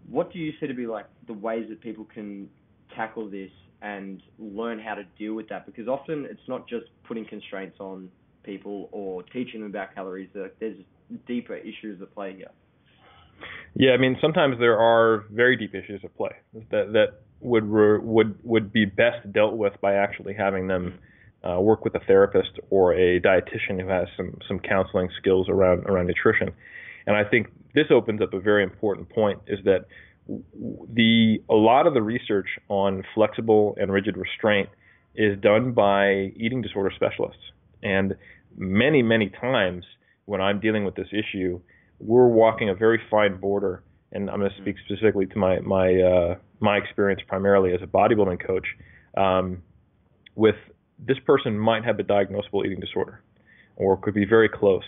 what 0.09 0.33
do 0.33 0.39
you 0.39 0.53
see 0.59 0.65
to 0.65 0.73
be 0.73 0.87
like 0.87 1.05
the 1.27 1.33
ways 1.33 1.67
that 1.69 1.81
people 1.81 2.07
can 2.11 2.49
tackle 2.95 3.29
this 3.29 3.51
and 3.81 4.21
learn 4.37 4.79
how 4.79 4.95
to 4.95 5.03
deal 5.17 5.33
with 5.33 5.47
that? 5.49 5.65
Because 5.65 5.87
often 5.87 6.25
it's 6.29 6.47
not 6.47 6.67
just 6.67 6.85
putting 7.03 7.25
constraints 7.25 7.79
on 7.79 8.09
people 8.43 8.89
or 8.91 9.23
teaching 9.23 9.61
them 9.61 9.69
about 9.69 9.93
calories. 9.93 10.29
There's 10.33 10.77
deeper 11.27 11.55
issues 11.55 12.01
at 12.01 12.13
play 12.13 12.35
here. 12.35 12.51
Yeah, 13.75 13.91
I 13.91 13.97
mean 13.97 14.17
sometimes 14.19 14.57
there 14.59 14.77
are 14.77 15.25
very 15.31 15.55
deep 15.55 15.73
issues 15.73 16.01
at 16.03 16.15
play 16.17 16.31
that 16.71 16.91
that 16.93 17.21
would 17.39 17.69
would 17.69 18.37
would 18.43 18.73
be 18.73 18.85
best 18.85 19.31
dealt 19.31 19.55
with 19.55 19.73
by 19.81 19.93
actually 19.93 20.33
having 20.33 20.67
them 20.67 20.99
uh, 21.47 21.59
work 21.59 21.85
with 21.85 21.95
a 21.95 21.99
therapist 21.99 22.59
or 22.69 22.93
a 22.93 23.19
dietitian 23.21 23.79
who 23.79 23.87
has 23.87 24.07
some 24.17 24.37
some 24.47 24.59
counseling 24.59 25.09
skills 25.17 25.47
around 25.47 25.85
around 25.85 26.07
nutrition. 26.07 26.51
And 27.07 27.15
I 27.15 27.23
think 27.23 27.47
this 27.73 27.87
opens 27.89 28.21
up 28.21 28.33
a 28.33 28.39
very 28.39 28.63
important 28.63 29.09
point 29.09 29.39
is 29.47 29.59
that 29.63 29.85
the 30.93 31.41
a 31.49 31.55
lot 31.55 31.87
of 31.87 31.93
the 31.93 32.01
research 32.01 32.47
on 32.67 33.03
flexible 33.15 33.75
and 33.79 33.91
rigid 33.91 34.17
restraint 34.17 34.69
is 35.15 35.39
done 35.39 35.73
by 35.73 36.31
eating 36.35 36.61
disorder 36.61 36.91
specialists. 36.95 37.41
And 37.81 38.15
many 38.55 39.01
many 39.01 39.29
times 39.29 39.85
when 40.25 40.41
I'm 40.41 40.59
dealing 40.59 40.85
with 40.85 40.95
this 40.95 41.07
issue, 41.11 41.59
we're 41.99 42.27
walking 42.27 42.69
a 42.69 42.75
very 42.75 43.01
fine 43.09 43.39
border, 43.39 43.83
and 44.11 44.29
I'm 44.29 44.39
going 44.39 44.51
to 44.51 44.61
speak 44.61 44.75
specifically 44.85 45.25
to 45.27 45.37
my 45.37 45.59
my 45.59 45.95
uh, 45.95 46.35
my 46.59 46.77
experience 46.77 47.21
primarily 47.27 47.73
as 47.73 47.81
a 47.81 47.87
bodybuilding 47.87 48.45
coach. 48.45 48.67
Um, 49.17 49.63
with 50.35 50.55
this 50.99 51.17
person 51.25 51.57
might 51.57 51.83
have 51.83 51.99
a 51.99 52.03
diagnosable 52.03 52.65
eating 52.65 52.79
disorder, 52.79 53.21
or 53.75 53.97
could 53.97 54.13
be 54.13 54.25
very 54.25 54.49
close, 54.49 54.83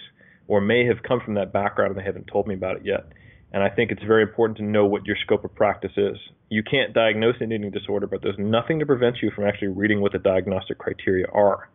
or 0.48 0.62
may 0.62 0.86
have 0.86 1.02
come 1.04 1.20
from 1.24 1.34
that 1.36 1.52
background 1.52 1.92
and 1.92 2.00
they 2.00 2.06
haven't 2.06 2.28
told 2.28 2.48
me 2.48 2.54
about 2.54 2.78
it 2.78 2.86
yet. 2.86 3.08
And 3.54 3.64
I 3.64 3.70
think 3.70 3.92
it's 3.92 4.04
very 4.04 4.24
important 4.24 4.58
to 4.60 4.64
know 4.64 4.86
what 4.86 5.06
your 5.06 5.18
scope 5.26 5.44
of 5.44 5.54
practice 5.54 5.92
is. 5.98 6.18
You 6.50 6.64
can't 6.64 6.94
diagnose 6.94 7.36
an 7.42 7.52
eating 7.52 7.72
disorder, 7.72 8.08
but 8.08 8.22
there's 8.22 8.40
nothing 8.40 8.80
to 8.80 8.86
prevent 8.86 9.18
you 9.22 9.32
from 9.32 9.46
actually 9.46 9.70
reading 9.70 10.02
what 10.02 10.14
the 10.14 10.20
diagnostic 10.20 10.78
criteria 10.78 11.26
are. 11.34 11.70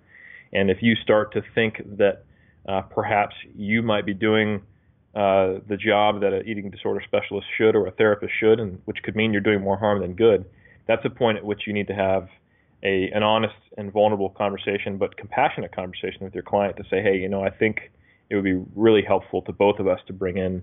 And 0.53 0.71
if 0.71 0.79
you 0.81 0.95
start 1.03 1.33
to 1.35 1.43
think 1.55 1.83
that 1.99 2.25
uh, 2.67 2.83
perhaps 2.83 3.35
you 3.55 3.83
might 3.83 4.07
be 4.07 4.15
doing 4.15 4.63
uh, 5.15 5.61
the 5.69 5.77
job 5.77 6.21
that 6.21 6.33
an 6.33 6.47
eating 6.47 6.71
disorder 6.71 7.03
specialist 7.07 7.47
should 7.57 7.77
or 7.77 7.87
a 7.87 7.91
therapist 7.91 8.33
should, 8.39 8.59
and 8.59 8.81
which 8.87 8.99
could 9.03 9.17
mean 9.17 9.33
you're 9.33 9.43
doing 9.43 9.61
more 9.61 9.79
harm 9.79 10.01
than 10.01 10.15
good. 10.15 10.45
That's 10.87 11.05
a 11.05 11.11
point 11.11 11.39
at 11.39 11.45
which 11.45 11.63
you 11.67 11.73
need 11.73 11.89
to 11.89 11.95
have 11.95 12.29
a 12.83 13.11
an 13.15 13.23
honest 13.23 13.55
and 13.77 13.93
vulnerable 13.93 14.31
conversation, 14.31 14.99
but 14.99 15.17
compassionate 15.17 15.75
conversation 15.75 16.21
with 16.21 16.35
your 16.35 16.43
client 16.43 16.77
to 16.77 16.85
say, 16.85 17.03
hey, 17.03 17.17
you 17.17 17.29
know, 17.29 17.43
I 17.43 17.51
think 17.51 17.91
it 18.29 18.35
would 18.35 18.45
be 18.45 18.63
really 18.75 19.03
helpful 19.03 19.43
to 19.43 19.53
both 19.53 19.79
of 19.79 19.89
us 19.89 20.01
to 20.07 20.13
bring 20.13 20.37
in 20.37 20.63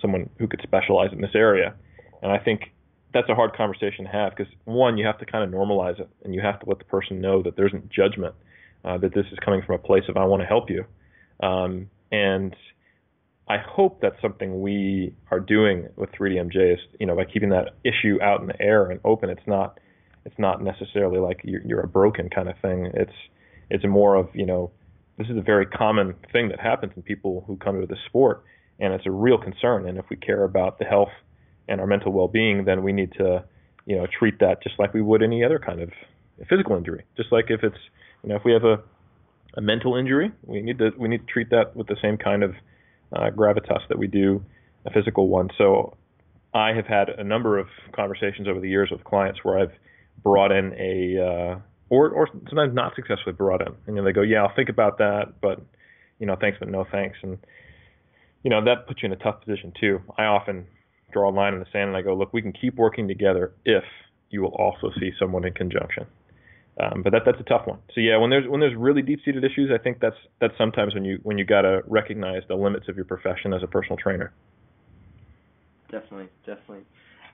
someone 0.00 0.30
who 0.38 0.46
could 0.46 0.60
specialize 0.62 1.10
in 1.12 1.20
this 1.20 1.34
area. 1.34 1.74
And 2.22 2.30
I 2.30 2.38
think 2.38 2.72
that's 3.12 3.28
a 3.28 3.34
hard 3.34 3.56
conversation 3.56 4.04
to 4.04 4.10
have 4.10 4.36
because 4.36 4.52
one, 4.64 4.98
you 4.98 5.06
have 5.06 5.18
to 5.18 5.26
kind 5.26 5.42
of 5.42 5.50
normalize 5.50 5.98
it, 6.00 6.08
and 6.24 6.34
you 6.34 6.40
have 6.40 6.60
to 6.60 6.68
let 6.68 6.78
the 6.78 6.84
person 6.84 7.20
know 7.20 7.42
that 7.42 7.56
there 7.56 7.66
isn't 7.66 7.90
judgment, 7.90 8.34
uh, 8.84 8.98
that 8.98 9.14
this 9.14 9.26
is 9.32 9.38
coming 9.44 9.62
from 9.66 9.74
a 9.74 9.78
place 9.78 10.04
of 10.08 10.16
I 10.16 10.24
want 10.24 10.42
to 10.42 10.46
help 10.46 10.70
you, 10.70 10.84
um, 11.42 11.90
and 12.12 12.54
I 13.48 13.58
hope 13.58 14.00
that's 14.00 14.20
something 14.22 14.60
we 14.60 15.14
are 15.30 15.40
doing 15.40 15.88
with 15.96 16.12
3DMJ 16.12 16.74
is 16.74 16.78
you 17.00 17.06
know 17.06 17.16
by 17.16 17.24
keeping 17.24 17.50
that 17.50 17.74
issue 17.84 18.18
out 18.22 18.40
in 18.40 18.46
the 18.46 18.60
air 18.60 18.90
and 18.90 19.00
open. 19.04 19.28
It's 19.28 19.46
not 19.46 19.78
it's 20.24 20.38
not 20.38 20.62
necessarily 20.62 21.18
like 21.18 21.40
you're, 21.44 21.62
you're 21.62 21.80
a 21.80 21.88
broken 21.88 22.30
kind 22.30 22.48
of 22.48 22.54
thing. 22.60 22.90
It's 22.94 23.12
it's 23.70 23.84
more 23.84 24.14
of 24.14 24.28
you 24.34 24.46
know 24.46 24.70
this 25.18 25.28
is 25.28 25.36
a 25.36 25.42
very 25.42 25.66
common 25.66 26.14
thing 26.32 26.48
that 26.48 26.60
happens 26.60 26.92
in 26.96 27.02
people 27.02 27.44
who 27.46 27.56
come 27.56 27.80
to 27.80 27.86
the 27.86 27.96
sport, 28.06 28.44
and 28.80 28.92
it's 28.94 29.06
a 29.06 29.10
real 29.10 29.38
concern. 29.38 29.88
And 29.88 29.98
if 29.98 30.06
we 30.10 30.16
care 30.16 30.44
about 30.44 30.78
the 30.78 30.84
health 30.84 31.12
and 31.68 31.80
our 31.80 31.86
mental 31.86 32.12
well-being, 32.12 32.64
then 32.64 32.82
we 32.82 32.92
need 32.92 33.12
to 33.12 33.44
you 33.86 33.96
know 33.96 34.06
treat 34.18 34.38
that 34.40 34.62
just 34.62 34.78
like 34.78 34.94
we 34.94 35.02
would 35.02 35.22
any 35.22 35.44
other 35.44 35.58
kind 35.58 35.80
of 35.80 35.90
physical 36.48 36.76
injury. 36.76 37.04
Just 37.16 37.32
like 37.32 37.46
if 37.48 37.62
it's 37.62 37.78
you 38.22 38.28
know 38.30 38.36
if 38.36 38.42
we 38.44 38.52
have 38.52 38.64
a 38.64 38.82
a 39.56 39.60
mental 39.60 39.96
injury, 39.96 40.32
we 40.44 40.62
need 40.62 40.78
to 40.78 40.90
we 40.98 41.08
need 41.08 41.26
to 41.26 41.32
treat 41.32 41.50
that 41.50 41.74
with 41.76 41.86
the 41.86 41.96
same 42.02 42.16
kind 42.16 42.42
of 42.42 42.54
uh, 43.12 43.30
gravitas 43.30 43.80
that 43.88 43.98
we 43.98 44.06
do 44.06 44.44
a 44.86 44.90
physical 44.90 45.28
one. 45.28 45.50
So 45.58 45.96
I 46.54 46.72
have 46.72 46.86
had 46.86 47.08
a 47.10 47.24
number 47.24 47.58
of 47.58 47.66
conversations 47.94 48.48
over 48.48 48.60
the 48.60 48.68
years 48.68 48.90
with 48.90 49.04
clients 49.04 49.40
where 49.42 49.58
I've 49.58 49.72
brought 50.22 50.52
in 50.52 50.72
a 50.74 51.22
uh, 51.22 51.58
or 51.88 52.10
or 52.10 52.28
sometimes 52.48 52.74
not 52.74 52.94
successfully 52.94 53.34
brought 53.34 53.60
in, 53.60 53.68
and 53.68 53.76
you 53.88 53.94
know, 53.94 54.04
they 54.04 54.12
go, 54.12 54.22
yeah, 54.22 54.42
I'll 54.42 54.54
think 54.54 54.68
about 54.68 54.98
that, 54.98 55.40
but 55.40 55.60
you 56.18 56.26
know, 56.26 56.36
thanks 56.40 56.58
but 56.58 56.68
no 56.68 56.86
thanks, 56.90 57.18
and 57.22 57.38
you 58.42 58.50
know 58.50 58.64
that 58.64 58.86
puts 58.86 59.02
you 59.02 59.06
in 59.06 59.12
a 59.12 59.16
tough 59.16 59.40
position 59.40 59.72
too. 59.78 60.00
I 60.16 60.24
often 60.24 60.66
draw 61.12 61.30
a 61.30 61.32
line 61.32 61.54
in 61.54 61.60
the 61.60 61.66
sand 61.72 61.88
and 61.88 61.96
I 61.96 62.02
go, 62.02 62.14
look, 62.14 62.32
we 62.32 62.42
can 62.42 62.52
keep 62.52 62.76
working 62.76 63.08
together 63.08 63.52
if 63.64 63.84
you 64.30 64.42
will 64.42 64.54
also 64.54 64.90
see 64.98 65.10
someone 65.18 65.44
in 65.44 65.52
conjunction. 65.52 66.06
Um, 66.80 67.02
but 67.02 67.12
that 67.12 67.22
that's 67.26 67.40
a 67.40 67.44
tough 67.44 67.66
one. 67.66 67.78
So 67.94 68.00
yeah, 68.00 68.16
when 68.16 68.30
there's 68.30 68.48
when 68.48 68.60
there's 68.60 68.76
really 68.76 69.02
deep 69.02 69.20
seated 69.24 69.44
issues, 69.44 69.70
I 69.74 69.82
think 69.82 70.00
that's 70.00 70.16
that's 70.40 70.56
sometimes 70.56 70.94
when 70.94 71.04
you 71.04 71.18
when 71.22 71.36
you 71.36 71.44
gotta 71.44 71.82
recognize 71.86 72.42
the 72.48 72.54
limits 72.54 72.88
of 72.88 72.96
your 72.96 73.04
profession 73.04 73.52
as 73.52 73.62
a 73.62 73.66
personal 73.66 73.96
trainer. 73.96 74.32
Definitely, 75.90 76.28
definitely. 76.46 76.84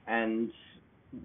And 0.06 0.50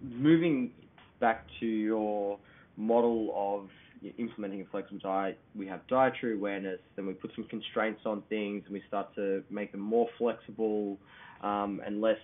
moving 0.03 0.71
back 1.19 1.45
to 1.61 1.65
your 1.65 2.38
model 2.77 3.34
of 3.36 3.69
implementing 4.17 4.61
a 4.61 4.65
flexible 4.65 4.99
diet, 4.99 5.39
we 5.55 5.67
have 5.67 5.85
dietary 5.87 6.35
awareness, 6.35 6.79
then 6.95 7.05
we 7.05 7.13
put 7.13 7.31
some 7.35 7.45
constraints 7.45 8.01
on 8.05 8.23
things, 8.29 8.63
and 8.65 8.73
we 8.73 8.81
start 8.87 9.13
to 9.15 9.43
make 9.49 9.71
them 9.71 9.81
more 9.81 10.07
flexible 10.17 10.97
um, 11.41 11.81
and 11.85 12.01
less 12.01 12.17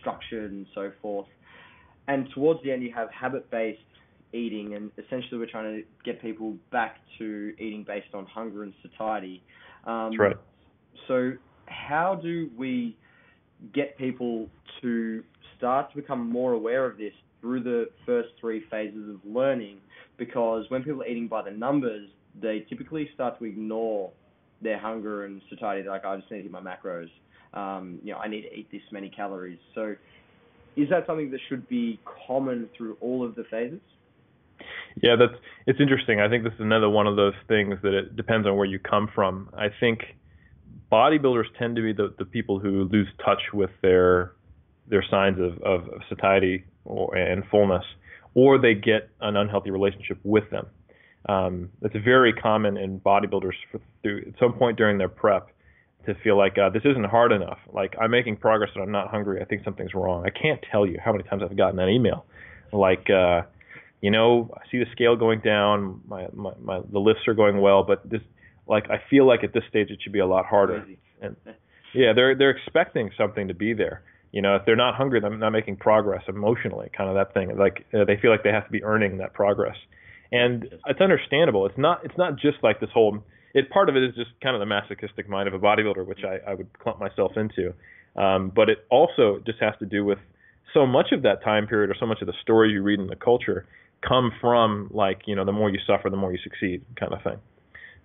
structured 0.00 0.50
and 0.50 0.66
so 0.74 0.90
forth. 1.02 1.26
And 2.08 2.28
towards 2.34 2.62
the 2.62 2.72
end, 2.72 2.82
you 2.82 2.92
have 2.94 3.10
habit-based 3.10 3.80
eating, 4.32 4.74
and 4.74 4.90
essentially 4.98 5.38
we're 5.38 5.50
trying 5.50 5.76
to 5.76 5.82
get 6.04 6.20
people 6.20 6.56
back 6.70 6.98
to 7.18 7.54
eating 7.58 7.84
based 7.86 8.14
on 8.14 8.26
hunger 8.26 8.62
and 8.62 8.74
satiety. 8.82 9.42
Um, 9.86 10.10
That's 10.10 10.18
right. 10.18 10.36
So, 11.08 11.32
how 11.66 12.18
do 12.20 12.50
we 12.56 12.96
get 13.72 13.96
people 13.96 14.48
to 14.82 15.22
start 15.56 15.90
to 15.90 15.96
become 15.96 16.28
more 16.28 16.52
aware 16.52 16.84
of 16.84 16.98
this 16.98 17.12
through 17.40 17.62
the 17.62 17.88
first 18.04 18.30
three 18.40 18.64
phases 18.70 19.08
of 19.08 19.20
learning? 19.24 19.78
Because 20.16 20.64
when 20.68 20.82
people 20.82 21.02
are 21.02 21.06
eating 21.06 21.28
by 21.28 21.42
the 21.42 21.50
numbers, 21.50 22.08
they 22.40 22.64
typically 22.68 23.08
start 23.14 23.38
to 23.38 23.44
ignore 23.44 24.10
their 24.62 24.78
hunger 24.78 25.24
and 25.24 25.40
satiety. 25.50 25.82
They're 25.82 25.90
like, 25.90 26.04
I 26.04 26.16
just 26.16 26.30
need 26.30 26.38
to 26.38 26.42
hit 26.44 26.52
my 26.52 26.60
macros. 26.60 27.10
Um, 27.52 28.00
you 28.02 28.12
know, 28.12 28.18
I 28.18 28.28
need 28.28 28.42
to 28.42 28.52
eat 28.52 28.70
this 28.72 28.82
many 28.90 29.08
calories. 29.08 29.58
So, 29.74 29.94
is 30.76 30.88
that 30.90 31.06
something 31.06 31.30
that 31.30 31.40
should 31.48 31.68
be 31.68 32.00
common 32.26 32.68
through 32.76 32.96
all 33.00 33.24
of 33.24 33.36
the 33.36 33.44
phases? 33.44 33.80
Yeah, 35.02 35.16
that's 35.16 35.40
it's 35.66 35.80
interesting. 35.80 36.20
I 36.20 36.28
think 36.28 36.44
this 36.44 36.52
is 36.54 36.60
another 36.60 36.88
one 36.88 37.06
of 37.06 37.16
those 37.16 37.34
things 37.48 37.76
that 37.82 37.94
it 37.94 38.16
depends 38.16 38.46
on 38.46 38.56
where 38.56 38.66
you 38.66 38.78
come 38.78 39.08
from. 39.14 39.50
I 39.56 39.68
think 39.80 40.00
bodybuilders 40.90 41.46
tend 41.58 41.76
to 41.76 41.82
be 41.82 41.92
the, 41.92 42.14
the 42.18 42.24
people 42.24 42.58
who 42.58 42.84
lose 42.84 43.08
touch 43.24 43.42
with 43.52 43.70
their 43.82 44.32
their 44.88 45.04
signs 45.10 45.38
of, 45.40 45.62
of 45.62 45.88
satiety 46.08 46.64
or, 46.84 47.16
and 47.16 47.44
fullness, 47.50 47.84
or 48.34 48.58
they 48.58 48.74
get 48.74 49.10
an 49.20 49.36
unhealthy 49.36 49.70
relationship 49.70 50.18
with 50.24 50.50
them. 50.50 50.66
Um, 51.28 51.70
it's 51.82 51.94
very 52.04 52.32
common 52.32 52.76
in 52.76 53.00
bodybuilders 53.00 53.54
for, 53.70 53.80
through, 54.02 54.24
at 54.28 54.38
some 54.38 54.52
point 54.52 54.76
during 54.76 54.98
their 54.98 55.08
prep 55.08 55.48
to 56.06 56.14
feel 56.16 56.36
like 56.36 56.58
uh, 56.58 56.68
this 56.68 56.82
isn't 56.84 57.06
hard 57.06 57.32
enough. 57.32 57.58
Like 57.72 57.94
I'm 58.00 58.10
making 58.10 58.36
progress 58.36 58.70
and 58.74 58.82
I'm 58.82 58.92
not 58.92 59.08
hungry. 59.08 59.40
I 59.40 59.46
think 59.46 59.64
something's 59.64 59.94
wrong. 59.94 60.24
I 60.26 60.30
can't 60.30 60.60
tell 60.70 60.86
you 60.86 60.98
how 61.02 61.12
many 61.12 61.24
times 61.24 61.42
I've 61.42 61.56
gotten 61.56 61.76
that 61.76 61.88
email, 61.88 62.26
like, 62.72 63.08
uh, 63.08 63.42
you 64.02 64.10
know, 64.10 64.50
I 64.54 64.70
see 64.70 64.78
the 64.78 64.86
scale 64.92 65.16
going 65.16 65.40
down. 65.40 66.02
My, 66.06 66.26
my 66.34 66.52
my 66.62 66.80
the 66.92 66.98
lifts 66.98 67.26
are 67.26 67.32
going 67.32 67.58
well, 67.62 67.84
but 67.84 68.06
this 68.08 68.20
like 68.66 68.90
I 68.90 69.02
feel 69.08 69.26
like 69.26 69.42
at 69.44 69.54
this 69.54 69.62
stage 69.70 69.88
it 69.90 69.98
should 70.02 70.12
be 70.12 70.18
a 70.18 70.26
lot 70.26 70.44
harder. 70.44 70.84
And 71.22 71.36
yeah, 71.94 72.12
they're 72.14 72.34
they're 72.36 72.50
expecting 72.50 73.10
something 73.16 73.48
to 73.48 73.54
be 73.54 73.72
there. 73.72 74.02
You 74.34 74.42
know, 74.42 74.56
if 74.56 74.62
they're 74.66 74.74
not 74.74 74.96
hungry, 74.96 75.20
they're 75.20 75.30
not 75.30 75.50
making 75.50 75.76
progress 75.76 76.24
emotionally. 76.26 76.90
Kind 76.96 77.08
of 77.08 77.14
that 77.14 77.32
thing. 77.32 77.56
Like 77.56 77.86
uh, 77.94 78.04
they 78.04 78.16
feel 78.20 78.32
like 78.32 78.42
they 78.42 78.50
have 78.50 78.64
to 78.64 78.72
be 78.72 78.82
earning 78.82 79.18
that 79.18 79.32
progress, 79.32 79.76
and 80.32 80.66
it's 80.86 81.00
understandable. 81.00 81.66
It's 81.66 81.78
not 81.78 82.04
it's 82.04 82.18
not 82.18 82.34
just 82.34 82.58
like 82.60 82.80
this 82.80 82.90
whole 82.92 83.22
it 83.54 83.70
part 83.70 83.88
of 83.88 83.94
it 83.94 84.02
is 84.02 84.12
just 84.16 84.30
kind 84.42 84.56
of 84.56 84.60
the 84.60 84.66
masochistic 84.66 85.28
mind 85.28 85.46
of 85.46 85.54
a 85.54 85.60
bodybuilder, 85.60 86.04
which 86.04 86.24
I, 86.24 86.50
I 86.50 86.54
would 86.54 86.66
clump 86.80 86.98
myself 86.98 87.36
into. 87.36 87.74
Um, 88.20 88.50
but 88.52 88.68
it 88.68 88.78
also 88.90 89.40
just 89.46 89.60
has 89.60 89.74
to 89.78 89.86
do 89.86 90.04
with 90.04 90.18
so 90.72 90.84
much 90.84 91.12
of 91.12 91.22
that 91.22 91.44
time 91.44 91.68
period 91.68 91.88
or 91.88 91.94
so 92.00 92.04
much 92.04 92.20
of 92.20 92.26
the 92.26 92.34
stories 92.42 92.72
you 92.72 92.82
read 92.82 92.98
in 92.98 93.06
the 93.06 93.14
culture 93.14 93.68
come 94.06 94.32
from 94.40 94.90
like 94.92 95.22
you 95.26 95.36
know 95.36 95.44
the 95.44 95.52
more 95.52 95.70
you 95.70 95.78
suffer, 95.86 96.10
the 96.10 96.16
more 96.16 96.32
you 96.32 96.38
succeed 96.42 96.82
kind 96.98 97.12
of 97.12 97.22
thing. 97.22 97.38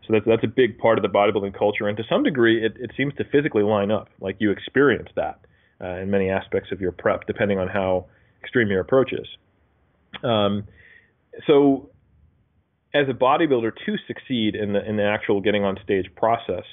So 0.06 0.14
that's 0.14 0.26
that's 0.28 0.44
a 0.44 0.48
big 0.48 0.78
part 0.78 1.00
of 1.00 1.02
the 1.02 1.10
bodybuilding 1.10 1.58
culture, 1.58 1.88
and 1.88 1.98
to 1.98 2.04
some 2.08 2.22
degree, 2.22 2.64
it, 2.64 2.78
it 2.80 2.92
seems 2.96 3.16
to 3.16 3.24
physically 3.24 3.64
line 3.64 3.90
up. 3.90 4.10
Like 4.22 4.36
you 4.38 4.52
experience 4.52 5.10
that 5.16 5.40
uh, 5.82 5.96
in 5.98 6.10
many 6.10 6.30
aspects 6.30 6.72
of 6.72 6.82
your 6.82 6.92
prep, 6.92 7.28
depending 7.28 7.60
on 7.60 7.68
how 7.68 8.06
extreme 8.42 8.70
your 8.70 8.82
approach 8.82 9.12
is. 9.14 9.28
Um, 10.24 10.66
so 11.48 11.90
as 12.94 13.08
a 13.10 13.14
bodybuilder 13.14 13.72
to 13.86 13.96
succeed 14.08 14.56
in 14.56 14.74
the 14.74 14.88
in 14.88 14.98
the 14.98 15.04
actual 15.04 15.42
getting 15.42 15.64
on 15.64 15.78
stage 15.84 16.08
process, 16.16 16.64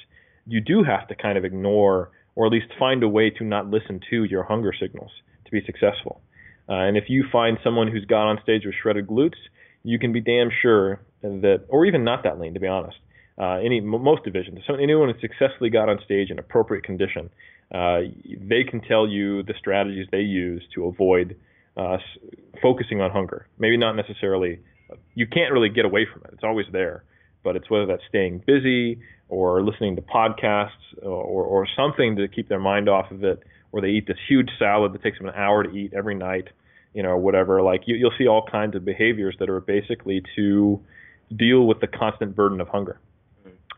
you 0.45 0.61
do 0.61 0.83
have 0.83 1.07
to 1.09 1.15
kind 1.15 1.37
of 1.37 1.45
ignore 1.45 2.11
or 2.35 2.45
at 2.45 2.51
least 2.51 2.67
find 2.77 3.03
a 3.03 3.07
way 3.07 3.29
to 3.29 3.43
not 3.43 3.67
listen 3.67 3.99
to 4.09 4.23
your 4.23 4.43
hunger 4.43 4.71
signals 4.79 5.11
to 5.45 5.51
be 5.51 5.61
successful. 5.65 6.21
Uh, 6.69 6.73
and 6.73 6.97
if 6.97 7.05
you 7.07 7.25
find 7.31 7.57
someone 7.63 7.87
who's 7.87 8.05
got 8.05 8.27
on 8.27 8.39
stage 8.43 8.63
with 8.65 8.75
shredded 8.81 9.07
glutes, 9.07 9.39
you 9.83 9.97
can 9.97 10.11
be 10.11 10.21
damn 10.21 10.49
sure 10.61 11.01
that, 11.21 11.65
or 11.69 11.85
even 11.85 12.03
not 12.03 12.23
that 12.23 12.39
lean, 12.39 12.53
to 12.53 12.59
be 12.59 12.67
honest. 12.67 12.97
Uh, 13.39 13.57
any 13.57 13.79
most 13.79 14.23
divisions, 14.23 14.59
so 14.65 14.73
anyone 14.73 15.09
who 15.09 15.19
successfully 15.19 15.69
got 15.69 15.89
on 15.89 15.99
stage 16.03 16.31
in 16.31 16.39
appropriate 16.39 16.83
condition, 16.83 17.29
uh, 17.73 17.99
they 18.39 18.63
can 18.63 18.81
tell 18.81 19.07
you 19.07 19.43
the 19.43 19.53
strategies 19.59 20.07
they 20.11 20.21
use 20.21 20.63
to 20.75 20.85
avoid 20.85 21.35
uh, 21.75 21.97
focusing 22.61 23.01
on 23.01 23.11
hunger. 23.11 23.47
Maybe 23.59 23.77
not 23.77 23.93
necessarily 23.93 24.59
you 25.15 25.27
can't 25.27 25.51
really 25.51 25.69
get 25.69 25.85
away 25.85 26.05
from 26.11 26.21
it. 26.25 26.31
It's 26.33 26.43
always 26.43 26.65
there. 26.71 27.03
But 27.43 27.55
it's 27.55 27.69
whether 27.69 27.85
that's 27.85 28.03
staying 28.09 28.43
busy 28.45 28.99
or 29.29 29.61
listening 29.63 29.95
to 29.95 30.01
podcasts 30.01 30.69
or, 31.01 31.43
or 31.43 31.67
something 31.75 32.15
to 32.17 32.27
keep 32.27 32.49
their 32.49 32.59
mind 32.59 32.89
off 32.89 33.11
of 33.11 33.23
it, 33.23 33.43
or 33.71 33.81
they 33.81 33.89
eat 33.89 34.07
this 34.07 34.17
huge 34.27 34.49
salad 34.57 34.93
that 34.93 35.03
takes 35.03 35.17
them 35.17 35.27
an 35.27 35.35
hour 35.35 35.63
to 35.63 35.69
eat 35.69 35.93
every 35.93 36.15
night, 36.15 36.47
you 36.93 37.03
know, 37.03 37.15
whatever. 37.15 37.61
Like 37.61 37.83
you, 37.85 37.95
you'll 37.95 38.13
see 38.17 38.27
all 38.27 38.45
kinds 38.49 38.75
of 38.75 38.83
behaviors 38.83 39.35
that 39.39 39.49
are 39.49 39.61
basically 39.61 40.23
to 40.35 40.81
deal 41.35 41.67
with 41.67 41.79
the 41.79 41.87
constant 41.87 42.35
burden 42.35 42.59
of 42.59 42.67
hunger 42.67 42.99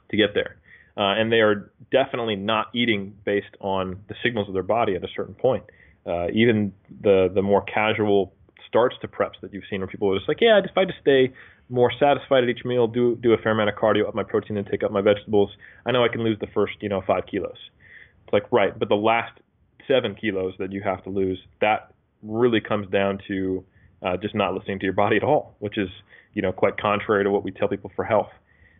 to 0.10 0.18
get 0.18 0.34
there. 0.34 0.58
Uh, 1.00 1.16
and 1.16 1.32
they 1.32 1.40
are 1.40 1.72
definitely 1.92 2.36
not 2.36 2.68
eating 2.76 3.16
based 3.24 3.56
on 3.62 3.98
the 4.10 4.16
signals 4.22 4.50
of 4.50 4.54
their 4.54 4.64
body 4.64 4.96
at 4.96 5.04
a 5.04 5.08
certain 5.16 5.34
point. 5.34 5.64
Uh, 6.06 6.28
even 6.34 6.74
the 7.02 7.32
the 7.34 7.42
more 7.42 7.62
casual 7.62 8.34
starts 8.68 8.96
to 9.02 9.08
preps 9.08 9.40
that 9.42 9.54
you've 9.54 9.64
seen 9.70 9.80
where 9.80 9.88
people 9.88 10.12
are 10.12 10.18
just 10.18 10.28
like, 10.28 10.42
yeah, 10.42 10.60
if 10.60 10.78
I 10.78 10.84
just 10.84 11.00
stay 11.02 11.34
more 11.70 11.90
satisfied 11.98 12.44
at 12.44 12.50
each 12.50 12.66
meal, 12.66 12.86
do 12.88 13.16
do 13.16 13.32
a 13.32 13.38
fair 13.38 13.54
amount 13.54 13.70
of 13.70 13.76
cardio, 13.76 14.10
up 14.10 14.14
my 14.14 14.24
protein 14.24 14.58
intake, 14.58 14.84
up 14.84 14.92
my 14.92 15.02
vegetables, 15.02 15.52
I 15.86 15.92
know 15.92 16.04
I 16.04 16.10
can 16.10 16.22
lose 16.22 16.38
the 16.42 16.48
first, 16.54 16.74
you 16.82 16.90
know, 16.90 17.02
five 17.08 17.24
kilos. 17.32 17.58
It's 18.26 18.34
like 18.34 18.52
right, 18.52 18.78
but 18.78 18.90
the 18.90 18.96
last 18.96 19.40
seven 19.88 20.16
kilos 20.16 20.54
that 20.60 20.74
you 20.74 20.82
have 20.84 21.02
to 21.06 21.10
lose, 21.10 21.40
that 21.62 21.94
really 22.24 22.60
comes 22.60 22.90
down 22.90 23.20
to 23.30 23.64
uh, 24.02 24.18
just 24.18 24.36
not 24.36 24.54
listening 24.54 24.80
to 24.80 24.86
your 24.86 24.94
body 24.94 25.16
at 25.16 25.24
all, 25.24 25.56
which 25.60 25.78
is 25.78 25.90
you 26.34 26.42
know 26.42 26.52
quite 26.52 26.78
contrary 26.78 27.24
to 27.24 27.32
what 27.32 27.44
we 27.44 27.52
tell 27.52 27.70
people 27.70 27.92
for 27.96 28.04
health. 28.04 28.32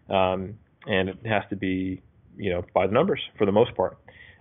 Um, 0.10 0.56
and 0.86 1.10
it 1.10 1.18
has 1.26 1.44
to 1.50 1.56
be 1.56 2.02
you 2.40 2.50
know 2.50 2.66
by 2.74 2.88
the 2.88 2.94
numbers 2.94 3.22
for 3.38 3.46
the 3.46 3.52
most 3.52 3.76
part. 3.76 3.98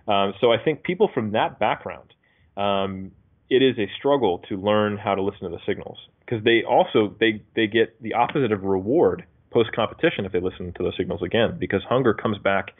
Um, 0.07 0.33
so 0.41 0.51
I 0.51 0.57
think 0.57 0.83
people 0.83 1.09
from 1.13 1.33
that 1.33 1.59
background 1.59 2.13
um, 2.57 3.11
it 3.49 3.63
is 3.63 3.77
a 3.79 3.87
struggle 3.97 4.39
to 4.49 4.57
learn 4.57 4.97
how 4.97 5.15
to 5.15 5.21
listen 5.21 5.41
to 5.41 5.49
the 5.49 5.61
signals 5.65 5.97
because 6.19 6.43
they 6.43 6.63
also 6.63 7.15
they 7.19 7.41
they 7.55 7.67
get 7.67 8.01
the 8.01 8.13
opposite 8.13 8.51
of 8.51 8.63
reward 8.63 9.23
post 9.51 9.71
competition 9.73 10.25
if 10.25 10.31
they 10.31 10.39
listen 10.39 10.71
to 10.73 10.83
those 10.83 10.93
signals 10.97 11.21
again 11.23 11.57
because 11.59 11.81
hunger 11.89 12.13
comes 12.13 12.37
back 12.37 12.71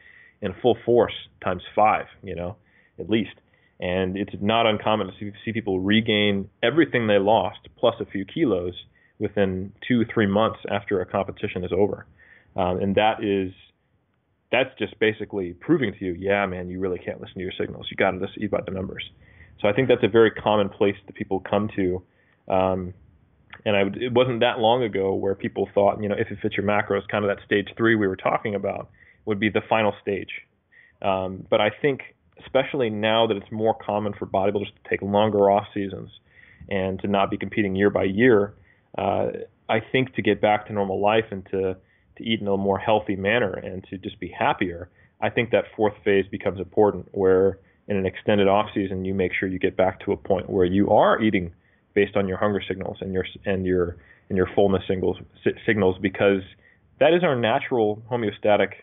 in 0.42 0.54
full 0.62 0.78
force 0.86 1.14
times 1.44 1.64
five 1.76 2.06
you 2.24 2.36
know 2.36 2.56
at 3.00 3.10
least 3.10 3.34
and 3.80 4.18
it's 4.18 4.34
not 4.42 4.66
uncommon 4.66 5.08
to 5.08 5.14
see, 5.20 5.32
see 5.46 5.54
people 5.54 5.80
regain 5.80 6.50
everything 6.62 7.08
they 7.08 7.18
lost 7.18 7.60
plus 7.78 7.96
a 8.00 8.06
few 8.06 8.26
kilos 8.26 8.74
within 9.18 9.72
two 9.88 10.06
three 10.14 10.28
months 10.28 10.60
after 10.70 11.02
a 11.02 11.06
competition 11.06 11.64
is 11.64 11.72
over 11.76 12.06
um, 12.56 12.80
and 12.80 12.96
that 12.96 13.24
is 13.24 13.52
that's 14.52 14.70
just 14.80 14.98
basically 15.00 15.54
proving 15.54 15.94
to 15.98 16.06
you 16.06 16.14
yeah 16.14 16.46
man 16.46 16.70
you 16.70 16.80
really 16.80 17.00
can't 17.00 17.22
listen 17.22 17.36
to 17.36 17.42
your 17.42 17.54
signals 17.60 17.88
you 17.90 17.98
got 17.98 18.12
to 18.12 18.28
eat 18.38 18.52
by 18.52 18.62
the 18.66 18.72
numbers 18.72 19.04
so 19.62 19.68
I 19.68 19.74
think 19.74 19.88
that's 19.88 20.04
a 20.04 20.08
very 20.08 20.32
common 20.32 20.70
place 20.70 20.96
that 21.06 21.16
people 21.16 21.40
come 21.40 21.70
to. 21.76 22.02
Um, 22.48 22.94
and 23.66 23.76
I 23.76 23.82
it 24.00 24.14
wasn't 24.14 24.40
that 24.40 24.60
long 24.60 24.84
ago 24.84 25.14
where 25.14 25.36
people 25.36 25.68
thought, 25.74 26.02
you 26.02 26.08
know, 26.08 26.16
if 26.18 26.32
it 26.32 26.40
fits 26.42 26.56
your 26.56 26.66
macros, 26.66 27.08
kind 27.10 27.26
of 27.26 27.36
that 27.36 27.44
stage 27.46 27.68
three 27.76 27.96
we 27.96 28.08
were 28.08 28.16
talking 28.16 28.56
about 28.56 28.90
would 29.26 29.40
be 29.40 29.50
the 29.50 29.62
final 29.68 29.94
stage. 30.02 30.30
Um, 31.02 31.46
but 31.50 31.60
I 31.60 31.70
think, 31.82 32.02
especially 32.44 32.90
now 32.90 33.28
that 33.28 33.36
it's 33.36 33.52
more 33.52 33.74
common 33.74 34.14
for 34.18 34.26
bodybuilders 34.26 34.68
to 34.68 34.90
take 34.90 35.02
longer 35.02 35.52
off 35.52 35.68
seasons 35.74 36.10
and 36.70 37.00
to 37.02 37.08
not 37.08 37.30
be 37.30 37.38
competing 37.38 37.76
year 37.76 37.90
by 37.90 38.04
year, 38.04 38.54
uh, 38.98 39.28
I 39.68 39.82
think 39.92 40.16
to 40.16 40.22
get 40.22 40.42
back 40.42 40.68
to 40.68 40.74
normal 40.74 41.02
life 41.02 41.26
and 41.32 41.46
to 41.52 41.76
to 42.20 42.24
eat 42.24 42.42
in 42.42 42.48
a 42.48 42.56
more 42.56 42.78
healthy 42.78 43.16
manner 43.16 43.54
and 43.54 43.84
to 43.90 43.98
just 43.98 44.20
be 44.20 44.30
happier, 44.30 44.90
I 45.22 45.30
think 45.30 45.52
that 45.52 45.66
fourth 45.76 45.96
phase 46.06 46.26
becomes 46.30 46.60
important 46.60 47.08
where 47.12 47.60
in 47.88 47.98
an 47.98 48.06
extended 48.06 48.48
off 48.48 48.68
season, 48.74 49.04
you 49.04 49.14
make 49.14 49.32
sure 49.38 49.50
you 49.50 49.60
get 49.60 49.76
back 49.76 50.00
to 50.06 50.12
a 50.12 50.18
point 50.18 50.50
where 50.50 50.66
you 50.66 50.90
are 50.92 51.20
eating 51.22 51.52
based 51.96 52.16
on 52.16 52.28
your 52.28 52.38
hunger 52.38 52.62
signals 52.66 52.98
and 53.02 53.12
your 53.12 53.26
and 53.46 53.66
your 53.66 53.98
and 54.30 54.38
your 54.38 54.48
fullness 54.56 54.84
signals 54.88 55.18
signals 55.66 55.98
because 56.00 56.42
that 57.00 57.14
is 57.14 57.24
our 57.24 57.36
natural 57.36 58.02
homeostatic, 58.12 58.74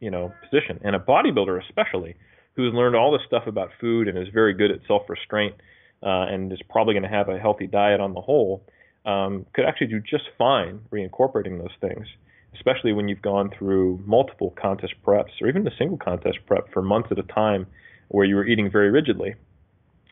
you 0.00 0.10
know, 0.10 0.32
position. 0.42 0.78
And 0.84 0.94
a 0.94 0.98
bodybuilder 0.98 1.60
especially 1.66 2.16
who's 2.54 2.74
learned 2.74 2.96
all 2.96 3.12
this 3.12 3.22
stuff 3.26 3.46
about 3.46 3.70
food 3.80 4.08
and 4.08 4.18
is 4.18 4.28
very 4.32 4.52
good 4.52 4.70
at 4.70 4.80
self-restraint 4.86 5.54
uh, 6.02 6.26
and 6.28 6.52
is 6.52 6.60
probably 6.68 6.94
going 6.94 7.04
to 7.04 7.08
have 7.08 7.28
a 7.28 7.38
healthy 7.38 7.66
diet 7.66 8.00
on 8.00 8.12
the 8.12 8.20
whole, 8.20 8.64
um, 9.06 9.46
could 9.54 9.64
actually 9.64 9.86
do 9.86 10.00
just 10.00 10.24
fine 10.36 10.80
reincorporating 10.92 11.58
those 11.58 11.74
things, 11.80 12.06
especially 12.54 12.92
when 12.92 13.08
you've 13.08 13.22
gone 13.22 13.50
through 13.56 14.02
multiple 14.04 14.54
contest 14.60 14.94
preps 15.04 15.40
or 15.40 15.48
even 15.48 15.66
a 15.66 15.76
single 15.76 15.98
contest 15.98 16.38
prep 16.46 16.72
for 16.72 16.82
months 16.82 17.08
at 17.10 17.18
a 17.18 17.22
time 17.22 17.66
where 18.08 18.24
you 18.24 18.34
were 18.34 18.46
eating 18.46 18.70
very 18.70 18.90
rigidly, 18.90 19.34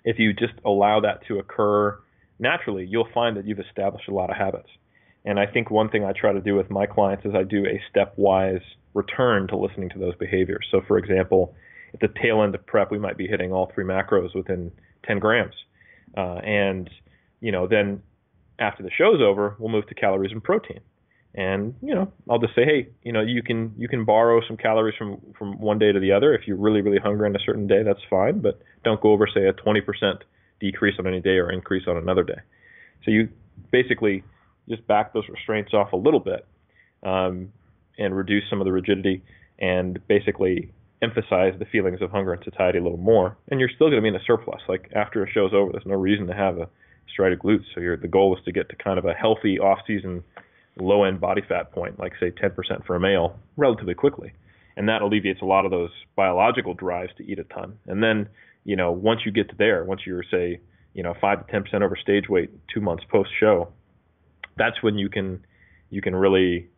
if 0.04 0.18
you 0.18 0.32
just 0.32 0.54
allow 0.64 1.00
that 1.00 1.26
to 1.26 1.38
occur 1.38 1.98
naturally, 2.38 2.86
you'll 2.88 3.08
find 3.12 3.36
that 3.36 3.46
you've 3.46 3.58
established 3.58 4.08
a 4.08 4.14
lot 4.14 4.30
of 4.30 4.36
habits. 4.36 4.68
And 5.24 5.38
I 5.38 5.46
think 5.46 5.70
one 5.70 5.90
thing 5.90 6.04
I 6.04 6.12
try 6.12 6.32
to 6.32 6.40
do 6.40 6.54
with 6.54 6.70
my 6.70 6.86
clients 6.86 7.24
is 7.24 7.34
I 7.34 7.42
do 7.42 7.66
a 7.66 7.80
stepwise 7.92 8.62
return 8.94 9.48
to 9.48 9.56
listening 9.56 9.90
to 9.90 9.98
those 9.98 10.14
behaviors. 10.16 10.66
So, 10.70 10.80
for 10.86 10.96
example, 10.96 11.54
at 11.92 12.00
the 12.00 12.08
tail 12.22 12.42
end 12.42 12.54
of 12.54 12.64
prep, 12.66 12.90
we 12.90 12.98
might 12.98 13.16
be 13.16 13.26
hitting 13.26 13.52
all 13.52 13.70
three 13.74 13.84
macros 13.84 14.34
within 14.34 14.70
10 15.06 15.18
grams. 15.18 15.54
Uh, 16.16 16.36
and, 16.36 16.88
you 17.40 17.52
know, 17.52 17.66
then 17.66 18.02
after 18.58 18.82
the 18.82 18.90
show's 18.96 19.20
over, 19.20 19.56
we'll 19.58 19.68
move 19.68 19.86
to 19.88 19.94
calories 19.94 20.32
and 20.32 20.42
protein. 20.42 20.80
And, 21.34 21.74
you 21.82 21.94
know, 21.94 22.10
I'll 22.28 22.38
just 22.38 22.54
say, 22.54 22.64
hey, 22.64 22.88
you 23.02 23.12
know, 23.12 23.20
you 23.20 23.42
can 23.42 23.74
you 23.76 23.86
can 23.86 24.04
borrow 24.04 24.40
some 24.46 24.56
calories 24.56 24.96
from 24.96 25.20
from 25.38 25.60
one 25.60 25.78
day 25.78 25.92
to 25.92 26.00
the 26.00 26.12
other. 26.12 26.34
If 26.34 26.46
you're 26.46 26.56
really, 26.56 26.80
really 26.80 26.98
hungry 26.98 27.28
on 27.28 27.36
a 27.36 27.44
certain 27.44 27.66
day, 27.66 27.82
that's 27.82 28.00
fine, 28.08 28.40
but 28.40 28.60
don't 28.84 29.00
go 29.00 29.12
over, 29.12 29.26
say, 29.32 29.46
a 29.46 29.52
20% 29.52 29.82
decrease 30.60 30.96
on 30.98 31.06
any 31.06 31.20
day 31.20 31.38
or 31.38 31.50
increase 31.52 31.86
on 31.86 31.96
another 31.96 32.24
day. 32.24 32.40
So 33.04 33.10
you 33.10 33.28
basically 33.70 34.24
just 34.68 34.86
back 34.86 35.12
those 35.12 35.28
restraints 35.28 35.72
off 35.74 35.92
a 35.92 35.96
little 35.96 36.20
bit 36.20 36.46
um, 37.02 37.52
and 37.98 38.16
reduce 38.16 38.44
some 38.50 38.60
of 38.60 38.64
the 38.64 38.72
rigidity 38.72 39.22
and 39.58 39.98
basically 40.08 40.72
emphasize 41.02 41.54
the 41.58 41.64
feelings 41.66 42.02
of 42.02 42.10
hunger 42.10 42.32
and 42.32 42.42
satiety 42.44 42.78
a 42.78 42.82
little 42.82 42.98
more. 42.98 43.36
And 43.48 43.60
you're 43.60 43.68
still 43.68 43.88
going 43.88 43.98
to 43.98 44.02
be 44.02 44.08
in 44.08 44.16
a 44.16 44.24
surplus. 44.26 44.60
Like 44.68 44.90
after 44.94 45.22
a 45.22 45.30
show's 45.30 45.52
over, 45.54 45.72
there's 45.72 45.86
no 45.86 45.94
reason 45.94 46.26
to 46.26 46.34
have 46.34 46.58
a 46.58 46.68
striated 47.12 47.38
glutes. 47.38 47.64
So 47.74 47.80
your 47.80 47.96
the 47.96 48.08
goal 48.08 48.36
is 48.36 48.44
to 48.44 48.52
get 48.52 48.68
to 48.70 48.76
kind 48.76 48.98
of 48.98 49.04
a 49.04 49.12
healthy 49.12 49.58
off-season 50.78 50.86
low-end 50.86 51.20
body 51.20 51.42
fat 51.48 51.72
point, 51.72 51.98
like 51.98 52.12
say 52.20 52.30
10% 52.30 52.86
for 52.86 52.96
a 52.96 53.00
male, 53.00 53.38
relatively 53.56 53.94
quickly. 53.94 54.32
And 54.76 54.88
that 54.88 55.02
alleviates 55.02 55.42
a 55.42 55.44
lot 55.44 55.64
of 55.64 55.70
those 55.70 55.90
biological 56.16 56.74
drives 56.74 57.12
to 57.18 57.24
eat 57.24 57.38
a 57.38 57.44
ton. 57.44 57.78
And 57.86 58.02
then, 58.02 58.28
you 58.64 58.76
know, 58.76 58.92
once 58.92 59.20
you 59.24 59.32
get 59.32 59.48
to 59.50 59.56
there, 59.58 59.84
once 59.84 60.02
you're 60.06 60.24
say, 60.30 60.60
you 60.94 61.02
know, 61.02 61.14
five 61.20 61.46
to 61.46 61.52
10% 61.52 61.82
over 61.82 61.96
stage 61.96 62.28
weight 62.28 62.50
two 62.72 62.80
months 62.80 63.04
post-show, 63.10 63.68
that's 64.56 64.82
when 64.82 64.98
you 64.98 65.08
can 65.08 65.44
you 65.90 66.02
can 66.02 66.14
really 66.14 66.68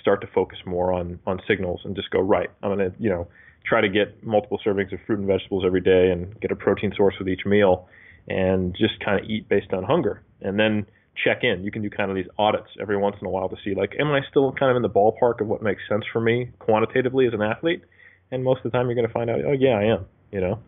start 0.00 0.20
to 0.22 0.26
focus 0.34 0.58
more 0.66 0.92
on 0.92 1.18
on 1.26 1.40
signals 1.46 1.80
and 1.84 1.94
just 1.94 2.10
go 2.10 2.20
right. 2.20 2.50
I'm 2.62 2.70
gonna 2.70 2.92
you 2.98 3.10
know 3.10 3.28
try 3.66 3.82
to 3.82 3.88
get 3.88 4.24
multiple 4.24 4.58
servings 4.64 4.92
of 4.92 5.00
fruit 5.06 5.18
and 5.18 5.28
vegetables 5.28 5.64
every 5.66 5.82
day 5.82 6.10
and 6.10 6.38
get 6.40 6.50
a 6.50 6.56
protein 6.56 6.92
source 6.96 7.14
with 7.18 7.28
each 7.28 7.44
meal 7.44 7.86
and 8.28 8.74
just 8.74 8.98
kind 9.04 9.22
of 9.22 9.28
eat 9.28 9.48
based 9.48 9.72
on 9.74 9.84
hunger 9.84 10.22
and 10.40 10.58
then 10.58 10.86
check 11.24 11.42
in. 11.42 11.64
You 11.64 11.70
can 11.70 11.82
do 11.82 11.90
kind 11.90 12.10
of 12.10 12.16
these 12.16 12.28
audits 12.38 12.68
every 12.80 12.96
once 12.96 13.16
in 13.20 13.26
a 13.26 13.30
while 13.30 13.48
to 13.48 13.56
see 13.64 13.74
like 13.74 13.94
am 13.98 14.08
I 14.08 14.20
still 14.30 14.52
kind 14.52 14.70
of 14.70 14.76
in 14.76 14.82
the 14.82 14.90
ballpark 14.90 15.40
of 15.40 15.48
what 15.48 15.62
makes 15.62 15.82
sense 15.88 16.04
for 16.12 16.20
me 16.20 16.50
quantitatively 16.58 17.26
as 17.26 17.34
an 17.34 17.42
athlete? 17.42 17.82
And 18.30 18.44
most 18.44 18.58
of 18.64 18.70
the 18.70 18.76
time 18.76 18.86
you're 18.86 18.94
going 18.94 19.06
to 19.06 19.12
find 19.12 19.30
out 19.30 19.40
oh 19.46 19.52
yeah 19.52 19.78
I 19.78 19.84
am 19.84 20.06
you 20.30 20.40
know 20.40 20.58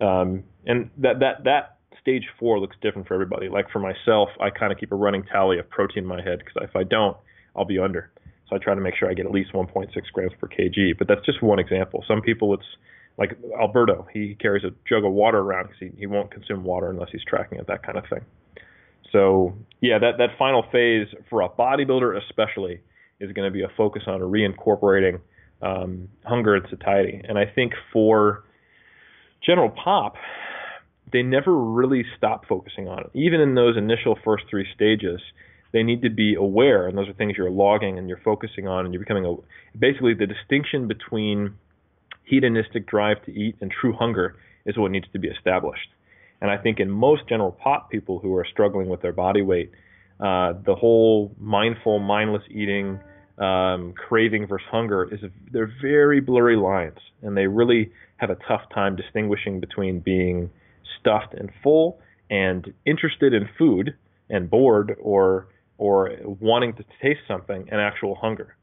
um, 0.00 0.44
and 0.66 0.90
that 0.98 1.20
that 1.20 1.44
that 1.44 1.78
stage 2.00 2.24
four 2.38 2.60
looks 2.60 2.76
different 2.80 3.08
for 3.08 3.14
everybody. 3.14 3.48
Like 3.48 3.70
for 3.70 3.80
myself, 3.80 4.28
I 4.40 4.50
kind 4.50 4.72
of 4.72 4.78
keep 4.78 4.92
a 4.92 4.96
running 4.96 5.24
tally 5.24 5.58
of 5.58 5.68
protein 5.68 6.04
in 6.04 6.06
my 6.06 6.22
head 6.22 6.38
because 6.38 6.68
if 6.68 6.76
I 6.76 6.84
don't, 6.84 7.16
I'll 7.56 7.64
be 7.64 7.78
under. 7.78 8.10
So 8.48 8.56
I 8.56 8.58
try 8.58 8.74
to 8.74 8.80
make 8.80 8.94
sure 8.98 9.10
I 9.10 9.14
get 9.14 9.26
at 9.26 9.32
least 9.32 9.52
1.6 9.52 9.88
grams 10.12 10.32
per 10.40 10.48
kg. 10.48 10.96
But 10.96 11.08
that's 11.08 11.24
just 11.26 11.42
one 11.42 11.58
example. 11.58 12.04
Some 12.08 12.22
people, 12.22 12.54
it's 12.54 12.64
like 13.18 13.36
Alberto. 13.60 14.06
He 14.12 14.36
carries 14.40 14.64
a 14.64 14.70
jug 14.88 15.04
of 15.04 15.12
water 15.12 15.38
around 15.38 15.64
because 15.64 15.80
he, 15.80 15.90
he 15.98 16.06
won't 16.06 16.30
consume 16.30 16.64
water 16.64 16.88
unless 16.88 17.10
he's 17.12 17.24
tracking 17.28 17.58
it, 17.58 17.66
that 17.66 17.82
kind 17.82 17.98
of 17.98 18.04
thing. 18.08 18.20
So 19.12 19.54
yeah, 19.80 19.98
that 19.98 20.18
that 20.18 20.30
final 20.38 20.64
phase 20.70 21.06
for 21.30 21.42
a 21.42 21.48
bodybuilder 21.48 22.20
especially 22.24 22.80
is 23.20 23.32
going 23.32 23.50
to 23.50 23.52
be 23.52 23.62
a 23.62 23.68
focus 23.76 24.02
on 24.06 24.20
reincorporating 24.20 25.20
um, 25.62 26.08
hunger 26.24 26.54
and 26.54 26.66
satiety. 26.70 27.20
And 27.28 27.38
I 27.38 27.46
think 27.46 27.72
for 27.92 28.44
general 29.44 29.70
pop, 29.70 30.14
they 31.12 31.22
never 31.22 31.56
really 31.56 32.04
stop 32.16 32.46
focusing 32.46 32.88
on 32.88 33.00
it. 33.00 33.10
Even 33.14 33.40
in 33.40 33.54
those 33.54 33.76
initial 33.76 34.18
first 34.24 34.44
three 34.50 34.66
stages, 34.74 35.20
they 35.72 35.82
need 35.82 36.02
to 36.02 36.10
be 36.10 36.34
aware, 36.34 36.86
and 36.86 36.96
those 36.96 37.08
are 37.08 37.12
things 37.12 37.34
you're 37.36 37.50
logging 37.50 37.98
and 37.98 38.08
you're 38.08 38.20
focusing 38.24 38.66
on, 38.68 38.84
and 38.84 38.94
you're 38.94 39.02
becoming 39.02 39.24
a, 39.26 39.34
basically 39.78 40.14
the 40.14 40.26
distinction 40.26 40.86
between 40.86 41.54
hedonistic 42.24 42.86
drive 42.86 43.22
to 43.24 43.32
eat 43.32 43.56
and 43.60 43.70
true 43.70 43.92
hunger 43.92 44.36
is 44.66 44.76
what 44.76 44.90
needs 44.90 45.06
to 45.12 45.18
be 45.18 45.28
established. 45.28 45.88
And 46.40 46.50
I 46.50 46.56
think 46.56 46.80
in 46.80 46.90
most 46.90 47.28
general 47.28 47.52
pop 47.52 47.90
people 47.90 48.18
who 48.18 48.34
are 48.36 48.46
struggling 48.50 48.88
with 48.88 49.02
their 49.02 49.12
body 49.12 49.42
weight, 49.42 49.72
uh, 50.20 50.54
the 50.64 50.74
whole 50.74 51.34
mindful, 51.38 51.98
mindless 51.98 52.42
eating, 52.50 53.00
um, 53.38 53.94
craving 53.96 54.46
versus 54.46 54.66
hunger 54.70 55.12
is 55.12 55.22
a, 55.22 55.30
they're 55.52 55.72
very 55.80 56.20
blurry 56.20 56.56
lines, 56.56 56.98
and 57.22 57.36
they 57.36 57.46
really 57.46 57.92
have 58.16 58.30
a 58.30 58.36
tough 58.48 58.62
time 58.74 58.96
distinguishing 58.96 59.60
between 59.60 60.00
being 60.00 60.50
stuffed 61.00 61.34
and 61.34 61.50
full 61.62 62.00
and 62.30 62.72
interested 62.84 63.32
in 63.32 63.48
food 63.56 63.94
and 64.28 64.50
bored 64.50 64.96
or 65.00 65.48
or 65.78 66.10
wanting 66.40 66.74
to 66.74 66.84
taste 67.00 67.20
something 67.28 67.68
and 67.70 67.80
actual 67.80 68.16
hunger. 68.16 68.56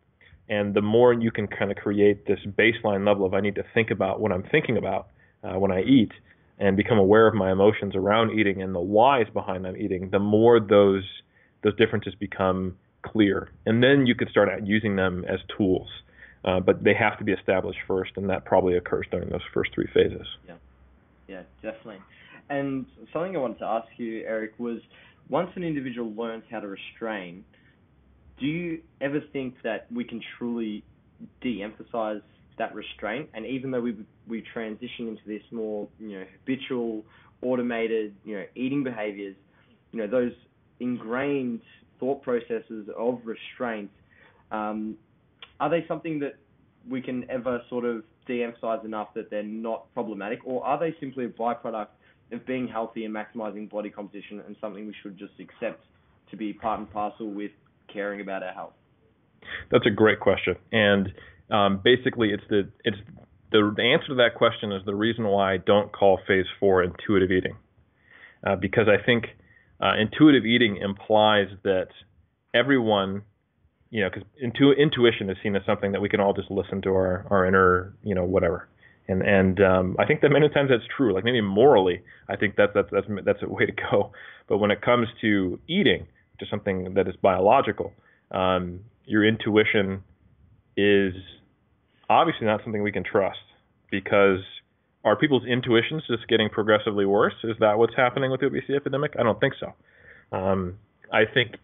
And 0.49 0.73
the 0.73 0.81
more 0.81 1.13
you 1.13 1.31
can 1.31 1.47
kind 1.47 1.71
of 1.71 1.77
create 1.77 2.25
this 2.25 2.39
baseline 2.45 3.07
level 3.07 3.25
of 3.25 3.33
I 3.33 3.39
need 3.39 3.55
to 3.55 3.63
think 3.73 3.89
about 3.89 4.19
what 4.19 4.33
I'm 4.33 4.43
thinking 4.43 4.75
about 4.75 5.07
uh, 5.41 5.57
when 5.57 5.71
I 5.71 5.81
eat 5.83 6.11
and 6.57 6.77
become 6.77 6.97
aware 6.97 7.27
of 7.27 7.33
my 7.33 7.51
emotions 7.51 7.95
around 7.95 8.37
eating 8.37 8.61
and 8.61 8.73
the 8.73 8.79
whys 8.79 9.27
behind 9.33 9.65
them 9.65 9.75
eating, 9.77 10.09
the 10.11 10.19
more 10.19 10.59
those 10.59 11.03
those 11.63 11.75
differences 11.77 12.13
become 12.15 12.77
clear. 13.01 13.49
And 13.65 13.81
then 13.81 14.05
you 14.05 14.15
could 14.15 14.29
start 14.29 14.49
using 14.63 14.95
them 14.95 15.25
as 15.27 15.39
tools. 15.57 15.87
Uh, 16.43 16.59
but 16.59 16.83
they 16.83 16.93
have 16.93 17.17
to 17.17 17.23
be 17.23 17.31
established 17.31 17.79
first, 17.87 18.11
and 18.17 18.29
that 18.29 18.45
probably 18.45 18.77
occurs 18.77 19.07
during 19.09 19.29
those 19.29 19.41
first 19.51 19.71
three 19.73 19.89
phases. 19.91 20.27
Yeah, 20.47 20.53
yeah, 21.27 21.41
definitely. 21.63 21.97
And 22.49 22.85
something 23.11 23.35
I 23.35 23.39
wanted 23.39 23.57
to 23.59 23.65
ask 23.65 23.87
you, 23.97 24.23
Eric, 24.27 24.51
was 24.59 24.79
once 25.27 25.49
an 25.55 25.63
individual 25.63 26.13
learns 26.13 26.43
how 26.51 26.59
to 26.59 26.67
restrain, 26.67 27.43
do 28.39 28.45
you 28.45 28.81
ever 29.01 29.21
think 29.33 29.55
that 29.63 29.87
we 29.91 30.03
can 30.03 30.21
truly 30.37 30.83
de-emphasize 31.41 32.21
that 32.57 32.73
restraint? 32.73 33.29
And 33.33 33.45
even 33.45 33.71
though 33.71 33.81
we 33.81 33.95
we 34.27 34.43
transition 34.53 35.07
into 35.07 35.21
this 35.25 35.43
more 35.51 35.87
you 35.99 36.19
know 36.19 36.25
habitual, 36.39 37.03
automated 37.41 38.15
you 38.23 38.37
know 38.37 38.45
eating 38.55 38.83
behaviors, 38.83 39.35
you 39.91 39.99
know 39.99 40.07
those 40.07 40.33
ingrained 40.79 41.61
thought 41.99 42.21
processes 42.21 42.89
of 42.97 43.21
restraint, 43.23 43.89
um, 44.51 44.97
are 45.59 45.69
they 45.69 45.85
something 45.87 46.19
that 46.19 46.35
we 46.89 47.01
can 47.01 47.29
ever 47.29 47.61
sort 47.69 47.85
of 47.85 48.03
de-emphasize 48.27 48.83
enough 48.83 49.13
that 49.13 49.29
they're 49.29 49.43
not 49.43 49.91
problematic, 49.93 50.39
or 50.45 50.63
are 50.65 50.79
they 50.79 50.95
simply 50.99 51.25
a 51.25 51.29
byproduct 51.29 51.87
of 52.31 52.45
being 52.45 52.67
healthy 52.67 53.05
and 53.05 53.13
maximizing 53.13 53.69
body 53.69 53.89
composition 53.89 54.41
and 54.45 54.55
something 54.59 54.87
we 54.87 54.95
should 55.03 55.17
just 55.17 55.33
accept 55.39 55.83
to 56.29 56.35
be 56.35 56.53
part 56.53 56.79
and 56.79 56.91
parcel 56.91 57.29
with 57.29 57.51
caring 57.91 58.21
about 58.21 58.43
our 58.43 58.53
health? 58.53 58.73
That's 59.71 59.85
a 59.85 59.91
great 59.91 60.19
question, 60.19 60.55
and 60.71 61.13
um, 61.49 61.81
basically, 61.83 62.29
it's 62.31 62.43
the 62.49 62.69
it's 62.83 62.97
the, 63.51 63.59
answer 63.59 64.07
to 64.07 64.15
that 64.15 64.35
question 64.35 64.71
is 64.71 64.83
the 64.85 64.95
reason 64.95 65.25
why 65.25 65.53
I 65.53 65.57
don't 65.57 65.91
call 65.91 66.19
phase 66.27 66.45
four 66.59 66.83
intuitive 66.83 67.31
eating, 67.31 67.55
uh, 68.45 68.55
because 68.55 68.87
I 68.87 69.03
think 69.03 69.25
uh, 69.81 69.93
intuitive 69.99 70.45
eating 70.45 70.77
implies 70.77 71.47
that 71.63 71.87
everyone, 72.53 73.23
you 73.89 74.01
know, 74.01 74.09
because 74.09 74.27
intu- 74.41 74.73
intuition 74.73 75.29
is 75.29 75.37
seen 75.43 75.55
as 75.55 75.61
something 75.65 75.91
that 75.91 76.01
we 76.01 76.09
can 76.09 76.19
all 76.19 76.33
just 76.33 76.49
listen 76.49 76.81
to 76.83 76.89
our 76.89 77.25
our 77.29 77.45
inner, 77.45 77.93
you 78.03 78.15
know, 78.15 78.23
whatever 78.23 78.67
and 79.07 79.21
and 79.21 79.59
um, 79.61 79.95
I 79.99 80.05
think 80.05 80.21
that 80.21 80.29
many 80.29 80.49
times 80.49 80.69
that's 80.69 80.83
true. 80.95 81.13
Like 81.13 81.23
maybe 81.23 81.41
morally, 81.41 82.01
I 82.27 82.35
think 82.35 82.55
that's 82.55 82.71
that's 82.73 82.89
that's 82.91 83.07
that's 83.23 83.43
a 83.43 83.49
way 83.49 83.65
to 83.65 83.71
go. 83.71 84.11
But 84.47 84.57
when 84.57 84.71
it 84.71 84.81
comes 84.81 85.07
to 85.21 85.59
eating, 85.67 86.07
to 86.39 86.45
something 86.49 86.93
that 86.95 87.07
is 87.07 87.15
biological, 87.21 87.93
um, 88.31 88.81
your 89.05 89.25
intuition 89.25 90.03
is 90.77 91.13
obviously 92.09 92.47
not 92.47 92.61
something 92.63 92.83
we 92.83 92.91
can 92.91 93.03
trust 93.03 93.39
because 93.91 94.39
are 95.03 95.15
people's 95.15 95.45
intuitions 95.45 96.03
just 96.07 96.27
getting 96.27 96.49
progressively 96.49 97.05
worse? 97.05 97.35
Is 97.43 97.55
that 97.59 97.77
what's 97.77 97.95
happening 97.95 98.31
with 98.31 98.41
the 98.41 98.47
obesity 98.47 98.75
epidemic? 98.75 99.13
I 99.19 99.23
don't 99.23 99.39
think 99.39 99.53
so. 99.59 99.73
Um, 100.35 100.79
I 101.13 101.23
think 101.31 101.55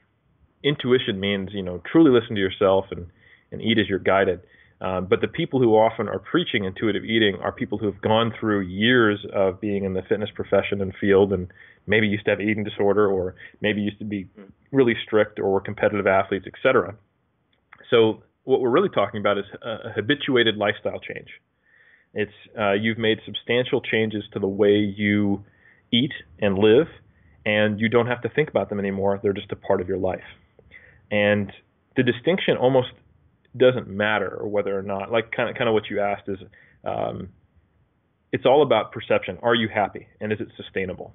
intuition 0.64 1.20
means 1.20 1.50
you 1.52 1.64
know 1.64 1.82
truly 1.92 2.12
listen 2.12 2.36
to 2.36 2.42
yourself 2.42 2.86
and 2.92 3.08
and 3.52 3.62
eat 3.62 3.80
as 3.80 3.90
you're 3.90 4.00
guided. 4.00 4.42
Um, 4.80 5.06
but 5.06 5.22
the 5.22 5.28
people 5.28 5.60
who 5.60 5.76
often 5.76 6.08
are 6.08 6.18
preaching 6.18 6.66
intuitive 6.66 7.04
eating 7.04 7.36
are 7.42 7.52
people 7.52 7.78
who 7.78 7.86
have 7.86 8.02
gone 8.02 8.34
through 8.40 8.62
years 8.62 9.24
of 9.32 9.62
being 9.62 9.84
in 9.84 9.94
the 9.94 10.02
fitness 10.02 10.30
profession 10.34 10.82
and 10.82 10.92
field 11.00 11.34
and 11.34 11.52
maybe 11.86 12.08
used 12.08 12.26
to 12.26 12.32
have 12.32 12.42
eating 12.42 12.64
disorder 12.64 13.08
or 13.08 13.36
maybe 13.62 13.82
used 13.82 14.00
to 14.00 14.06
be 14.06 14.28
really 14.72 14.96
strict 15.06 15.40
or 15.40 15.52
were 15.52 15.62
competitive 15.62 16.08
athletes, 16.08 16.48
etc. 16.48 16.96
So 17.92 18.24
what 18.44 18.62
we're 18.62 18.70
really 18.70 18.90
talking 18.90 19.20
about 19.20 19.38
is 19.38 19.46
a 19.62 19.92
habituated 19.92 20.58
lifestyle 20.58 21.00
change. 21.00 21.28
It's 22.14 22.32
uh, 22.60 22.74
you've 22.74 22.98
made 22.98 23.20
substantial 23.26 23.82
changes 23.82 24.24
to 24.34 24.40
the 24.40 24.48
way 24.48 24.78
you 24.80 25.44
eat 25.94 26.12
and 26.40 26.58
live, 26.58 26.88
and 27.46 27.80
you 27.80 27.90
don't 27.90 28.08
have 28.08 28.22
to 28.24 28.30
think 28.30 28.50
about 28.50 28.70
them 28.70 28.80
anymore. 28.80 29.20
They're 29.22 29.34
just 29.34 29.52
a 29.52 29.56
part 29.56 29.82
of 29.82 29.88
your 29.88 29.98
life. 29.98 30.24
And 31.10 31.52
the 31.96 32.04
distinction 32.04 32.58
almost 32.58 32.90
doesn't 33.56 33.88
matter 33.88 34.40
whether 34.44 34.78
or 34.78 34.82
not 34.82 35.12
like 35.12 35.32
kind 35.32 35.50
of 35.50 35.56
kind 35.56 35.68
of 35.68 35.74
what 35.74 35.90
you 35.90 36.00
asked 36.00 36.28
is 36.28 36.40
um, 36.86 37.30
it's 38.32 38.46
all 38.46 38.62
about 38.64 38.92
perception. 38.92 39.38
Are 39.42 39.56
you 39.56 39.68
happy 39.68 40.08
and 40.20 40.32
is 40.32 40.40
it 40.40 40.48
sustainable? 40.56 41.14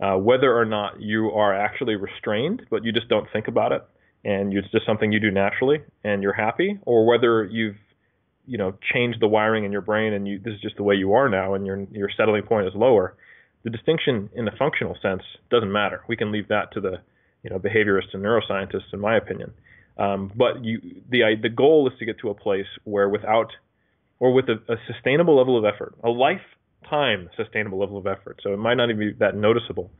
Uh, 0.00 0.16
whether 0.16 0.56
or 0.56 0.64
not 0.64 1.00
you 1.00 1.30
are 1.30 1.52
actually 1.52 1.96
restrained, 1.96 2.62
but 2.70 2.84
you 2.84 2.92
just 2.92 3.08
don't 3.08 3.26
think 3.32 3.48
about 3.48 3.72
it, 3.72 3.82
and 4.24 4.52
it's 4.52 4.70
just 4.70 4.86
something 4.86 5.12
you 5.12 5.20
do 5.20 5.30
naturally 5.30 5.80
and 6.04 6.22
you're 6.22 6.32
happy, 6.32 6.78
or 6.82 7.06
whether 7.06 7.44
you've 7.44 7.76
you 8.46 8.58
know 8.58 8.74
changed 8.92 9.20
the 9.20 9.28
wiring 9.28 9.64
in 9.64 9.72
your 9.72 9.82
brain 9.82 10.12
and 10.14 10.26
you 10.26 10.38
this 10.38 10.54
is 10.54 10.60
just 10.60 10.76
the 10.76 10.82
way 10.82 10.94
you 10.94 11.12
are 11.12 11.28
now 11.28 11.54
and 11.54 11.66
your 11.66 11.86
your 11.92 12.10
settling 12.16 12.42
point 12.42 12.66
is 12.66 12.74
lower. 12.74 13.14
The 13.64 13.70
distinction 13.70 14.30
in 14.34 14.44
the 14.44 14.52
functional 14.58 14.96
sense 15.02 15.22
doesn't 15.50 15.70
matter. 15.70 16.02
We 16.08 16.16
can 16.16 16.32
leave 16.32 16.48
that 16.48 16.72
to 16.72 16.80
the 16.80 17.00
you 17.42 17.50
know 17.50 17.58
behaviorists 17.58 18.14
and 18.14 18.24
neuroscientists, 18.24 18.92
in 18.92 19.00
my 19.00 19.16
opinion. 19.16 19.52
Um, 19.98 20.30
but 20.34 20.64
you, 20.64 20.80
the 21.10 21.34
the 21.40 21.48
goal 21.48 21.88
is 21.90 21.98
to 21.98 22.04
get 22.04 22.18
to 22.20 22.30
a 22.30 22.34
place 22.34 22.66
where 22.84 23.08
without 23.08 23.50
or 24.20 24.32
with 24.32 24.46
a, 24.48 24.60
a 24.72 24.76
sustainable 24.92 25.36
level 25.36 25.56
of 25.58 25.64
effort, 25.64 25.94
a 26.02 26.08
lifetime 26.08 27.28
sustainable 27.36 27.78
level 27.78 27.98
of 27.98 28.06
effort. 28.06 28.40
So 28.42 28.52
it 28.52 28.58
might 28.58 28.74
not 28.74 28.90
even 28.90 28.98
be 28.98 29.12
that 29.18 29.36
noticeable. 29.36 29.90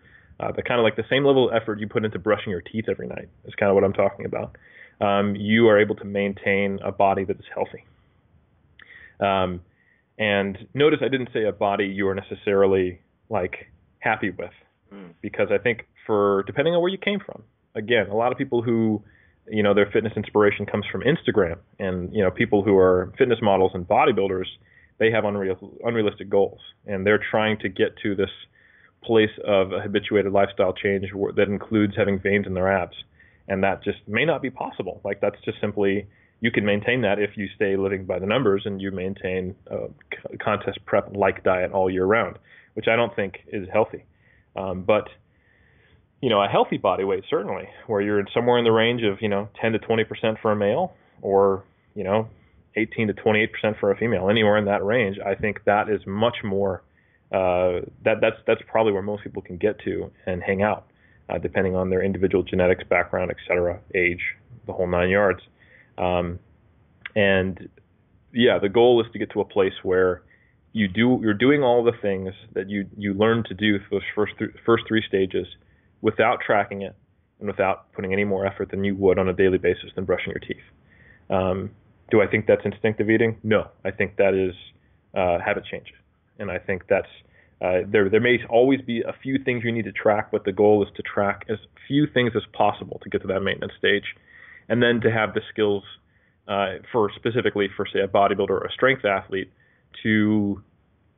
Uh, 0.41 0.53
the 0.53 0.63
kind 0.63 0.79
of 0.79 0.85
like 0.85 0.97
the 0.97 1.05
same 1.11 1.25
level 1.25 1.49
of 1.49 1.55
effort 1.61 1.81
you 1.81 1.89
put 1.89 2.05
into 2.05 2.19
brushing 2.19 2.51
your 2.51 2.61
teeth 2.61 2.85
every 2.89 3.09
night 3.09 3.29
is 3.45 3.55
kind 3.55 3.71
of 3.71 3.75
what 3.75 3.83
I'm 3.83 3.93
talking 3.93 4.25
about. 4.25 4.57
Um, 5.01 5.35
you 5.35 5.69
are 5.69 5.81
able 5.81 5.97
to 5.97 6.05
maintain 6.05 6.79
a 6.85 6.93
body 6.93 7.25
that 7.25 7.39
is 7.39 7.45
healthy. 7.53 7.85
Um, 9.21 9.61
and 10.19 10.59
notice 10.75 11.01
I 11.03 11.09
didn't 11.09 11.31
say 11.33 11.45
a 11.45 11.53
body 11.53 11.87
you 11.87 12.09
are 12.09 12.15
necessarily 12.15 13.01
like 13.29 13.71
happy 13.99 14.31
with, 14.31 14.53
mm. 14.93 15.13
because 15.21 15.49
I 15.53 15.59
think 15.59 15.87
for 16.07 16.45
depending 16.45 16.75
on 16.75 16.83
where 16.83 16.91
you 16.91 16.99
came 16.99 17.21
from, 17.21 17.43
again, 17.75 18.09
a 18.09 18.17
lot 18.17 18.33
of 18.33 18.39
people 18.39 18.63
who 18.63 19.03
you 19.51 19.63
know 19.63 19.75
their 19.75 19.91
fitness 19.91 20.13
inspiration 20.17 20.67
comes 20.67 20.85
from 20.91 21.03
Instagram, 21.03 21.59
and 21.79 22.13
you 22.13 22.23
know 22.23 22.31
people 22.31 22.63
who 22.63 22.77
are 22.77 23.13
fitness 23.17 23.39
models 23.41 23.73
and 23.75 23.87
bodybuilders, 23.87 24.47
they 24.99 25.11
have 25.11 25.25
unreal, 25.25 25.57
unrealistic 25.85 26.29
goals, 26.29 26.61
and 26.87 27.07
they're 27.07 27.23
trying 27.31 27.59
to 27.61 27.69
get 27.69 27.97
to 28.03 28.15
this 28.15 28.31
place 29.09 29.31
of 29.47 29.73
a 29.73 29.81
habituated 29.81 30.33
lifestyle 30.33 30.75
change 30.75 31.07
that 31.35 31.49
includes 31.49 31.95
having 31.97 32.21
veins 32.21 32.47
in 32.47 32.53
their 32.53 32.71
abs, 32.71 32.95
and 33.49 33.65
that 33.65 33.83
just 33.83 33.99
may 34.07 34.27
not 34.27 34.43
be 34.43 34.51
possible. 34.51 35.01
Like 35.03 35.21
that's 35.21 35.41
just 35.45 35.59
simply 35.61 36.07
you 36.41 36.51
can 36.53 36.65
maintain 36.65 37.01
that 37.01 37.19
if 37.19 37.31
you 37.37 37.49
stay 37.57 37.77
living 37.77 38.05
by 38.05 38.19
the 38.19 38.27
numbers 38.27 38.63
and 38.67 38.81
you 38.81 38.91
maintain 38.93 39.57
a 39.67 40.37
contest 40.39 40.79
prep 40.85 41.17
like 41.17 41.43
diet 41.43 41.73
all 41.73 41.91
year 41.91 42.05
round, 42.05 42.39
which 42.75 42.87
I 42.87 42.95
don't 42.95 43.15
think 43.17 43.39
is 43.49 43.67
healthy. 43.73 44.05
Um, 44.55 44.83
but 44.83 45.09
you 46.21 46.29
know, 46.29 46.43
a 46.43 46.49
healthy 46.49 46.77
body 46.77 47.05
weight 47.05 47.25
certainly, 47.31 47.69
where 47.87 48.01
you're 48.01 48.23
somewhere 48.35 48.59
in 48.59 48.65
the 48.65 48.73
range 48.73 49.03
of 49.03 49.23
you 49.23 49.29
know 49.29 49.49
10 49.61 49.73
to 49.73 49.79
20 49.79 50.05
percent 50.05 50.39
for 50.43 50.53
a 50.53 50.57
male, 50.57 50.93
or 51.23 51.65
you 51.95 52.05
know 52.05 52.29
18 52.77 53.09
to 53.09 53.15
28 53.15 53.53
percent 53.53 53.77
for 53.81 53.91
a 53.91 53.97
female, 53.97 54.29
anywhere 54.29 54.59
in 54.59 54.67
that 54.67 54.85
range. 54.85 55.17
I 55.25 55.35
think 55.35 55.65
that 55.65 55.89
is 55.89 56.01
much 56.07 56.37
more. 56.45 56.83
Uh, 57.33 57.81
that 58.05 58.21
that's 58.21 58.37
that's 58.47 58.63
probably 58.67 58.93
where 58.93 59.03
most 59.03 59.23
people 59.23 59.43
can 59.43 59.57
get 59.57 59.79
to 59.81 60.11
and 60.27 60.43
hang 60.43 60.63
out, 60.63 60.87
uh, 61.29 61.39
depending 61.39 61.77
on 61.77 61.91
their 61.91 62.03
individual 62.03 62.43
genetics, 62.43 62.83
background, 62.89 63.31
etc., 63.31 63.79
age, 63.95 64.23
the 64.67 64.73
whole 64.73 64.87
nine 64.87 65.11
yards. 65.11 65.41
Um, 65.99 66.39
and 67.15 67.69
yeah, 68.33 68.59
the 68.59 68.69
goal 68.69 69.01
is 69.05 69.11
to 69.13 69.19
get 69.19 69.31
to 69.33 69.41
a 69.41 69.45
place 69.45 69.75
where 69.83 70.23
you 70.73 70.89
do 70.89 71.19
you're 71.23 71.35
doing 71.35 71.63
all 71.63 71.83
the 71.85 71.93
things 72.01 72.33
that 72.55 72.69
you 72.69 72.87
you 72.97 73.15
learn 73.15 73.45
to 73.45 73.55
do 73.55 73.79
those 73.91 74.03
first 74.15 74.33
th- 74.39 74.51
first 74.65 74.85
three 74.87 75.03
stages 75.07 75.47
without 76.01 76.41
tracking 76.41 76.83
it 76.83 76.95
and 77.41 77.49
without 77.49 77.93
putting 77.93 78.13
any 78.13 78.25
more 78.25 78.47
effort 78.47 78.71
than 78.71 78.85
you 78.85 78.95
would 78.95 79.19
on 79.19 79.29
a 79.29 79.33
daily 79.33 79.59
basis 79.59 79.91
than 79.95 80.05
brushing 80.05 80.31
your 80.33 80.41
teeth. 80.41 80.65
Um, 81.31 81.71
do 82.11 82.23
I 82.23 82.27
think 82.27 82.47
that's 82.47 82.65
instinctive 82.65 83.11
eating? 83.11 83.37
No, 83.43 83.69
I 83.85 83.91
think 83.91 84.17
that 84.17 84.35
is 84.35 84.55
uh, 85.15 85.39
habit 85.45 85.65
change, 85.71 85.93
and 86.39 86.51
I 86.51 86.59
think 86.59 86.83
that's 86.89 87.09
uh, 87.61 87.81
there. 87.87 88.09
There 88.09 88.21
may 88.21 88.39
always 88.49 88.81
be 88.81 89.01
a 89.01 89.15
few 89.23 89.39
things 89.45 89.65
you 89.65 89.73
need 89.73 89.85
to 89.85 89.93
track, 89.93 90.31
but 90.31 90.45
the 90.45 90.53
goal 90.53 90.83
is 90.83 90.89
to 90.97 91.03
track 91.03 91.45
as 91.49 91.59
few 91.87 92.07
things 92.07 92.33
as 92.37 92.43
possible 92.53 93.01
to 93.03 93.09
get 93.09 93.23
to 93.23 93.29
that 93.29 93.41
maintenance 93.41 93.73
stage, 93.79 94.15
and 94.69 94.83
then 94.83 95.01
to 95.01 95.11
have 95.11 95.35
the 95.35 95.41
skills 95.51 95.83
uh, 96.47 96.75
for 96.93 97.11
specifically 97.17 97.69
for 97.77 97.87
say 97.93 98.01
a 98.01 98.09
bodybuilder 98.09 98.51
or 98.51 98.65
a 98.65 98.73
strength 98.73 99.05
athlete 99.05 99.51
to 100.03 100.63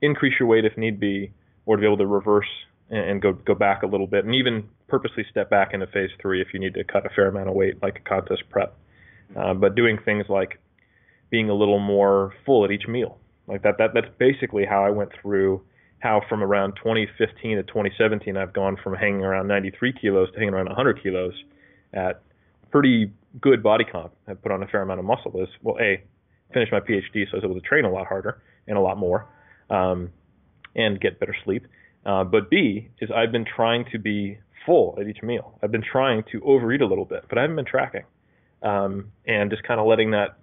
increase 0.01 0.35
your 0.41 0.49
weight 0.49 0.65
if 0.65 0.77
need 0.77 0.99
be, 0.99 1.33
or 1.67 1.77
to 1.77 1.81
be 1.81 1.87
able 1.87 1.99
to 1.99 2.07
reverse 2.07 2.49
and 2.89 3.23
go 3.23 3.33
go 3.33 3.55
back 3.55 3.83
a 3.83 3.87
little 3.87 4.07
bit, 4.07 4.25
and 4.25 4.35
even 4.35 4.69
purposely 4.89 5.25
step 5.31 5.49
back 5.51 5.73
into 5.73 5.87
phase 5.87 6.11
three 6.21 6.41
if 6.41 6.49
you 6.53 6.59
need 6.59 6.75
to 6.75 6.83
cut 6.85 7.07
a 7.07 7.11
fair 7.11 7.29
amount 7.29 7.49
of 7.49 7.55
weight, 7.55 7.81
like 7.83 7.99
a 7.99 8.09
contest 8.09 8.43
prep. 8.51 8.77
Uh, 9.37 9.55
but 9.55 9.77
doing 9.77 9.97
things 10.05 10.25
like 10.29 10.59
being 11.31 11.49
a 11.49 11.55
little 11.55 11.79
more 11.79 12.35
full 12.45 12.65
at 12.65 12.73
each 12.73 12.89
meal, 12.89 13.17
like 13.51 13.63
that. 13.63 13.79
That 13.79 13.91
that's 13.95 14.09
basically 14.19 14.65
how 14.65 14.85
I 14.85 14.91
went 14.91 15.11
through. 15.21 15.63
How 15.99 16.23
from 16.31 16.43
around 16.43 16.77
2015 16.77 17.57
to 17.59 17.63
2017, 17.63 18.35
I've 18.35 18.55
gone 18.55 18.79
from 18.83 18.95
hanging 18.95 19.23
around 19.23 19.49
93 19.49 19.93
kilos 20.01 20.31
to 20.33 20.39
hanging 20.39 20.55
around 20.55 20.67
100 20.67 21.03
kilos 21.03 21.35
at 21.93 22.23
pretty 22.71 23.13
good 23.39 23.63
body 23.63 23.85
comp. 23.85 24.15
I 24.27 24.33
put 24.33 24.51
on 24.51 24.63
a 24.63 24.67
fair 24.67 24.81
amount 24.81 25.01
of 25.01 25.05
muscle. 25.05 25.33
Is 25.43 25.49
well, 25.63 25.77
a 25.79 26.03
finished 26.55 26.73
my 26.73 26.81
PhD, 26.81 27.27
so 27.27 27.33
I 27.33 27.37
was 27.37 27.45
able 27.45 27.55
to 27.55 27.61
train 27.61 27.85
a 27.85 27.91
lot 27.91 28.07
harder 28.07 28.43
and 28.67 28.79
a 28.79 28.81
lot 28.81 28.97
more, 28.97 29.27
um, 29.69 30.11
and 30.75 31.01
get 31.01 31.21
better 31.21 31.37
sleep. 31.45 31.67
Uh, 32.07 32.25
but 32.25 32.51
B 32.51 32.89
is 33.01 33.11
I've 33.15 33.33
been 33.33 33.45
trying 33.45 33.85
to 33.93 33.99
be 33.99 34.39
full 34.65 34.97
at 35.01 35.07
each 35.07 35.23
meal. 35.23 35.59
I've 35.63 35.71
been 35.73 35.85
trying 35.85 36.25
to 36.33 36.43
overeat 36.45 36.81
a 36.81 36.87
little 36.87 37.05
bit, 37.05 37.25
but 37.29 37.39
I 37.39 37.43
haven't 37.43 37.57
been 37.57 37.67
tracking, 37.67 38.05
um, 38.63 39.13
and 39.27 39.51
just 39.51 39.65
kind 39.65 39.81
of 39.81 39.87
letting 39.87 40.13
that 40.13 40.39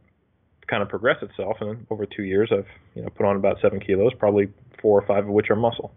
kind 0.67 0.83
of 0.83 0.89
progress 0.89 1.17
itself. 1.21 1.57
And 1.61 1.85
over 1.89 2.05
two 2.05 2.23
years, 2.23 2.49
I've 2.51 2.67
you 2.95 3.01
know 3.01 3.09
put 3.09 3.25
on 3.25 3.35
about 3.35 3.57
seven 3.61 3.79
kilos, 3.79 4.13
probably 4.17 4.49
four 4.81 4.99
or 4.99 5.05
five 5.05 5.25
of 5.25 5.29
which 5.29 5.49
are 5.49 5.55
muscle. 5.55 5.93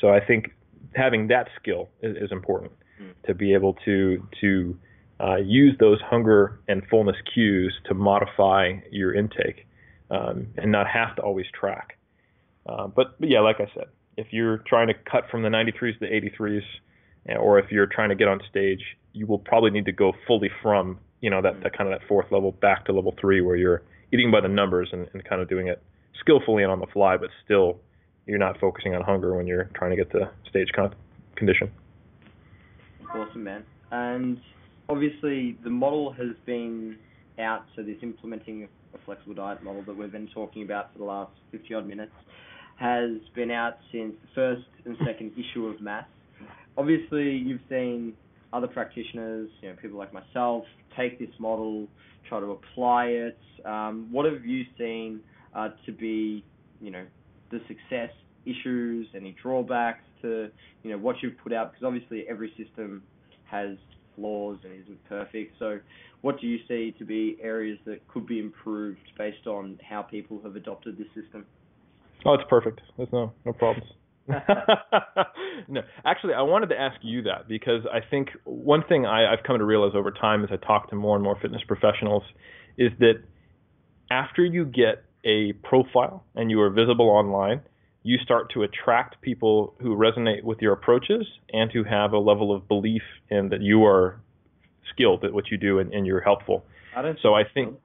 So 0.00 0.10
I 0.10 0.20
think 0.24 0.52
having 0.94 1.28
that 1.28 1.48
skill 1.60 1.88
is, 2.02 2.16
is 2.16 2.32
important 2.32 2.72
mm. 3.00 3.12
to 3.26 3.34
be 3.34 3.54
able 3.54 3.74
to 3.84 4.26
to 4.40 4.78
uh, 5.20 5.36
use 5.36 5.76
those 5.78 6.00
hunger 6.02 6.60
and 6.68 6.82
fullness 6.90 7.16
cues 7.32 7.74
to 7.86 7.94
modify 7.94 8.72
your 8.90 9.14
intake 9.14 9.66
um, 10.10 10.48
and 10.56 10.72
not 10.72 10.86
have 10.86 11.14
to 11.16 11.22
always 11.22 11.46
track. 11.58 11.98
Uh, 12.66 12.86
but, 12.86 13.18
but 13.20 13.28
yeah, 13.28 13.40
like 13.40 13.56
I 13.60 13.70
said, 13.74 13.86
if 14.16 14.28
you're 14.30 14.58
trying 14.58 14.88
to 14.88 14.94
cut 14.94 15.30
from 15.30 15.42
the 15.42 15.48
93s 15.48 15.98
to 15.98 16.00
the 16.00 16.06
83s, 16.06 16.62
eh, 17.28 17.36
or 17.36 17.58
if 17.58 17.70
you're 17.70 17.86
trying 17.86 18.08
to 18.08 18.14
get 18.14 18.28
on 18.28 18.40
stage, 18.50 18.80
you 19.12 19.26
will 19.26 19.38
probably 19.38 19.70
need 19.70 19.84
to 19.84 19.92
go 19.92 20.12
fully 20.26 20.50
from 20.62 20.98
you 21.20 21.30
know 21.30 21.40
that, 21.40 21.62
that 21.62 21.76
kind 21.76 21.90
of 21.90 21.98
that 21.98 22.06
fourth 22.06 22.30
level 22.30 22.52
back 22.52 22.84
to 22.84 22.92
level 22.92 23.14
three, 23.18 23.40
where 23.40 23.56
you're 23.56 23.82
eating 24.12 24.30
by 24.30 24.40
the 24.40 24.48
numbers 24.48 24.88
and, 24.92 25.08
and 25.12 25.24
kind 25.24 25.40
of 25.40 25.48
doing 25.48 25.68
it 25.68 25.82
skillfully 26.20 26.62
and 26.62 26.72
on 26.72 26.80
the 26.80 26.86
fly, 26.86 27.16
but 27.16 27.30
still 27.44 27.78
you're 28.26 28.38
not 28.38 28.58
focusing 28.60 28.94
on 28.94 29.02
hunger 29.02 29.34
when 29.34 29.46
you're 29.46 29.70
trying 29.74 29.90
to 29.90 29.96
get 29.96 30.10
to 30.12 30.30
stage 30.48 30.68
con- 30.74 30.94
condition. 31.36 31.70
Awesome, 33.14 33.44
man. 33.44 33.64
And 33.90 34.40
obviously, 34.88 35.56
the 35.62 35.70
model 35.70 36.12
has 36.12 36.34
been 36.46 36.96
out, 37.38 37.64
so 37.76 37.82
this 37.82 37.96
implementing 38.02 38.68
a 38.94 38.98
flexible 39.04 39.34
diet 39.34 39.62
model 39.62 39.82
that 39.82 39.96
we've 39.96 40.12
been 40.12 40.28
talking 40.28 40.62
about 40.62 40.92
for 40.92 40.98
the 40.98 41.04
last 41.04 41.32
50 41.52 41.74
odd 41.74 41.86
minutes 41.86 42.12
has 42.76 43.12
been 43.34 43.50
out 43.50 43.74
since 43.92 44.14
the 44.22 44.28
first 44.34 44.66
and 44.84 44.96
second 45.06 45.32
issue 45.32 45.66
of 45.66 45.80
Mass. 45.80 46.06
Obviously, 46.76 47.30
you've 47.30 47.60
seen 47.68 48.14
other 48.54 48.68
practitioners, 48.68 49.50
you 49.60 49.68
know, 49.68 49.76
people 49.82 49.98
like 49.98 50.12
myself, 50.12 50.64
take 50.96 51.18
this 51.18 51.28
model, 51.38 51.88
try 52.28 52.38
to 52.38 52.52
apply 52.52 53.06
it. 53.06 53.38
Um, 53.64 54.08
what 54.12 54.24
have 54.30 54.44
you 54.44 54.62
seen 54.78 55.20
uh, 55.54 55.70
to 55.84 55.92
be, 55.92 56.44
you 56.80 56.90
know, 56.90 57.04
the 57.50 57.58
success 57.66 58.10
issues, 58.46 59.08
any 59.14 59.34
drawbacks 59.42 60.04
to, 60.22 60.50
you 60.82 60.90
know, 60.90 60.98
what 60.98 61.16
you've 61.20 61.36
put 61.42 61.52
out? 61.52 61.72
Because 61.72 61.84
obviously 61.84 62.24
every 62.28 62.52
system 62.56 63.02
has 63.50 63.76
flaws 64.14 64.58
and 64.62 64.72
isn't 64.82 65.04
perfect. 65.08 65.54
So, 65.58 65.80
what 66.20 66.40
do 66.40 66.46
you 66.46 66.58
see 66.68 66.94
to 66.98 67.04
be 67.04 67.36
areas 67.42 67.78
that 67.86 68.06
could 68.08 68.26
be 68.26 68.38
improved 68.38 69.00
based 69.18 69.46
on 69.46 69.78
how 69.86 70.02
people 70.02 70.40
have 70.44 70.54
adopted 70.56 70.96
this 70.96 71.08
system? 71.08 71.44
Oh, 72.24 72.34
it's 72.34 72.44
perfect. 72.48 72.80
There's 72.96 73.12
no 73.12 73.32
no 73.44 73.52
problems. 73.52 73.90
no, 75.68 75.82
actually, 76.04 76.34
I 76.34 76.42
wanted 76.42 76.70
to 76.70 76.80
ask 76.80 76.96
you 77.02 77.22
that 77.22 77.46
because 77.46 77.82
I 77.92 77.98
think 78.08 78.30
one 78.44 78.82
thing 78.88 79.04
I, 79.04 79.32
I've 79.32 79.44
come 79.46 79.58
to 79.58 79.64
realize 79.64 79.92
over 79.94 80.10
time 80.10 80.44
as 80.44 80.50
I 80.52 80.56
talk 80.56 80.90
to 80.90 80.96
more 80.96 81.14
and 81.14 81.22
more 81.22 81.38
fitness 81.40 81.62
professionals 81.66 82.22
is 82.78 82.90
that 83.00 83.22
after 84.10 84.44
you 84.44 84.64
get 84.64 85.04
a 85.24 85.52
profile 85.52 86.24
and 86.34 86.50
you 86.50 86.60
are 86.60 86.70
visible 86.70 87.08
online, 87.08 87.60
you 88.02 88.18
start 88.18 88.52
to 88.52 88.62
attract 88.62 89.20
people 89.20 89.74
who 89.80 89.96
resonate 89.96 90.42
with 90.42 90.58
your 90.60 90.72
approaches 90.72 91.26
and 91.52 91.70
who 91.72 91.84
have 91.84 92.12
a 92.12 92.18
level 92.18 92.54
of 92.54 92.68
belief 92.68 93.02
in 93.30 93.48
that 93.50 93.60
you 93.60 93.84
are 93.84 94.20
skilled 94.92 95.24
at 95.24 95.32
what 95.32 95.50
you 95.50 95.56
do 95.56 95.78
and, 95.78 95.92
and 95.92 96.06
you're 96.06 96.20
helpful. 96.20 96.64
so 97.22 97.34
I 97.34 97.42
think. 97.52 97.76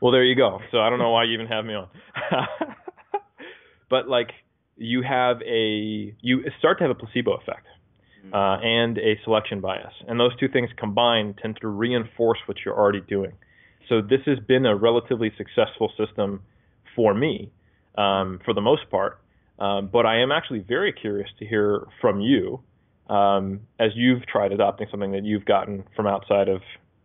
Well, 0.00 0.12
there 0.12 0.24
you 0.24 0.34
go. 0.34 0.60
So 0.70 0.78
I 0.80 0.88
don't 0.88 0.98
know 0.98 1.10
why 1.10 1.24
you 1.24 1.34
even 1.34 1.46
have 1.48 1.64
me 1.64 1.74
on. 1.74 1.88
but 3.90 4.08
like 4.08 4.30
you 4.80 5.02
have 5.02 5.42
a 5.42 6.14
you 6.20 6.42
start 6.58 6.78
to 6.78 6.84
have 6.84 6.90
a 6.90 6.94
placebo 6.94 7.34
effect 7.34 7.66
mm-hmm. 8.24 8.34
uh, 8.34 8.58
and 8.60 8.98
a 8.98 9.20
selection 9.24 9.60
bias, 9.60 9.92
and 10.08 10.18
those 10.18 10.34
two 10.38 10.48
things 10.48 10.70
combined 10.76 11.38
tend 11.40 11.58
to 11.60 11.68
reinforce 11.68 12.38
what 12.46 12.56
you're 12.64 12.76
already 12.76 13.02
doing. 13.02 13.32
So 13.88 14.00
this 14.00 14.20
has 14.26 14.38
been 14.38 14.66
a 14.66 14.74
relatively 14.74 15.32
successful 15.36 15.92
system 15.98 16.42
for 16.96 17.12
me, 17.12 17.52
um, 17.98 18.40
for 18.44 18.54
the 18.54 18.60
most 18.60 18.88
part. 18.90 19.20
Um, 19.58 19.90
but 19.92 20.06
I 20.06 20.22
am 20.22 20.32
actually 20.32 20.60
very 20.60 20.92
curious 20.92 21.28
to 21.38 21.46
hear 21.46 21.86
from 22.00 22.20
you 22.20 22.60
um, 23.10 23.60
as 23.78 23.90
you've 23.94 24.24
tried 24.26 24.52
adopting 24.52 24.86
something 24.90 25.12
that 25.12 25.24
you've 25.24 25.44
gotten 25.44 25.84
from 25.94 26.06
outside 26.06 26.48
of 26.48 26.62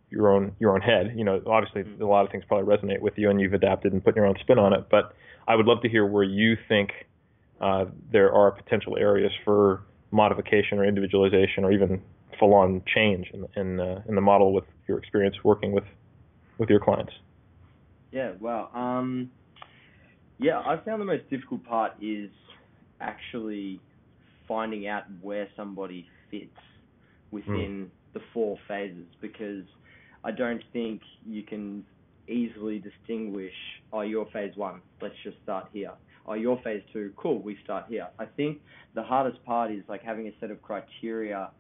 your 0.10 0.32
own 0.32 0.56
your 0.60 0.74
own 0.74 0.82
head. 0.82 1.14
You 1.16 1.26
know, 1.26 1.42
obviously 1.46 1.84
Mm. 1.84 2.00
a 2.00 2.06
lot 2.06 2.24
of 2.24 2.32
things 2.32 2.46
probably 2.48 2.74
resonate 2.74 3.02
with 3.02 3.18
you, 3.18 3.30
and 3.30 3.42
you've 3.42 3.54
adapted 3.54 3.92
and 3.92 4.02
put 4.02 4.16
your 4.16 4.26
own 4.26 4.36
spin 4.40 4.60
on 4.60 4.72
it. 4.72 4.86
But 4.90 5.14
I 5.48 5.56
would 5.56 5.66
love 5.66 5.82
to 5.82 5.90
hear 5.90 6.06
where 6.06 6.24
you 6.24 6.56
think 6.70 6.92
uh, 7.62 7.86
there 8.12 8.32
are 8.32 8.52
potential 8.52 8.98
areas 8.98 9.32
for 9.44 9.84
modification 10.12 10.78
or 10.78 10.86
individualization, 10.86 11.64
or 11.64 11.72
even 11.72 12.02
full-on 12.40 12.82
change 12.94 13.32
in 13.34 13.46
in, 13.56 13.80
uh, 13.80 14.02
in 14.08 14.16
the 14.16 14.22
model 14.22 14.54
with 14.54 14.66
your 14.88 14.98
experience 14.98 15.36
working 15.44 15.72
with 15.72 15.86
with 16.58 16.70
your 16.70 16.80
clients. 16.80 17.14
Yeah, 18.12 18.32
wow. 18.40 18.70
Um, 18.74 19.30
yeah, 20.40 20.60
I 20.60 20.80
found 20.86 21.02
the 21.02 21.06
most 21.06 21.30
difficult 21.30 21.64
part 21.66 21.94
is 22.02 22.30
actually 23.02 23.80
finding 24.48 24.88
out 24.88 25.04
where 25.22 25.48
somebody 25.56 26.08
fits 26.32 26.58
within 27.32 27.92
the 28.14 28.22
four 28.34 28.58
phases 28.68 29.06
because 29.22 29.64
I 30.24 30.32
don't 30.32 30.64
think 30.72 31.02
you 31.26 31.44
can 31.44 31.86
easily 32.28 32.80
distinguish, 32.80 33.54
oh, 33.94 34.02
you're 34.02 34.26
phase 34.28 34.56
one, 34.56 34.82
let's 35.02 35.16
just 35.24 35.38
start 35.44 35.68
here. 35.74 35.92
Oh, 36.28 36.34
you're 36.34 36.60
phase 36.64 36.82
two, 36.92 37.14
cool, 37.18 37.40
we 37.42 37.58
start 37.64 37.86
here. 37.88 38.08
I 38.18 38.26
think 38.26 38.60
the 38.96 39.04
hardest 39.04 39.44
part 39.46 39.72
is 39.72 39.84
like 39.88 40.02
having 40.04 40.28
a 40.28 40.32
set 40.40 40.50
of 40.50 40.62
criteria, 40.62 41.52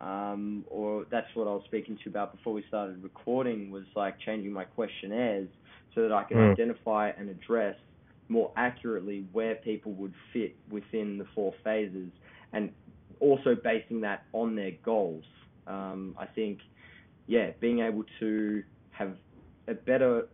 um, 0.00 0.64
or 0.68 1.06
that's 1.10 1.26
what 1.34 1.46
I 1.46 1.50
was 1.52 1.62
speaking 1.66 1.98
to 2.04 2.10
about 2.10 2.36
before 2.36 2.52
we 2.52 2.62
started 2.68 3.02
recording 3.02 3.70
was 3.70 3.84
like 3.96 4.18
changing 4.20 4.52
my 4.52 4.64
questionnaires 4.64 5.48
so 5.94 6.02
that 6.02 6.12
I 6.12 6.24
can 6.24 6.36
Mm. 6.38 6.52
identify 6.52 7.10
and 7.10 7.28
address 7.30 7.76
more 8.28 8.52
accurately 8.56 9.26
where 9.32 9.56
people 9.56 9.92
would 9.92 10.14
fit 10.32 10.54
within 10.70 11.18
the 11.18 11.24
four 11.34 11.52
phases 11.64 12.10
and 12.52 12.72
also 13.20 13.54
basing 13.54 14.00
that 14.02 14.24
on 14.32 14.54
their 14.54 14.72
goals. 14.84 15.24
Um, 15.66 16.14
I 16.18 16.26
think, 16.26 16.60
yeah, 17.26 17.50
being 17.60 17.80
able 17.80 18.04
to 18.20 18.62
have 18.90 19.16
a 19.68 19.74
better 19.74 20.28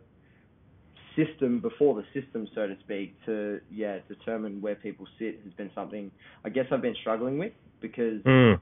system 1.17 1.59
before 1.59 1.95
the 1.95 2.05
system, 2.19 2.47
so 2.55 2.67
to 2.67 2.77
speak, 2.83 3.15
to 3.25 3.59
yeah 3.71 3.99
determine 4.07 4.61
where 4.61 4.75
people 4.75 5.05
sit 5.19 5.41
has 5.43 5.53
been 5.53 5.71
something 5.75 6.11
I 6.45 6.49
guess 6.49 6.65
I've 6.71 6.81
been 6.81 6.95
struggling 7.01 7.37
with 7.37 7.53
because 7.81 8.21
Mm. 8.23 8.59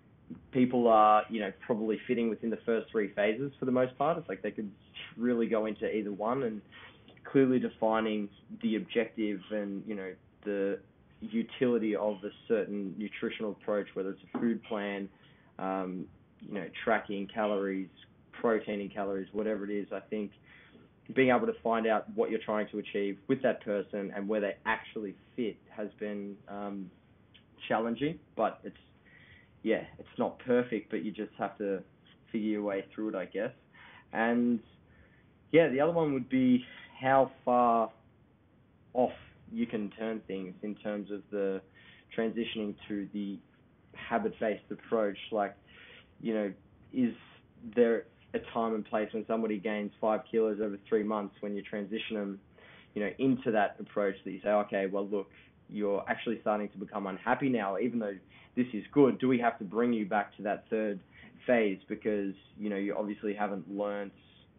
people 0.51 0.87
are 0.87 1.23
you 1.29 1.39
know 1.39 1.51
probably 1.65 1.99
fitting 2.07 2.29
within 2.29 2.49
the 2.49 2.61
first 2.65 2.89
three 2.91 3.09
phases 3.09 3.51
for 3.59 3.65
the 3.65 3.71
most 3.71 3.95
part. 3.97 4.17
It's 4.17 4.29
like 4.29 4.41
they 4.41 4.51
could 4.51 4.71
really 5.17 5.47
go 5.47 5.65
into 5.67 5.85
either 5.95 6.11
one 6.11 6.43
and 6.43 6.61
clearly 7.31 7.59
defining 7.59 8.29
the 8.61 8.77
objective 8.77 9.39
and 9.51 9.83
you 9.85 9.95
know 9.95 10.13
the 10.45 10.79
utility 11.21 11.95
of 11.95 12.15
a 12.23 12.29
certain 12.47 12.93
nutritional 12.97 13.51
approach, 13.51 13.87
whether 13.93 14.11
it's 14.11 14.21
a 14.33 14.39
food 14.39 14.61
plan, 14.63 15.09
um, 15.59 16.05
you 16.39 16.53
know, 16.53 16.65
tracking 16.83 17.27
calories, 17.33 17.89
protein 18.39 18.79
in 18.81 18.89
calories, 18.89 19.27
whatever 19.31 19.63
it 19.63 19.71
is. 19.71 19.87
I 19.91 20.01
think 20.01 20.31
being 21.13 21.29
able 21.29 21.45
to 21.45 21.53
find 21.63 21.85
out 21.85 22.05
what 22.15 22.31
you're 22.31 22.39
trying 22.39 22.67
to 22.69 22.79
achieve 22.79 23.17
with 23.27 23.41
that 23.43 23.63
person 23.63 24.11
and 24.15 24.27
where 24.27 24.41
they 24.41 24.55
actually 24.65 25.13
fit 25.35 25.57
has 25.69 25.87
been 25.99 26.35
um, 26.47 26.89
challenging, 27.67 28.17
but 28.35 28.59
it's 28.63 28.75
yeah, 29.63 29.81
it's 29.97 30.07
not 30.19 30.37
perfect, 30.39 30.91
but 30.91 31.03
you 31.03 31.11
just 31.11 31.31
have 31.39 31.57
to 31.57 31.81
figure 32.31 32.49
your 32.49 32.61
way 32.61 32.85
through 32.93 33.09
it, 33.09 33.15
I 33.15 33.25
guess. 33.25 33.51
And 34.13 34.59
yeah, 35.51 35.69
the 35.69 35.81
other 35.81 35.91
one 35.91 36.13
would 36.13 36.29
be 36.29 36.63
how 37.01 37.31
far 37.43 37.89
off 38.93 39.11
you 39.51 39.65
can 39.65 39.89
turn 39.97 40.21
things 40.27 40.53
in 40.61 40.75
terms 40.75 41.09
of 41.11 41.21
the 41.31 41.61
transitioning 42.15 42.75
to 42.87 43.07
the 43.11 43.39
habit-based 43.95 44.63
approach. 44.69 45.17
Like, 45.31 45.55
you 46.21 46.33
know, 46.35 46.53
is 46.93 47.13
there 47.75 48.05
a 48.36 48.53
time 48.53 48.75
and 48.75 48.86
place 48.86 49.09
when 49.13 49.25
somebody 49.27 49.57
gains 49.57 49.91
five 49.99 50.21
kilos 50.29 50.59
over 50.61 50.77
three 50.88 51.03
months 51.03 51.36
when 51.39 51.55
you 51.55 51.61
transition 51.61 52.15
them, 52.15 52.39
you 52.93 53.03
know, 53.03 53.09
into 53.19 53.51
that 53.51 53.77
approach 53.79 54.15
that 54.23 54.31
you 54.31 54.39
say, 54.43 54.49
okay, 54.49 54.86
well, 54.88 55.07
look, 55.07 55.27
you're 55.69 56.03
actually 56.07 56.39
starting 56.41 56.69
to 56.69 56.77
become 56.77 57.07
unhappy 57.07 57.49
now, 57.49 57.77
even 57.77 57.99
though 57.99 58.15
this 58.55 58.67
is 58.73 58.83
good. 58.91 59.19
Do 59.19 59.27
we 59.27 59.39
have 59.39 59.57
to 59.59 59.65
bring 59.65 59.93
you 59.93 60.05
back 60.05 60.36
to 60.38 60.43
that 60.43 60.65
third 60.69 60.99
phase 61.45 61.79
because 61.88 62.33
you 62.57 62.69
know 62.69 62.75
you 62.75 62.95
obviously 62.97 63.33
haven't 63.33 63.69
learned, 63.69 64.11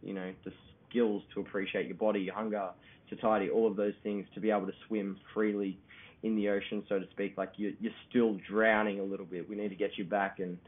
you 0.02 0.14
know, 0.14 0.32
the 0.44 0.52
skills 0.88 1.22
to 1.34 1.40
appreciate 1.40 1.86
your 1.86 1.96
body, 1.96 2.20
your 2.20 2.34
hunger, 2.34 2.70
satiety, 3.10 3.50
all 3.50 3.66
of 3.66 3.76
those 3.76 3.94
things 4.02 4.26
to 4.34 4.40
be 4.40 4.50
able 4.50 4.66
to 4.66 4.72
swim 4.86 5.16
freely 5.32 5.78
in 6.22 6.36
the 6.36 6.48
ocean, 6.48 6.82
so 6.88 6.98
to 6.98 7.06
speak. 7.10 7.34
Like 7.36 7.52
you're 7.56 7.72
you're 7.80 7.92
still 8.10 8.38
drowning 8.48 9.00
a 9.00 9.04
little 9.04 9.26
bit. 9.26 9.48
We 9.48 9.56
need 9.56 9.68
to 9.68 9.76
get 9.76 9.96
you 9.96 10.04
back, 10.04 10.38
and 10.38 10.58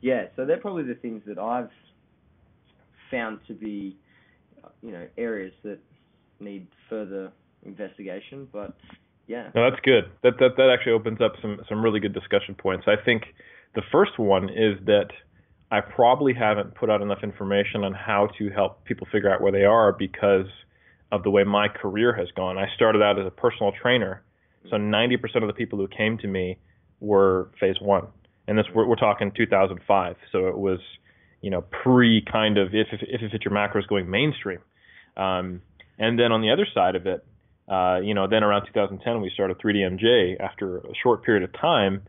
yeah, 0.00 0.26
so 0.36 0.44
they're 0.44 0.60
probably 0.60 0.84
the 0.84 0.94
things 0.94 1.22
that 1.26 1.38
I've 1.38 1.70
found 3.14 3.38
to 3.46 3.54
be, 3.54 3.96
you 4.82 4.92
know, 4.92 5.06
areas 5.16 5.52
that 5.62 5.78
need 6.40 6.66
further 6.88 7.32
investigation. 7.64 8.48
But 8.52 8.76
yeah, 9.26 9.50
No, 9.54 9.70
that's 9.70 9.80
good. 9.82 10.04
That 10.22 10.38
that 10.40 10.56
that 10.56 10.70
actually 10.72 10.92
opens 10.92 11.20
up 11.20 11.32
some 11.40 11.60
some 11.68 11.82
really 11.82 12.00
good 12.00 12.14
discussion 12.14 12.54
points. 12.54 12.86
I 12.86 12.96
think 13.02 13.22
the 13.74 13.82
first 13.90 14.18
one 14.18 14.48
is 14.48 14.78
that 14.86 15.08
I 15.70 15.80
probably 15.80 16.34
haven't 16.34 16.74
put 16.74 16.90
out 16.90 17.02
enough 17.02 17.22
information 17.22 17.84
on 17.84 17.94
how 17.94 18.28
to 18.38 18.50
help 18.50 18.84
people 18.84 19.06
figure 19.10 19.32
out 19.32 19.40
where 19.40 19.52
they 19.52 19.64
are 19.64 19.92
because 19.92 20.46
of 21.10 21.22
the 21.22 21.30
way 21.30 21.44
my 21.44 21.68
career 21.68 22.14
has 22.14 22.28
gone. 22.36 22.58
I 22.58 22.66
started 22.76 23.02
out 23.02 23.18
as 23.18 23.26
a 23.26 23.30
personal 23.30 23.72
trainer, 23.80 24.22
so 24.70 24.76
90% 24.76 25.36
of 25.36 25.46
the 25.46 25.52
people 25.52 25.78
who 25.78 25.88
came 25.88 26.18
to 26.18 26.26
me 26.26 26.58
were 27.00 27.50
phase 27.58 27.76
one, 27.80 28.06
and 28.46 28.58
this 28.58 28.66
we're, 28.74 28.86
we're 28.86 28.96
talking 28.96 29.32
2005. 29.36 30.16
So 30.32 30.48
it 30.48 30.58
was, 30.58 30.80
you 31.44 31.50
know, 31.50 31.60
pre 31.60 32.22
kind 32.22 32.56
of 32.56 32.68
if 32.74 32.88
if 32.90 33.02
if 33.02 33.20
it 33.20 33.30
fit 33.30 33.44
your 33.44 33.52
macros 33.52 33.86
going 33.86 34.08
mainstream, 34.08 34.60
um, 35.14 35.60
and 35.98 36.18
then 36.18 36.32
on 36.32 36.40
the 36.40 36.50
other 36.50 36.66
side 36.72 36.96
of 36.96 37.06
it, 37.06 37.22
uh, 37.68 38.00
you 38.02 38.14
know, 38.14 38.26
then 38.26 38.42
around 38.42 38.64
2010 38.64 39.20
we 39.20 39.30
started 39.34 39.58
3DMJ. 39.58 40.40
After 40.40 40.78
a 40.78 40.94
short 41.02 41.22
period 41.22 41.42
of 41.42 41.52
time, 41.52 42.00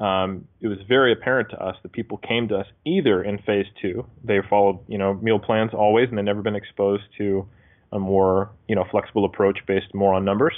um, 0.00 0.46
it 0.60 0.68
was 0.68 0.76
very 0.86 1.14
apparent 1.14 1.48
to 1.52 1.56
us 1.56 1.76
that 1.82 1.92
people 1.92 2.18
came 2.18 2.48
to 2.48 2.56
us 2.56 2.66
either 2.84 3.24
in 3.24 3.38
phase 3.38 3.64
two, 3.80 4.04
they 4.22 4.40
followed 4.50 4.80
you 4.86 4.98
know 4.98 5.14
meal 5.14 5.38
plans 5.38 5.70
always, 5.72 6.10
and 6.10 6.18
they'd 6.18 6.22
never 6.22 6.42
been 6.42 6.56
exposed 6.56 7.04
to 7.16 7.48
a 7.90 7.98
more 7.98 8.50
you 8.68 8.76
know 8.76 8.84
flexible 8.90 9.24
approach 9.24 9.60
based 9.66 9.94
more 9.94 10.12
on 10.12 10.26
numbers, 10.26 10.54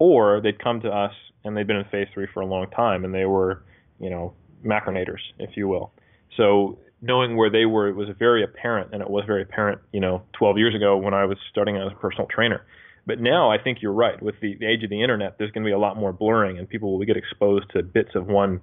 or 0.00 0.40
they'd 0.40 0.60
come 0.60 0.80
to 0.80 0.90
us 0.90 1.12
and 1.44 1.56
they'd 1.56 1.68
been 1.68 1.76
in 1.76 1.84
phase 1.84 2.08
three 2.12 2.26
for 2.34 2.40
a 2.40 2.46
long 2.46 2.68
time 2.70 3.04
and 3.04 3.14
they 3.14 3.26
were 3.26 3.62
you 4.00 4.10
know 4.10 4.34
macronators, 4.66 5.22
if 5.38 5.56
you 5.56 5.68
will. 5.68 5.92
So 6.36 6.78
knowing 7.02 7.36
where 7.36 7.50
they 7.50 7.64
were, 7.64 7.88
it 7.88 7.96
was 7.96 8.08
very 8.18 8.44
apparent, 8.44 8.92
and 8.92 9.02
it 9.02 9.10
was 9.10 9.24
very 9.26 9.42
apparent 9.42 9.80
you 9.92 10.00
know 10.00 10.22
12 10.32 10.58
years 10.58 10.74
ago 10.74 10.96
when 10.96 11.14
I 11.14 11.24
was 11.24 11.38
starting 11.50 11.76
as 11.76 11.92
a 11.92 11.94
personal 11.96 12.26
trainer. 12.26 12.64
But 13.06 13.20
now 13.20 13.50
I 13.50 13.58
think 13.58 13.78
you're 13.80 13.92
right. 13.92 14.22
With 14.22 14.36
the, 14.40 14.56
the 14.60 14.66
age 14.66 14.84
of 14.84 14.90
the 14.90 15.02
internet, 15.02 15.36
there's 15.38 15.50
going 15.50 15.64
to 15.64 15.68
be 15.68 15.72
a 15.72 15.78
lot 15.78 15.96
more 15.96 16.12
blurring, 16.12 16.58
and 16.58 16.68
people 16.68 16.96
will 16.96 17.04
get 17.04 17.16
exposed 17.16 17.70
to 17.70 17.82
bits 17.82 18.10
of 18.14 18.26
one 18.26 18.60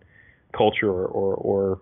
culture 0.56 0.90
or, 0.90 1.06
or, 1.06 1.36
or 1.36 1.82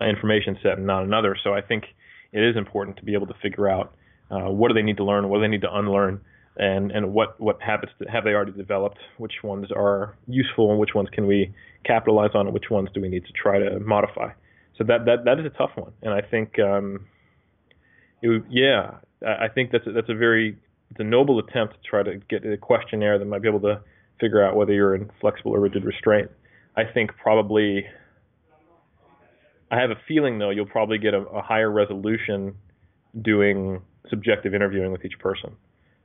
information 0.00 0.56
set 0.62 0.78
and 0.78 0.86
not 0.86 1.02
another. 1.02 1.36
So 1.42 1.52
I 1.52 1.60
think 1.60 1.84
it 2.32 2.42
is 2.42 2.56
important 2.56 2.96
to 2.98 3.04
be 3.04 3.14
able 3.14 3.26
to 3.26 3.34
figure 3.42 3.68
out 3.68 3.94
uh, 4.30 4.50
what 4.50 4.68
do 4.68 4.74
they 4.74 4.82
need 4.82 4.96
to 4.96 5.04
learn, 5.04 5.28
what 5.28 5.38
do 5.38 5.42
they 5.42 5.48
need 5.48 5.62
to 5.62 5.74
unlearn, 5.76 6.20
and 6.56 6.90
and 6.92 7.12
what 7.12 7.40
what 7.40 7.60
habits 7.60 7.92
have 8.10 8.24
they 8.24 8.30
already 8.30 8.52
developed, 8.52 8.98
which 9.18 9.42
ones 9.42 9.68
are 9.74 10.16
useful, 10.26 10.70
and 10.70 10.78
which 10.78 10.94
ones 10.94 11.08
can 11.12 11.26
we 11.26 11.52
capitalize 11.84 12.30
on, 12.34 12.46
and 12.46 12.54
which 12.54 12.70
ones 12.70 12.88
do 12.94 13.00
we 13.00 13.08
need 13.08 13.24
to 13.26 13.32
try 13.32 13.58
to 13.58 13.80
modify. 13.80 14.30
So 14.76 14.84
that 14.84 15.04
that 15.06 15.24
that 15.24 15.38
is 15.38 15.46
a 15.46 15.50
tough 15.50 15.70
one, 15.76 15.92
and 16.02 16.12
I 16.12 16.20
think 16.20 16.58
um, 16.58 17.06
it 18.22 18.42
yeah, 18.50 18.96
I 19.24 19.44
I 19.44 19.48
think 19.48 19.70
that's 19.70 19.86
a, 19.86 19.92
that's 19.92 20.08
a 20.08 20.14
very 20.14 20.58
it's 20.90 21.00
a 21.00 21.04
noble 21.04 21.38
attempt 21.38 21.74
to 21.74 21.80
try 21.88 22.02
to 22.02 22.16
get 22.28 22.44
a 22.44 22.56
questionnaire 22.56 23.18
that 23.18 23.24
might 23.24 23.42
be 23.42 23.48
able 23.48 23.60
to 23.60 23.80
figure 24.20 24.44
out 24.44 24.56
whether 24.56 24.72
you're 24.72 24.94
in 24.94 25.10
flexible 25.20 25.52
or 25.52 25.60
rigid 25.60 25.84
restraint. 25.84 26.30
I 26.76 26.84
think 26.84 27.10
probably 27.16 27.84
I 29.70 29.80
have 29.80 29.90
a 29.90 29.96
feeling 30.06 30.38
though 30.38 30.50
you'll 30.50 30.66
probably 30.66 30.98
get 30.98 31.14
a, 31.14 31.20
a 31.20 31.42
higher 31.42 31.70
resolution 31.70 32.54
doing 33.20 33.80
subjective 34.08 34.54
interviewing 34.54 34.92
with 34.92 35.04
each 35.04 35.18
person. 35.18 35.56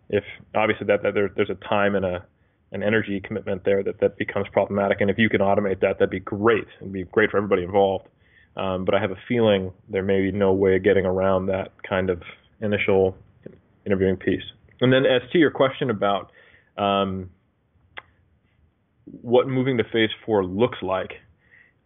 If 0.09 0.24
obviously 0.55 0.88
that, 0.88 1.03
that 1.03 1.13
there, 1.13 1.30
there's 1.36 1.49
a 1.49 1.67
time 1.67 1.95
and 1.95 2.05
a 2.05 2.26
an 2.72 2.84
energy 2.84 3.20
commitment 3.20 3.63
there 3.63 3.82
that 3.82 3.99
that 3.99 4.15
becomes 4.17 4.45
problematic, 4.51 5.01
and 5.01 5.09
if 5.09 5.17
you 5.17 5.28
can 5.28 5.41
automate 5.41 5.80
that, 5.82 5.97
that'd 5.97 6.11
be 6.11 6.20
great. 6.20 6.67
It'd 6.80 6.93
be 6.93 7.03
great 7.03 7.32
for 7.32 7.38
everybody 7.38 7.63
involved. 7.63 8.07
Um, 8.56 8.84
but 8.86 8.95
I 8.95 9.00
have 9.00 9.12
a 9.12 9.20
feeling 9.28 9.72
there 9.88 10.04
may 10.04 10.22
be 10.22 10.32
no 10.32 10.54
way 10.54 10.76
of 10.76 10.84
getting 10.84 11.06
around 11.06 11.47
that 11.47 11.72
kind 11.88 12.10
of 12.10 12.22
initial 12.62 13.16
interviewing 13.86 14.18
piece. 14.18 14.43
And 14.82 14.91
then 14.91 15.06
as 15.06 15.22
to 15.32 15.38
your 15.38 15.52
question 15.52 15.89
about 15.89 16.32
um, 16.78 17.30
what 19.06 19.47
moving 19.47 19.78
to 19.78 19.84
phase 19.84 20.10
four 20.26 20.45
looks 20.45 20.80
like, 20.82 21.12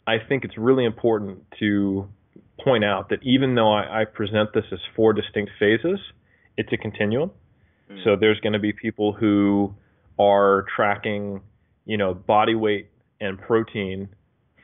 I 0.05 0.17
think 0.27 0.43
it's 0.43 0.57
really 0.57 0.85
important 0.85 1.45
to 1.59 2.07
point 2.63 2.83
out 2.83 3.09
that 3.09 3.19
even 3.23 3.55
though 3.55 3.71
I, 3.71 4.01
I 4.01 4.05
present 4.05 4.53
this 4.53 4.65
as 4.71 4.79
four 4.95 5.13
distinct 5.13 5.51
phases, 5.59 5.99
it's 6.57 6.71
a 6.71 6.77
continuum. 6.77 7.31
Mm. 7.91 8.03
So 8.03 8.15
there's 8.15 8.39
going 8.39 8.53
to 8.53 8.59
be 8.59 8.73
people 8.73 9.13
who 9.13 9.73
are 10.19 10.65
tracking, 10.75 11.41
you 11.85 11.97
know, 11.97 12.13
body 12.13 12.55
weight 12.55 12.89
and 13.19 13.39
protein 13.39 14.09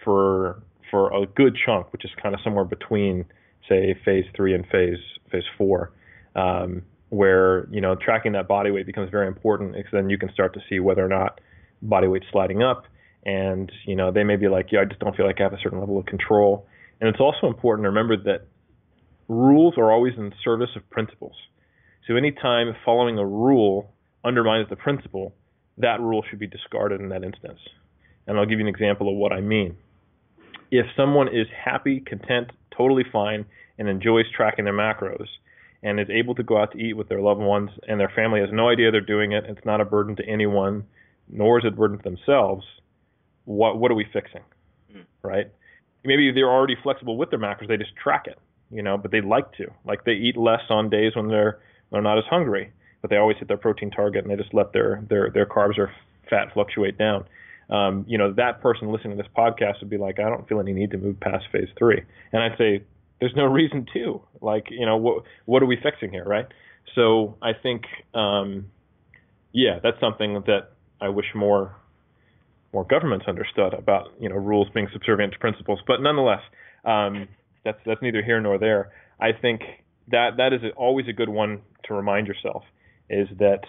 for 0.04 0.62
for 0.90 1.14
a 1.14 1.26
good 1.26 1.58
chunk, 1.66 1.92
which 1.92 2.06
is 2.06 2.12
kind 2.22 2.34
of 2.36 2.42
somewhere 2.44 2.66
between, 2.66 3.26
say, 3.68 3.98
phase 4.06 4.26
three 4.36 4.54
and 4.54 4.66
phase 4.68 5.00
phase 5.32 5.44
four, 5.58 5.92
um, 6.36 6.84
where 7.10 7.68
you 7.72 7.82
know 7.82 7.96
tracking 7.96 8.34
that 8.34 8.48
body 8.48 8.72
weight 8.72 8.86
becomes 8.86 9.10
very 9.10 9.28
important 9.28 9.74
because 9.74 9.92
then 9.92 10.10
you 10.10 10.18
can 10.18 10.32
start 10.34 10.54
to 10.54 10.60
see 10.70 10.80
whether 10.80 11.04
or 11.04 11.10
not 11.10 11.40
body 11.82 12.08
weight's 12.08 12.26
sliding 12.32 12.64
up, 12.64 12.86
and 13.26 13.72
you 13.86 13.96
know 13.96 14.12
they 14.12 14.24
may 14.24 14.36
be 14.36 14.48
like, 14.48 14.72
yeah, 14.72 14.82
I 14.82 14.86
just 14.86 15.00
don't 15.00 15.16
feel 15.16 15.26
like 15.26 15.40
I 15.40 15.44
have 15.44 15.54
a 15.54 15.60
certain 15.62 15.80
level 15.80 15.98
of 15.98 16.06
control. 16.06 16.68
And 17.02 17.08
it's 17.10 17.22
also 17.22 17.48
important 17.48 17.86
to 17.86 17.90
remember 17.90 18.18
that 18.24 18.48
rules 19.30 19.76
are 19.78 19.92
always 19.92 20.14
in 20.18 20.34
service 20.44 20.70
of 20.76 20.90
principles. 20.90 21.36
So 22.08 22.16
anytime 22.16 22.76
following 22.84 23.18
a 23.18 23.26
rule 23.26 23.94
undermines 24.26 24.68
the 24.70 24.76
principle, 24.76 25.34
that 25.78 26.02
rule 26.02 26.24
should 26.30 26.40
be 26.40 26.48
discarded 26.48 27.00
in 27.00 27.10
that 27.10 27.24
instance. 27.24 27.60
And 28.28 28.38
I'll 28.38 28.46
give 28.46 28.60
you 28.60 28.68
an 28.68 28.74
example 28.74 29.10
of 29.10 29.16
what 29.16 29.32
I 29.32 29.42
mean. 29.42 29.78
If 30.72 30.86
someone 30.96 31.28
is 31.28 31.48
happy, 31.66 32.00
content, 32.00 32.52
totally 32.76 33.04
fine, 33.12 33.46
and 33.78 33.88
enjoys 33.88 34.26
tracking 34.36 34.66
their 34.66 34.74
macros, 34.74 35.28
and 35.82 36.00
is 36.00 36.10
able 36.10 36.36
to 36.36 36.44
go 36.44 36.58
out 36.62 36.72
to 36.74 36.78
eat 36.78 36.94
with 36.94 37.08
their 37.10 37.22
loved 37.22 37.42
ones, 37.42 37.72
and 37.88 38.00
their 38.00 38.12
family 38.16 38.42
has 38.42 38.50
no 38.52 38.70
idea 38.70 38.92
they're 38.92 39.02
doing 39.02 39.32
it, 39.32 39.46
it's 39.48 39.66
not 39.66 39.82
a 39.82 39.86
burden 39.86 40.16
to 40.18 40.26
anyone, 40.26 40.86
nor 41.30 41.60
is 41.60 41.66
it 41.66 41.70
a 41.70 41.76
burden 41.76 41.98
to 41.98 42.04
themselves, 42.04 42.66
what 43.46 43.80
what 43.80 43.90
are 43.92 43.96
we 43.96 44.06
fixing? 44.12 44.44
Mm. 44.94 45.06
Right? 45.24 45.52
Maybe 46.04 46.32
they're 46.32 46.50
already 46.50 46.76
flexible 46.82 47.18
with 47.18 47.30
their 47.30 47.40
macros, 47.40 47.68
they 47.68 47.78
just 47.78 47.96
track 47.96 48.28
it, 48.28 48.38
you 48.70 48.84
know, 48.84 48.98
but 48.98 49.12
they 49.12 49.22
like 49.22 49.52
to. 49.54 49.72
Like 49.86 50.04
they 50.04 50.14
eat 50.14 50.38
less 50.38 50.62
on 50.70 50.90
days 50.90 51.16
when 51.16 51.28
they're 51.30 51.60
they're 51.92 52.02
not 52.02 52.18
as 52.18 52.26
hungry 52.30 52.72
but 53.02 53.10
they 53.10 53.18
always 53.18 53.38
hit 53.38 53.48
their 53.48 53.58
protein 53.58 53.92
target 53.92 54.24
and 54.24 54.32
they 54.32 54.42
just 54.42 54.54
let 54.54 54.74
their 54.74 55.04
their 55.10 55.30
their 55.30 55.46
carbs 55.46 55.78
or 55.78 55.92
fat 56.30 56.54
fluctuate 56.54 56.98
down. 56.98 57.26
Um, 57.70 58.06
you 58.08 58.18
know, 58.18 58.34
that 58.34 58.62
person 58.62 58.92
listening 58.92 59.18
to 59.18 59.24
this 59.24 59.32
podcast 59.38 59.80
would 59.82 59.90
be 59.90 59.98
like, 59.98 60.20
I 60.20 60.24
don't 60.24 60.48
feel 60.48 60.60
any 60.60 60.74
need 60.74 60.92
to 60.92 60.98
move 60.98 61.20
past 61.20 61.46
phase 61.52 61.70
three, 61.78 62.02
and 62.32 62.42
I'd 62.42 62.58
say 62.58 62.84
there's 63.20 63.36
no 63.36 63.46
reason 63.60 63.86
to. 63.94 64.22
Like, 64.42 64.68
you 64.70 64.86
know, 64.86 64.98
what 64.98 65.24
what 65.46 65.62
are 65.62 65.68
we 65.68 65.78
fixing 65.82 66.12
here, 66.12 66.26
right? 66.26 66.48
So 66.96 67.38
I 67.42 67.52
think, 67.54 67.84
um, 68.16 68.68
yeah, 69.52 69.80
that's 69.84 70.00
something 70.00 70.44
that 70.48 70.72
I 71.00 71.10
wish 71.10 71.28
more 71.36 71.76
more 72.74 72.84
governments 72.84 73.26
understood 73.28 73.74
about 73.74 74.10
you 74.20 74.30
know 74.30 74.36
rules 74.36 74.68
being 74.74 74.88
subservient 74.94 75.34
to 75.34 75.40
principles. 75.40 75.80
But 75.88 76.02
nonetheless, 76.02 76.42
um, 76.86 77.28
that's 77.64 77.80
that's 77.86 78.02
neither 78.02 78.24
here 78.24 78.40
nor 78.40 78.58
there. 78.58 78.92
I 79.20 79.32
think 79.34 79.62
that 80.10 80.38
that 80.38 80.54
is 80.54 80.62
always 80.76 81.08
a 81.08 81.14
good 81.14 81.30
one 81.30 81.62
to 81.86 81.94
remind 81.94 82.28
yourself 82.28 82.64
is 83.10 83.28
that 83.40 83.62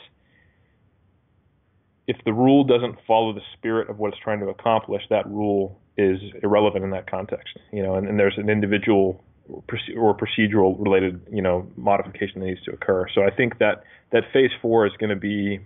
if 2.11 2.17
the 2.25 2.33
rule 2.33 2.65
doesn't 2.65 2.97
follow 3.07 3.33
the 3.33 3.47
spirit 3.57 3.89
of 3.89 3.99
what 4.01 4.09
it's 4.13 4.23
trying 4.27 4.41
to 4.41 4.49
accomplish, 4.49 5.03
that 5.11 5.27
rule 5.29 5.79
is 5.97 6.19
irrelevant 6.43 6.83
in 6.83 6.91
that 6.91 7.09
context. 7.09 7.57
You 7.73 7.83
know, 7.85 7.95
and, 7.95 8.09
and 8.09 8.19
there's 8.19 8.37
an 8.37 8.51
individual 8.51 9.23
or 9.49 10.17
procedural 10.17 10.77
related, 10.79 11.21
you 11.31 11.43
know, 11.43 11.57
modification 11.77 12.41
that 12.41 12.47
needs 12.47 12.63
to 12.65 12.73
occur. 12.73 13.07
So 13.15 13.23
I 13.23 13.31
think 13.31 13.59
that 13.59 13.85
that 14.13 14.25
phase 14.33 14.51
four 14.61 14.87
is 14.87 14.93
going 14.99 15.11
to 15.11 15.23
be 15.35 15.61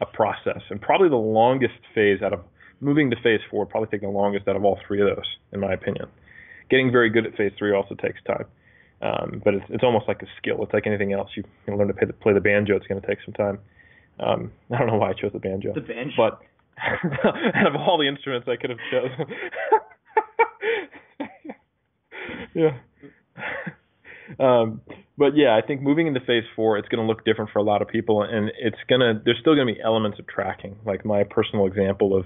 a 0.00 0.06
process, 0.06 0.62
and 0.70 0.80
probably 0.80 1.08
the 1.08 1.16
longest 1.40 1.80
phase 1.94 2.20
out 2.20 2.32
of 2.34 2.40
moving 2.80 3.08
to 3.10 3.16
phase 3.22 3.40
four, 3.50 3.64
probably 3.64 3.88
taking 3.90 4.08
the 4.10 4.18
longest 4.18 4.46
out 4.48 4.56
of 4.56 4.64
all 4.64 4.78
three 4.86 5.00
of 5.00 5.08
those, 5.14 5.28
in 5.52 5.60
my 5.60 5.72
opinion. 5.72 6.06
Getting 6.68 6.92
very 6.92 7.08
good 7.08 7.24
at 7.24 7.36
phase 7.36 7.52
three 7.58 7.72
also 7.74 7.94
takes 7.94 8.20
time. 8.26 8.46
Um, 9.00 9.40
but 9.44 9.54
it's, 9.54 9.66
it's 9.68 9.84
almost 9.84 10.08
like 10.08 10.20
a 10.22 10.26
skill. 10.38 10.62
It's 10.62 10.72
like 10.72 10.86
anything 10.86 11.12
else. 11.12 11.30
You 11.36 11.44
can 11.64 11.78
learn 11.78 11.88
to 11.88 12.06
the, 12.06 12.12
play 12.12 12.32
the 12.34 12.40
banjo. 12.40 12.76
It's 12.76 12.86
going 12.86 13.00
to 13.00 13.06
take 13.06 13.18
some 13.24 13.34
time. 13.34 13.58
Um, 14.20 14.52
I 14.72 14.78
don't 14.78 14.86
know 14.86 14.96
why 14.96 15.10
I 15.10 15.12
chose 15.12 15.32
the 15.32 15.38
banjo. 15.38 15.72
The 15.74 15.80
banjo. 15.80 16.14
But 16.16 16.40
out 17.54 17.66
of 17.66 17.76
all 17.76 17.98
the 17.98 18.08
instruments 18.08 18.48
I 18.48 18.56
could 18.56 18.70
have 18.70 18.78
chosen. 18.90 19.26
yeah. 22.54 22.78
Um, 24.38 24.80
but 25.16 25.36
yeah, 25.36 25.56
I 25.56 25.64
think 25.64 25.82
moving 25.82 26.06
into 26.06 26.20
phase 26.20 26.44
four, 26.56 26.78
it's 26.78 26.88
going 26.88 27.04
to 27.04 27.06
look 27.06 27.24
different 27.24 27.50
for 27.52 27.58
a 27.58 27.62
lot 27.62 27.82
of 27.82 27.88
people, 27.88 28.22
and 28.22 28.50
it's 28.58 28.78
gonna. 28.88 29.20
There's 29.24 29.38
still 29.40 29.54
going 29.54 29.68
to 29.68 29.74
be 29.74 29.80
elements 29.80 30.18
of 30.18 30.26
tracking. 30.26 30.76
Like 30.84 31.04
my 31.04 31.24
personal 31.24 31.66
example 31.66 32.16
of, 32.16 32.24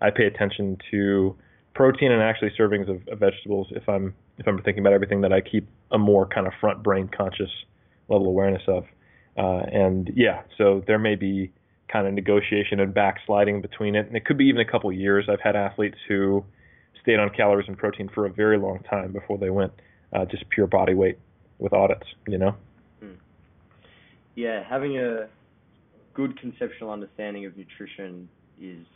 I 0.00 0.10
pay 0.10 0.24
attention 0.24 0.78
to 0.90 1.36
protein 1.74 2.12
and 2.12 2.22
actually 2.22 2.50
servings 2.58 2.88
of, 2.88 3.06
of, 3.08 3.18
vegetables 3.18 3.68
if 3.70 3.88
I'm 3.88 4.14
if 4.38 4.46
I'm 4.48 4.60
thinking 4.62 4.80
about 4.80 4.92
everything 4.92 5.20
that 5.22 5.32
I 5.32 5.40
keep 5.40 5.68
a 5.90 5.98
more 5.98 6.26
kind 6.26 6.46
of 6.46 6.52
front 6.60 6.82
brain 6.82 7.08
conscious 7.14 7.50
level 8.08 8.26
awareness 8.26 8.62
of. 8.66 8.84
Uh, 9.36 9.62
and 9.72 10.10
yeah, 10.14 10.42
so 10.56 10.82
there 10.86 10.98
may 10.98 11.14
be 11.14 11.52
kind 11.92 12.06
of 12.06 12.14
negotiation 12.14 12.80
and 12.80 12.94
backsliding 12.94 13.60
between 13.60 13.94
it, 13.94 14.06
and 14.06 14.16
it 14.16 14.24
could 14.24 14.38
be 14.38 14.46
even 14.46 14.60
a 14.60 14.70
couple 14.70 14.90
of 14.90 14.96
years. 14.96 15.26
I've 15.28 15.40
had 15.40 15.56
athletes 15.56 15.98
who 16.08 16.44
stayed 17.02 17.18
on 17.18 17.30
calories 17.30 17.68
and 17.68 17.76
protein 17.76 18.08
for 18.14 18.26
a 18.26 18.30
very 18.30 18.58
long 18.58 18.80
time 18.88 19.12
before 19.12 19.38
they 19.38 19.50
went 19.50 19.72
uh, 20.12 20.24
just 20.24 20.48
pure 20.50 20.66
body 20.66 20.94
weight 20.94 21.18
with 21.58 21.72
audits. 21.72 22.06
You 22.26 22.38
know. 22.38 22.56
Hmm. 23.00 23.14
Yeah, 24.34 24.62
having 24.68 24.98
a 24.98 25.28
good 26.14 26.38
conceptual 26.40 26.90
understanding 26.90 27.44
of 27.46 27.56
nutrition 27.56 28.28
is 28.60 28.86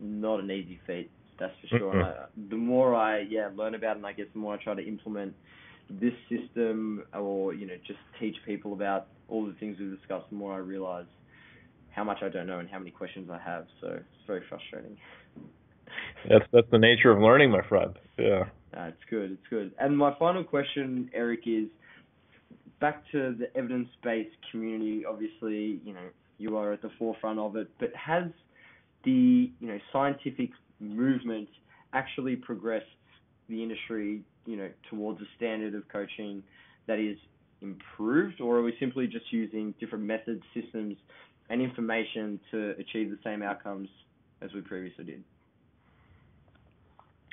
not 0.00 0.40
an 0.40 0.50
easy 0.50 0.80
feat 0.86 1.10
that's 1.38 1.52
for 1.60 1.78
sure. 1.78 1.94
Mm-hmm. 1.94 2.04
I, 2.04 2.26
the 2.50 2.56
more 2.56 2.94
I 2.94 3.20
yeah 3.20 3.50
learn 3.54 3.74
about 3.74 3.92
it, 3.92 3.96
and 3.98 4.06
I 4.06 4.12
guess 4.12 4.26
the 4.32 4.38
more 4.38 4.54
I 4.54 4.62
try 4.62 4.74
to 4.74 4.86
implement 4.86 5.34
this 5.90 6.14
system, 6.28 7.04
or 7.12 7.54
you 7.54 7.66
know 7.66 7.74
just 7.86 7.98
teach 8.20 8.36
people 8.46 8.72
about 8.72 9.08
all 9.28 9.46
the 9.46 9.54
things 9.54 9.76
we've 9.78 9.96
discussed, 9.96 10.26
the 10.30 10.36
more 10.36 10.54
I 10.54 10.58
realize 10.58 11.06
how 11.90 12.04
much 12.04 12.18
I 12.22 12.28
don't 12.28 12.46
know 12.46 12.58
and 12.58 12.68
how 12.68 12.78
many 12.78 12.90
questions 12.90 13.30
I 13.30 13.38
have. 13.38 13.66
So 13.80 13.88
it's 13.88 14.26
very 14.26 14.42
frustrating. 14.48 14.96
That's 16.28 16.44
that's 16.52 16.66
the 16.70 16.78
nature 16.78 17.10
of 17.10 17.20
learning, 17.20 17.50
my 17.50 17.62
friend. 17.68 17.94
Yeah. 18.18 18.44
Uh, 18.76 18.86
it's 18.86 19.04
good. 19.08 19.32
It's 19.32 19.48
good. 19.50 19.72
And 19.78 19.96
my 19.96 20.14
final 20.18 20.42
question, 20.42 21.08
Eric, 21.14 21.40
is 21.46 21.68
back 22.80 23.04
to 23.12 23.34
the 23.38 23.56
evidence-based 23.56 24.36
community. 24.50 25.04
Obviously, 25.06 25.80
you 25.84 25.92
know 25.92 26.08
you 26.38 26.56
are 26.56 26.72
at 26.72 26.82
the 26.82 26.90
forefront 26.98 27.38
of 27.38 27.56
it, 27.56 27.68
but 27.78 27.90
has 27.94 28.24
the 29.04 29.52
you 29.60 29.68
know 29.68 29.78
scientific 29.92 30.50
movement 30.80 31.48
actually 31.92 32.36
progressed 32.36 32.86
the 33.48 33.62
industry, 33.62 34.22
you 34.46 34.56
know, 34.56 34.68
towards 34.90 35.20
a 35.20 35.26
standard 35.36 35.74
of 35.74 35.88
coaching 35.88 36.42
that 36.86 36.98
is 36.98 37.16
improved, 37.60 38.40
or 38.40 38.58
are 38.58 38.62
we 38.62 38.74
simply 38.78 39.06
just 39.06 39.32
using 39.32 39.74
different 39.80 40.04
methods, 40.04 40.42
systems, 40.52 40.96
and 41.48 41.60
information 41.60 42.40
to 42.50 42.70
achieve 42.78 43.10
the 43.10 43.18
same 43.24 43.42
outcomes 43.42 43.88
as 44.42 44.52
we 44.52 44.60
previously 44.60 45.04
did? 45.04 45.24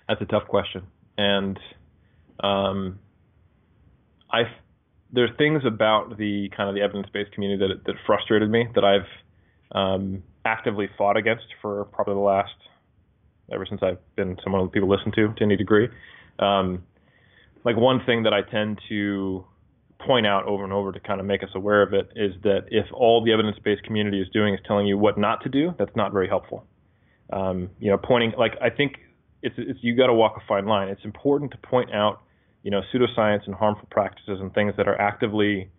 That's 0.07 0.21
a 0.21 0.25
tough 0.25 0.47
question, 0.47 0.83
and 1.17 1.59
um, 2.41 2.99
I 4.31 4.43
there's 5.13 5.29
things 5.37 5.63
about 5.65 6.17
the 6.17 6.49
kind 6.55 6.69
of 6.69 6.75
the 6.75 6.81
evidence-based 6.81 7.31
community 7.33 7.67
that 7.67 7.85
that 7.85 7.95
frustrated 8.05 8.49
me 8.49 8.67
that 8.75 8.83
I've 8.83 9.07
um, 9.73 10.23
actively 10.45 10.89
fought 10.97 11.17
against 11.17 11.45
for 11.61 11.85
probably 11.85 12.15
the 12.15 12.19
last 12.19 12.53
ever 13.51 13.65
since 13.65 13.81
I've 13.83 13.99
been 14.15 14.37
someone 14.43 14.63
that 14.63 14.71
people 14.71 14.89
listen 14.89 15.11
to 15.13 15.33
to 15.33 15.43
any 15.43 15.57
degree. 15.57 15.89
Um, 16.39 16.83
like 17.63 17.77
one 17.77 18.01
thing 18.05 18.23
that 18.23 18.33
I 18.33 18.41
tend 18.41 18.79
to 18.89 19.45
point 20.05 20.25
out 20.25 20.45
over 20.45 20.63
and 20.63 20.73
over 20.73 20.91
to 20.91 20.99
kind 20.99 21.19
of 21.19 21.25
make 21.25 21.43
us 21.43 21.49
aware 21.53 21.83
of 21.83 21.93
it 21.93 22.11
is 22.15 22.33
that 22.43 22.65
if 22.69 22.85
all 22.93 23.23
the 23.23 23.31
evidence-based 23.31 23.83
community 23.83 24.19
is 24.19 24.27
doing 24.33 24.53
is 24.53 24.59
telling 24.67 24.87
you 24.87 24.97
what 24.97 25.17
not 25.17 25.43
to 25.43 25.49
do, 25.49 25.73
that's 25.77 25.95
not 25.95 26.11
very 26.11 26.27
helpful. 26.27 26.65
Um, 27.31 27.69
you 27.79 27.89
know, 27.89 27.97
pointing 27.97 28.33
like 28.37 28.53
I 28.61 28.69
think 28.69 28.97
it's, 29.41 29.55
it's 29.57 29.79
you 29.81 29.95
got 29.95 30.07
to 30.07 30.13
walk 30.13 30.35
a 30.37 30.45
fine 30.47 30.65
line. 30.65 30.89
It's 30.89 31.05
important 31.05 31.51
to 31.51 31.57
point 31.57 31.93
out, 31.93 32.21
you 32.63 32.71
know, 32.71 32.81
pseudoscience 32.93 33.45
and 33.45 33.55
harmful 33.55 33.87
practices 33.89 34.39
and 34.41 34.53
things 34.53 34.73
that 34.77 34.87
are 34.87 34.99
actively 34.99 35.69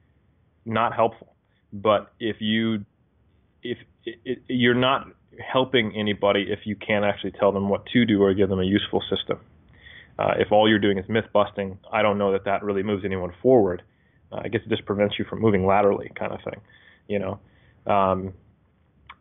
not 0.65 0.95
helpful. 0.95 1.35
But 1.73 2.13
if 2.19 2.37
you 2.41 2.85
if 3.63 3.79
it, 4.05 4.19
it, 4.25 4.39
you're 4.49 4.75
not 4.75 5.09
helping 5.39 5.95
anybody 5.97 6.47
if 6.49 6.61
you 6.65 6.77
can't 6.77 7.05
actually 7.05 7.33
tell 7.33 7.53
them 7.53 7.69
what 7.69 7.87
to 7.87 8.05
do 8.05 8.23
or 8.23 8.35
give 8.35 8.49
them 8.49 8.61
a 8.61 8.65
useful 8.65 9.03
system. 9.11 9.39
Uh, 10.19 10.35
if 10.39 10.53
all 10.53 10.69
you're 10.69 10.79
doing 10.79 10.99
is 10.99 11.09
myth 11.09 11.25
busting, 11.33 11.79
I 11.91 12.03
don't 12.03 12.19
know 12.19 12.33
that 12.33 12.45
that 12.45 12.63
really 12.63 12.83
moves 12.83 13.05
anyone 13.05 13.33
forward. 13.43 13.83
Uh, 14.31 14.41
I 14.45 14.49
guess 14.49 14.61
it 14.65 14.69
just 14.69 14.85
prevents 14.85 15.19
you 15.19 15.25
from 15.25 15.41
moving 15.41 15.67
laterally, 15.67 16.11
kind 16.15 16.33
of 16.33 16.41
thing, 16.45 16.61
you 17.09 17.19
know. 17.19 17.41
Um, 17.93 18.35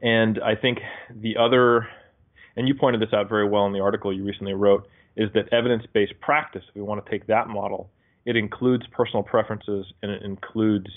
and 0.01 0.39
I 0.43 0.55
think 0.55 0.79
the 1.09 1.37
other, 1.37 1.87
and 2.55 2.67
you 2.67 2.75
pointed 2.75 3.01
this 3.01 3.13
out 3.13 3.29
very 3.29 3.47
well 3.47 3.65
in 3.65 3.73
the 3.73 3.79
article 3.79 4.13
you 4.13 4.23
recently 4.23 4.53
wrote, 4.53 4.87
is 5.15 5.29
that 5.33 5.51
evidence-based 5.51 6.19
practice. 6.19 6.63
If 6.69 6.75
we 6.75 6.81
want 6.81 7.03
to 7.03 7.11
take 7.11 7.27
that 7.27 7.47
model, 7.47 7.89
it 8.25 8.35
includes 8.35 8.85
personal 8.91 9.23
preferences 9.23 9.85
and 10.01 10.11
it 10.11 10.23
includes 10.23 10.89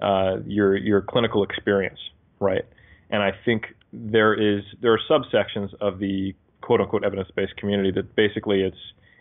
uh, 0.00 0.36
your 0.46 0.76
your 0.76 1.02
clinical 1.02 1.42
experience, 1.42 1.98
right? 2.40 2.64
And 3.10 3.22
I 3.22 3.32
think 3.44 3.66
there 3.92 4.34
is 4.34 4.62
there 4.80 4.92
are 4.92 5.00
subsections 5.10 5.74
of 5.80 5.98
the 5.98 6.34
quote 6.60 6.80
unquote 6.80 7.04
evidence 7.04 7.28
based 7.34 7.56
community 7.56 7.90
that 7.92 8.14
basically 8.14 8.62
it's 8.62 8.76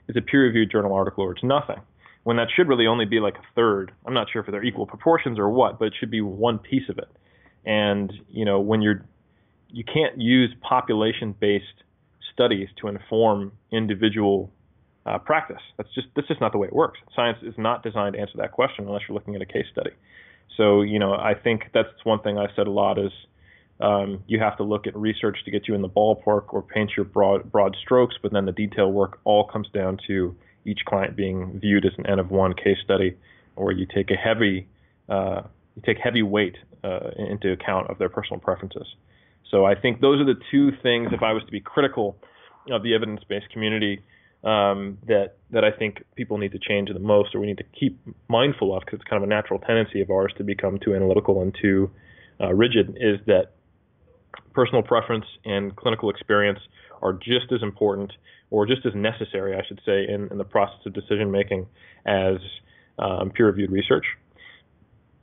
it's 0.08 0.18
a 0.18 0.22
peer 0.22 0.44
reviewed 0.44 0.72
journal 0.72 0.94
article 0.94 1.24
or 1.24 1.32
it's 1.32 1.44
nothing. 1.44 1.82
When 2.24 2.38
that 2.38 2.48
should 2.54 2.68
really 2.68 2.88
only 2.88 3.06
be 3.06 3.20
like 3.20 3.36
a 3.36 3.54
third. 3.56 3.94
I'm 4.06 4.14
not 4.14 4.28
sure 4.32 4.42
if 4.42 4.52
they're 4.52 4.64
equal 4.64 4.86
proportions 4.86 5.40
or 5.40 5.50
what, 5.50 5.80
but 5.80 5.86
it 5.86 5.94
should 6.00 6.12
be 6.12 6.22
one 6.22 6.60
piece 6.60 6.90
of 6.90 6.98
it. 6.98 7.10
And 7.66 8.12
you 8.30 8.46
know 8.46 8.60
when 8.60 8.82
you're 8.82 9.06
you 9.70 9.84
can't 9.84 10.20
use 10.20 10.54
population 10.62 11.36
based 11.40 11.84
studies 12.34 12.70
to 12.82 12.88
inform 12.88 13.52
individual 13.72 14.52
uh, 15.06 15.18
practice. 15.18 15.62
That's 15.78 15.94
just 15.94 16.08
that's 16.16 16.28
just 16.28 16.42
not 16.42 16.52
the 16.52 16.58
way 16.58 16.68
it 16.68 16.76
works. 16.76 17.00
Science 17.16 17.38
is 17.42 17.56
not 17.58 17.84
designed 17.84 18.14
to 18.14 18.20
answer 18.20 18.38
that 18.38 18.52
question 18.52 18.86
unless 18.86 19.04
you're 19.08 19.16
looking 19.16 19.36
at 19.36 19.42
a 19.42 19.46
case 19.46 19.66
study. 19.72 19.92
So 20.58 20.82
you 20.82 21.00
know, 21.00 21.14
I 21.14 21.34
think 21.34 21.64
that's 21.74 21.90
one 22.04 22.20
thing 22.22 22.38
I've 22.38 22.50
said 22.56 22.68
a 22.68 22.72
lot 22.72 22.98
is 22.98 23.12
um, 23.80 24.24
you 24.28 24.40
have 24.40 24.58
to 24.58 24.64
look 24.64 24.88
at 24.88 24.96
research 24.96 25.38
to 25.46 25.52
get 25.52 25.68
you 25.68 25.76
in 25.76 25.82
the 25.82 25.90
ballpark 25.90 26.54
or 26.54 26.62
paint 26.62 26.92
your 26.98 27.06
broad 27.06 27.52
broad 27.52 27.76
strokes, 27.82 28.16
but 28.22 28.32
then 28.32 28.46
the 28.46 28.52
detail 28.52 28.92
work 28.92 29.20
all 29.24 29.46
comes 29.46 29.68
down 29.74 30.00
to 30.08 30.36
each 30.66 30.80
client 30.86 31.16
being 31.16 31.60
viewed 31.60 31.86
as 31.86 31.94
an 31.98 32.06
N 32.08 32.20
of 32.20 32.32
one 32.32 32.54
case 32.54 32.78
study, 32.84 33.16
or 33.56 33.72
you 33.72 33.86
take 33.86 34.10
a 34.12 34.16
heavy 34.16 34.68
uh, 35.10 35.42
you 35.76 35.82
take 35.86 35.98
heavy 35.98 36.24
weight 36.24 36.58
uh, 36.84 37.12
into 37.18 37.52
account 37.52 37.90
of 37.90 37.98
their 37.98 38.10
personal 38.10 38.40
preferences. 38.40 38.88
So 39.52 39.66
I 39.66 39.76
think 39.76 40.02
those 40.02 40.20
are 40.20 40.26
the 40.26 40.40
two 40.52 40.72
things. 40.84 41.10
If 41.14 41.24
I 41.24 41.32
was 41.32 41.44
to 41.46 41.52
be 41.52 41.62
critical 41.62 42.18
of 42.70 42.84
the 42.84 42.94
evidence-based 42.96 43.50
community, 43.50 44.02
um, 44.44 44.98
that 45.08 45.38
that 45.52 45.64
I 45.64 45.72
think 45.72 46.04
people 46.16 46.38
need 46.38 46.52
to 46.52 46.60
change 46.60 46.90
the 46.92 47.00
most, 47.00 47.34
or 47.34 47.40
we 47.40 47.48
need 47.48 47.58
to 47.60 47.70
keep 47.80 48.00
mindful 48.28 48.76
of, 48.76 48.84
because 48.84 49.00
it's 49.00 49.10
kind 49.10 49.24
of 49.24 49.28
a 49.28 49.30
natural 49.30 49.60
tendency 49.60 50.02
of 50.02 50.10
ours 50.10 50.34
to 50.38 50.44
become 50.44 50.80
too 50.80 50.96
analytical 50.96 51.42
and 51.42 51.56
too 51.62 51.90
uh, 52.42 52.54
rigid, 52.54 52.98
is 53.00 53.20
that 53.28 53.54
personal 54.54 54.84
preference 54.84 55.26
and 55.46 55.76
clinical 55.76 56.10
experience 56.10 56.60
are 57.02 57.14
just 57.14 57.52
as 57.52 57.62
important, 57.62 58.12
or 58.50 58.66
just 58.66 58.86
as 58.86 58.94
necessary, 58.96 59.56
I 59.56 59.62
should 59.68 59.82
say, 59.86 60.08
in, 60.08 60.30
in 60.32 60.38
the 60.38 60.46
process 60.46 60.80
of 60.86 60.94
decision 60.94 61.32
making 61.32 61.68
as 62.06 62.38
um, 62.98 63.30
peer-reviewed 63.32 63.72
research. 63.72 64.06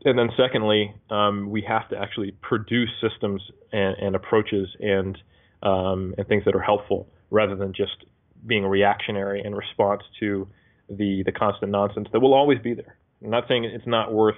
And 0.04 0.18
then, 0.18 0.28
secondly, 0.36 0.94
um, 1.10 1.50
we 1.50 1.62
have 1.62 1.88
to 1.88 1.98
actually 1.98 2.32
produce 2.42 2.90
systems 3.00 3.40
and, 3.72 3.96
and 3.96 4.14
approaches 4.14 4.68
and 4.78 5.16
um, 5.62 6.14
and 6.18 6.28
things 6.28 6.44
that 6.44 6.54
are 6.54 6.60
helpful, 6.60 7.08
rather 7.30 7.56
than 7.56 7.72
just 7.72 8.04
being 8.46 8.66
reactionary 8.66 9.42
in 9.42 9.54
response 9.54 10.02
to 10.20 10.46
the 10.90 11.22
the 11.24 11.32
constant 11.32 11.72
nonsense 11.72 12.06
that 12.12 12.20
will 12.20 12.34
always 12.34 12.58
be 12.58 12.74
there. 12.74 12.98
I'm 13.22 13.30
not 13.30 13.44
saying 13.48 13.64
it's 13.64 13.86
not 13.86 14.12
worth 14.12 14.36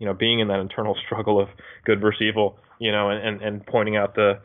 you 0.00 0.06
know 0.06 0.14
being 0.14 0.40
in 0.40 0.48
that 0.48 0.58
internal 0.58 0.96
struggle 1.06 1.40
of 1.40 1.48
good 1.84 2.00
versus 2.00 2.22
evil, 2.22 2.58
you 2.80 2.90
know, 2.90 3.10
and 3.10 3.24
and, 3.26 3.42
and 3.42 3.66
pointing 3.66 3.96
out 3.96 4.16
the 4.16 4.40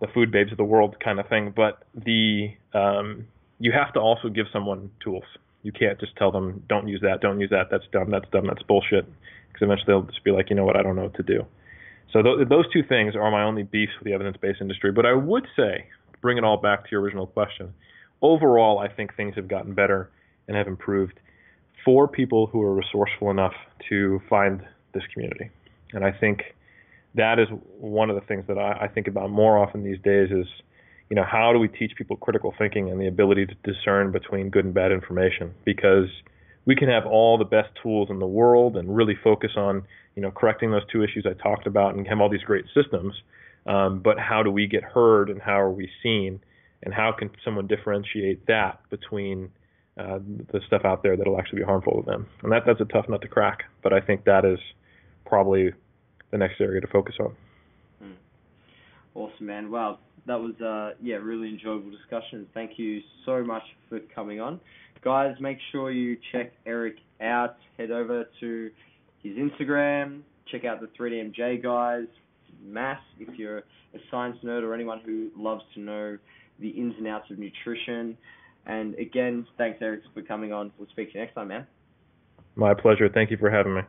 the 0.00 0.06
food 0.14 0.30
babes 0.30 0.52
of 0.52 0.58
the 0.58 0.64
world 0.64 0.96
kind 1.02 1.18
of 1.18 1.28
thing, 1.28 1.52
but 1.56 1.82
the 1.94 2.54
um, 2.72 3.26
you 3.58 3.72
have 3.72 3.92
to 3.94 4.00
also 4.00 4.28
give 4.28 4.46
someone 4.52 4.90
tools. 5.02 5.24
You 5.62 5.72
can't 5.72 5.98
just 5.98 6.14
tell 6.16 6.30
them 6.30 6.62
don't 6.68 6.86
use 6.86 7.00
that, 7.02 7.20
don't 7.20 7.40
use 7.40 7.50
that, 7.50 7.66
that's 7.70 7.84
dumb, 7.92 8.10
that's 8.10 8.30
dumb, 8.30 8.46
that's 8.46 8.62
bullshit, 8.62 9.06
because 9.48 9.62
eventually 9.62 9.86
they'll 9.88 10.02
just 10.02 10.22
be 10.22 10.30
like, 10.30 10.50
you 10.50 10.56
know 10.56 10.64
what, 10.64 10.76
I 10.76 10.82
don't 10.82 10.94
know 10.94 11.02
what 11.02 11.14
to 11.14 11.24
do. 11.24 11.44
So 12.12 12.22
th- 12.22 12.48
those 12.48 12.72
two 12.72 12.82
things 12.88 13.16
are 13.16 13.30
my 13.30 13.42
only 13.42 13.64
beefs 13.64 13.92
with 13.98 14.06
the 14.06 14.12
evidence-based 14.12 14.60
industry. 14.60 14.92
But 14.92 15.04
I 15.04 15.14
would 15.14 15.46
say, 15.56 15.86
bring 16.22 16.38
it 16.38 16.44
all 16.44 16.56
back 16.56 16.84
to 16.84 16.88
your 16.92 17.00
original 17.00 17.26
question, 17.26 17.74
overall, 18.22 18.78
I 18.78 18.88
think 18.88 19.16
things 19.16 19.34
have 19.34 19.48
gotten 19.48 19.74
better 19.74 20.10
and 20.46 20.56
have 20.56 20.68
improved 20.68 21.18
for 21.84 22.08
people 22.08 22.46
who 22.46 22.62
are 22.62 22.74
resourceful 22.74 23.30
enough 23.30 23.54
to 23.88 24.20
find 24.28 24.62
this 24.92 25.02
community. 25.12 25.50
And 25.92 26.04
I 26.04 26.12
think 26.12 26.42
that 27.14 27.38
is 27.38 27.48
one 27.78 28.10
of 28.10 28.16
the 28.16 28.22
things 28.22 28.44
that 28.48 28.58
I, 28.58 28.84
I 28.84 28.88
think 28.88 29.08
about 29.08 29.30
more 29.30 29.58
often 29.58 29.82
these 29.82 30.00
days 30.02 30.30
is, 30.30 30.46
you 31.10 31.16
know, 31.16 31.24
how 31.24 31.52
do 31.52 31.58
we 31.58 31.68
teach 31.68 31.92
people 31.96 32.16
critical 32.16 32.54
thinking 32.58 32.90
and 32.90 33.00
the 33.00 33.08
ability 33.08 33.46
to 33.46 33.54
discern 33.64 34.12
between 34.12 34.50
good 34.50 34.64
and 34.64 34.74
bad 34.74 34.92
information? 34.92 35.54
Because 35.64 36.08
we 36.66 36.76
can 36.76 36.88
have 36.88 37.06
all 37.06 37.38
the 37.38 37.44
best 37.44 37.70
tools 37.82 38.08
in 38.10 38.18
the 38.18 38.26
world 38.26 38.76
and 38.76 38.94
really 38.94 39.16
focus 39.24 39.52
on, 39.56 39.84
you 40.16 40.22
know, 40.22 40.30
correcting 40.30 40.70
those 40.70 40.86
two 40.92 41.02
issues 41.02 41.26
I 41.26 41.32
talked 41.42 41.66
about 41.66 41.94
and 41.94 42.06
have 42.06 42.20
all 42.20 42.28
these 42.28 42.42
great 42.42 42.66
systems. 42.74 43.14
Um, 43.66 44.00
but 44.00 44.18
how 44.18 44.42
do 44.42 44.50
we 44.50 44.66
get 44.66 44.82
heard 44.82 45.30
and 45.30 45.40
how 45.40 45.60
are 45.60 45.70
we 45.70 45.88
seen? 46.02 46.40
and 46.82 46.94
how 46.94 47.12
can 47.12 47.30
someone 47.44 47.66
differentiate 47.66 48.46
that 48.46 48.80
between 48.90 49.50
uh, 49.98 50.18
the 50.52 50.60
stuff 50.66 50.82
out 50.84 51.02
there 51.02 51.16
that'll 51.16 51.38
actually 51.38 51.60
be 51.60 51.64
harmful 51.64 52.02
to 52.02 52.10
them? 52.10 52.26
And 52.42 52.52
that 52.52 52.62
that's 52.66 52.80
a 52.80 52.84
tough 52.84 53.08
nut 53.08 53.22
to 53.22 53.28
crack, 53.28 53.64
but 53.82 53.92
I 53.92 54.00
think 54.00 54.24
that 54.24 54.44
is 54.44 54.58
probably 55.28 55.72
the 56.30 56.38
next 56.38 56.60
area 56.60 56.80
to 56.80 56.86
focus 56.88 57.14
on. 57.20 57.34
Hmm. 58.00 58.12
Awesome, 59.14 59.46
man. 59.46 59.70
Wow, 59.70 59.98
that 60.26 60.40
was 60.40 60.60
uh, 60.60 60.96
yeah, 61.02 61.16
really 61.16 61.48
enjoyable 61.48 61.90
discussion. 61.90 62.46
Thank 62.54 62.78
you 62.78 63.00
so 63.24 63.44
much 63.44 63.62
for 63.88 64.00
coming 64.14 64.40
on, 64.40 64.60
guys. 65.02 65.34
Make 65.40 65.58
sure 65.72 65.90
you 65.90 66.16
check 66.32 66.52
Eric 66.66 66.96
out. 67.20 67.56
Head 67.76 67.90
over 67.90 68.24
to 68.40 68.70
his 69.22 69.36
Instagram. 69.36 70.22
Check 70.50 70.64
out 70.64 70.80
the 70.80 70.88
3DMJ 70.98 71.62
guys. 71.62 72.06
Mass, 72.64 73.00
if 73.18 73.38
you're 73.38 73.58
a 73.58 73.98
science 74.10 74.38
nerd 74.44 74.62
or 74.62 74.74
anyone 74.74 75.00
who 75.04 75.30
loves 75.36 75.62
to 75.74 75.80
know 75.80 76.18
the 76.58 76.68
ins 76.68 76.94
and 76.98 77.06
outs 77.06 77.30
of 77.30 77.38
nutrition. 77.38 78.16
And 78.66 78.94
again, 78.94 79.46
thanks, 79.56 79.78
Eric, 79.80 80.00
for 80.12 80.22
coming 80.22 80.52
on. 80.52 80.72
We'll 80.78 80.88
speak 80.88 81.12
to 81.12 81.18
you 81.18 81.24
next 81.24 81.34
time, 81.34 81.48
man. 81.48 81.66
My 82.56 82.74
pleasure. 82.74 83.08
Thank 83.08 83.30
you 83.30 83.36
for 83.36 83.50
having 83.50 83.74
me. 83.74 83.82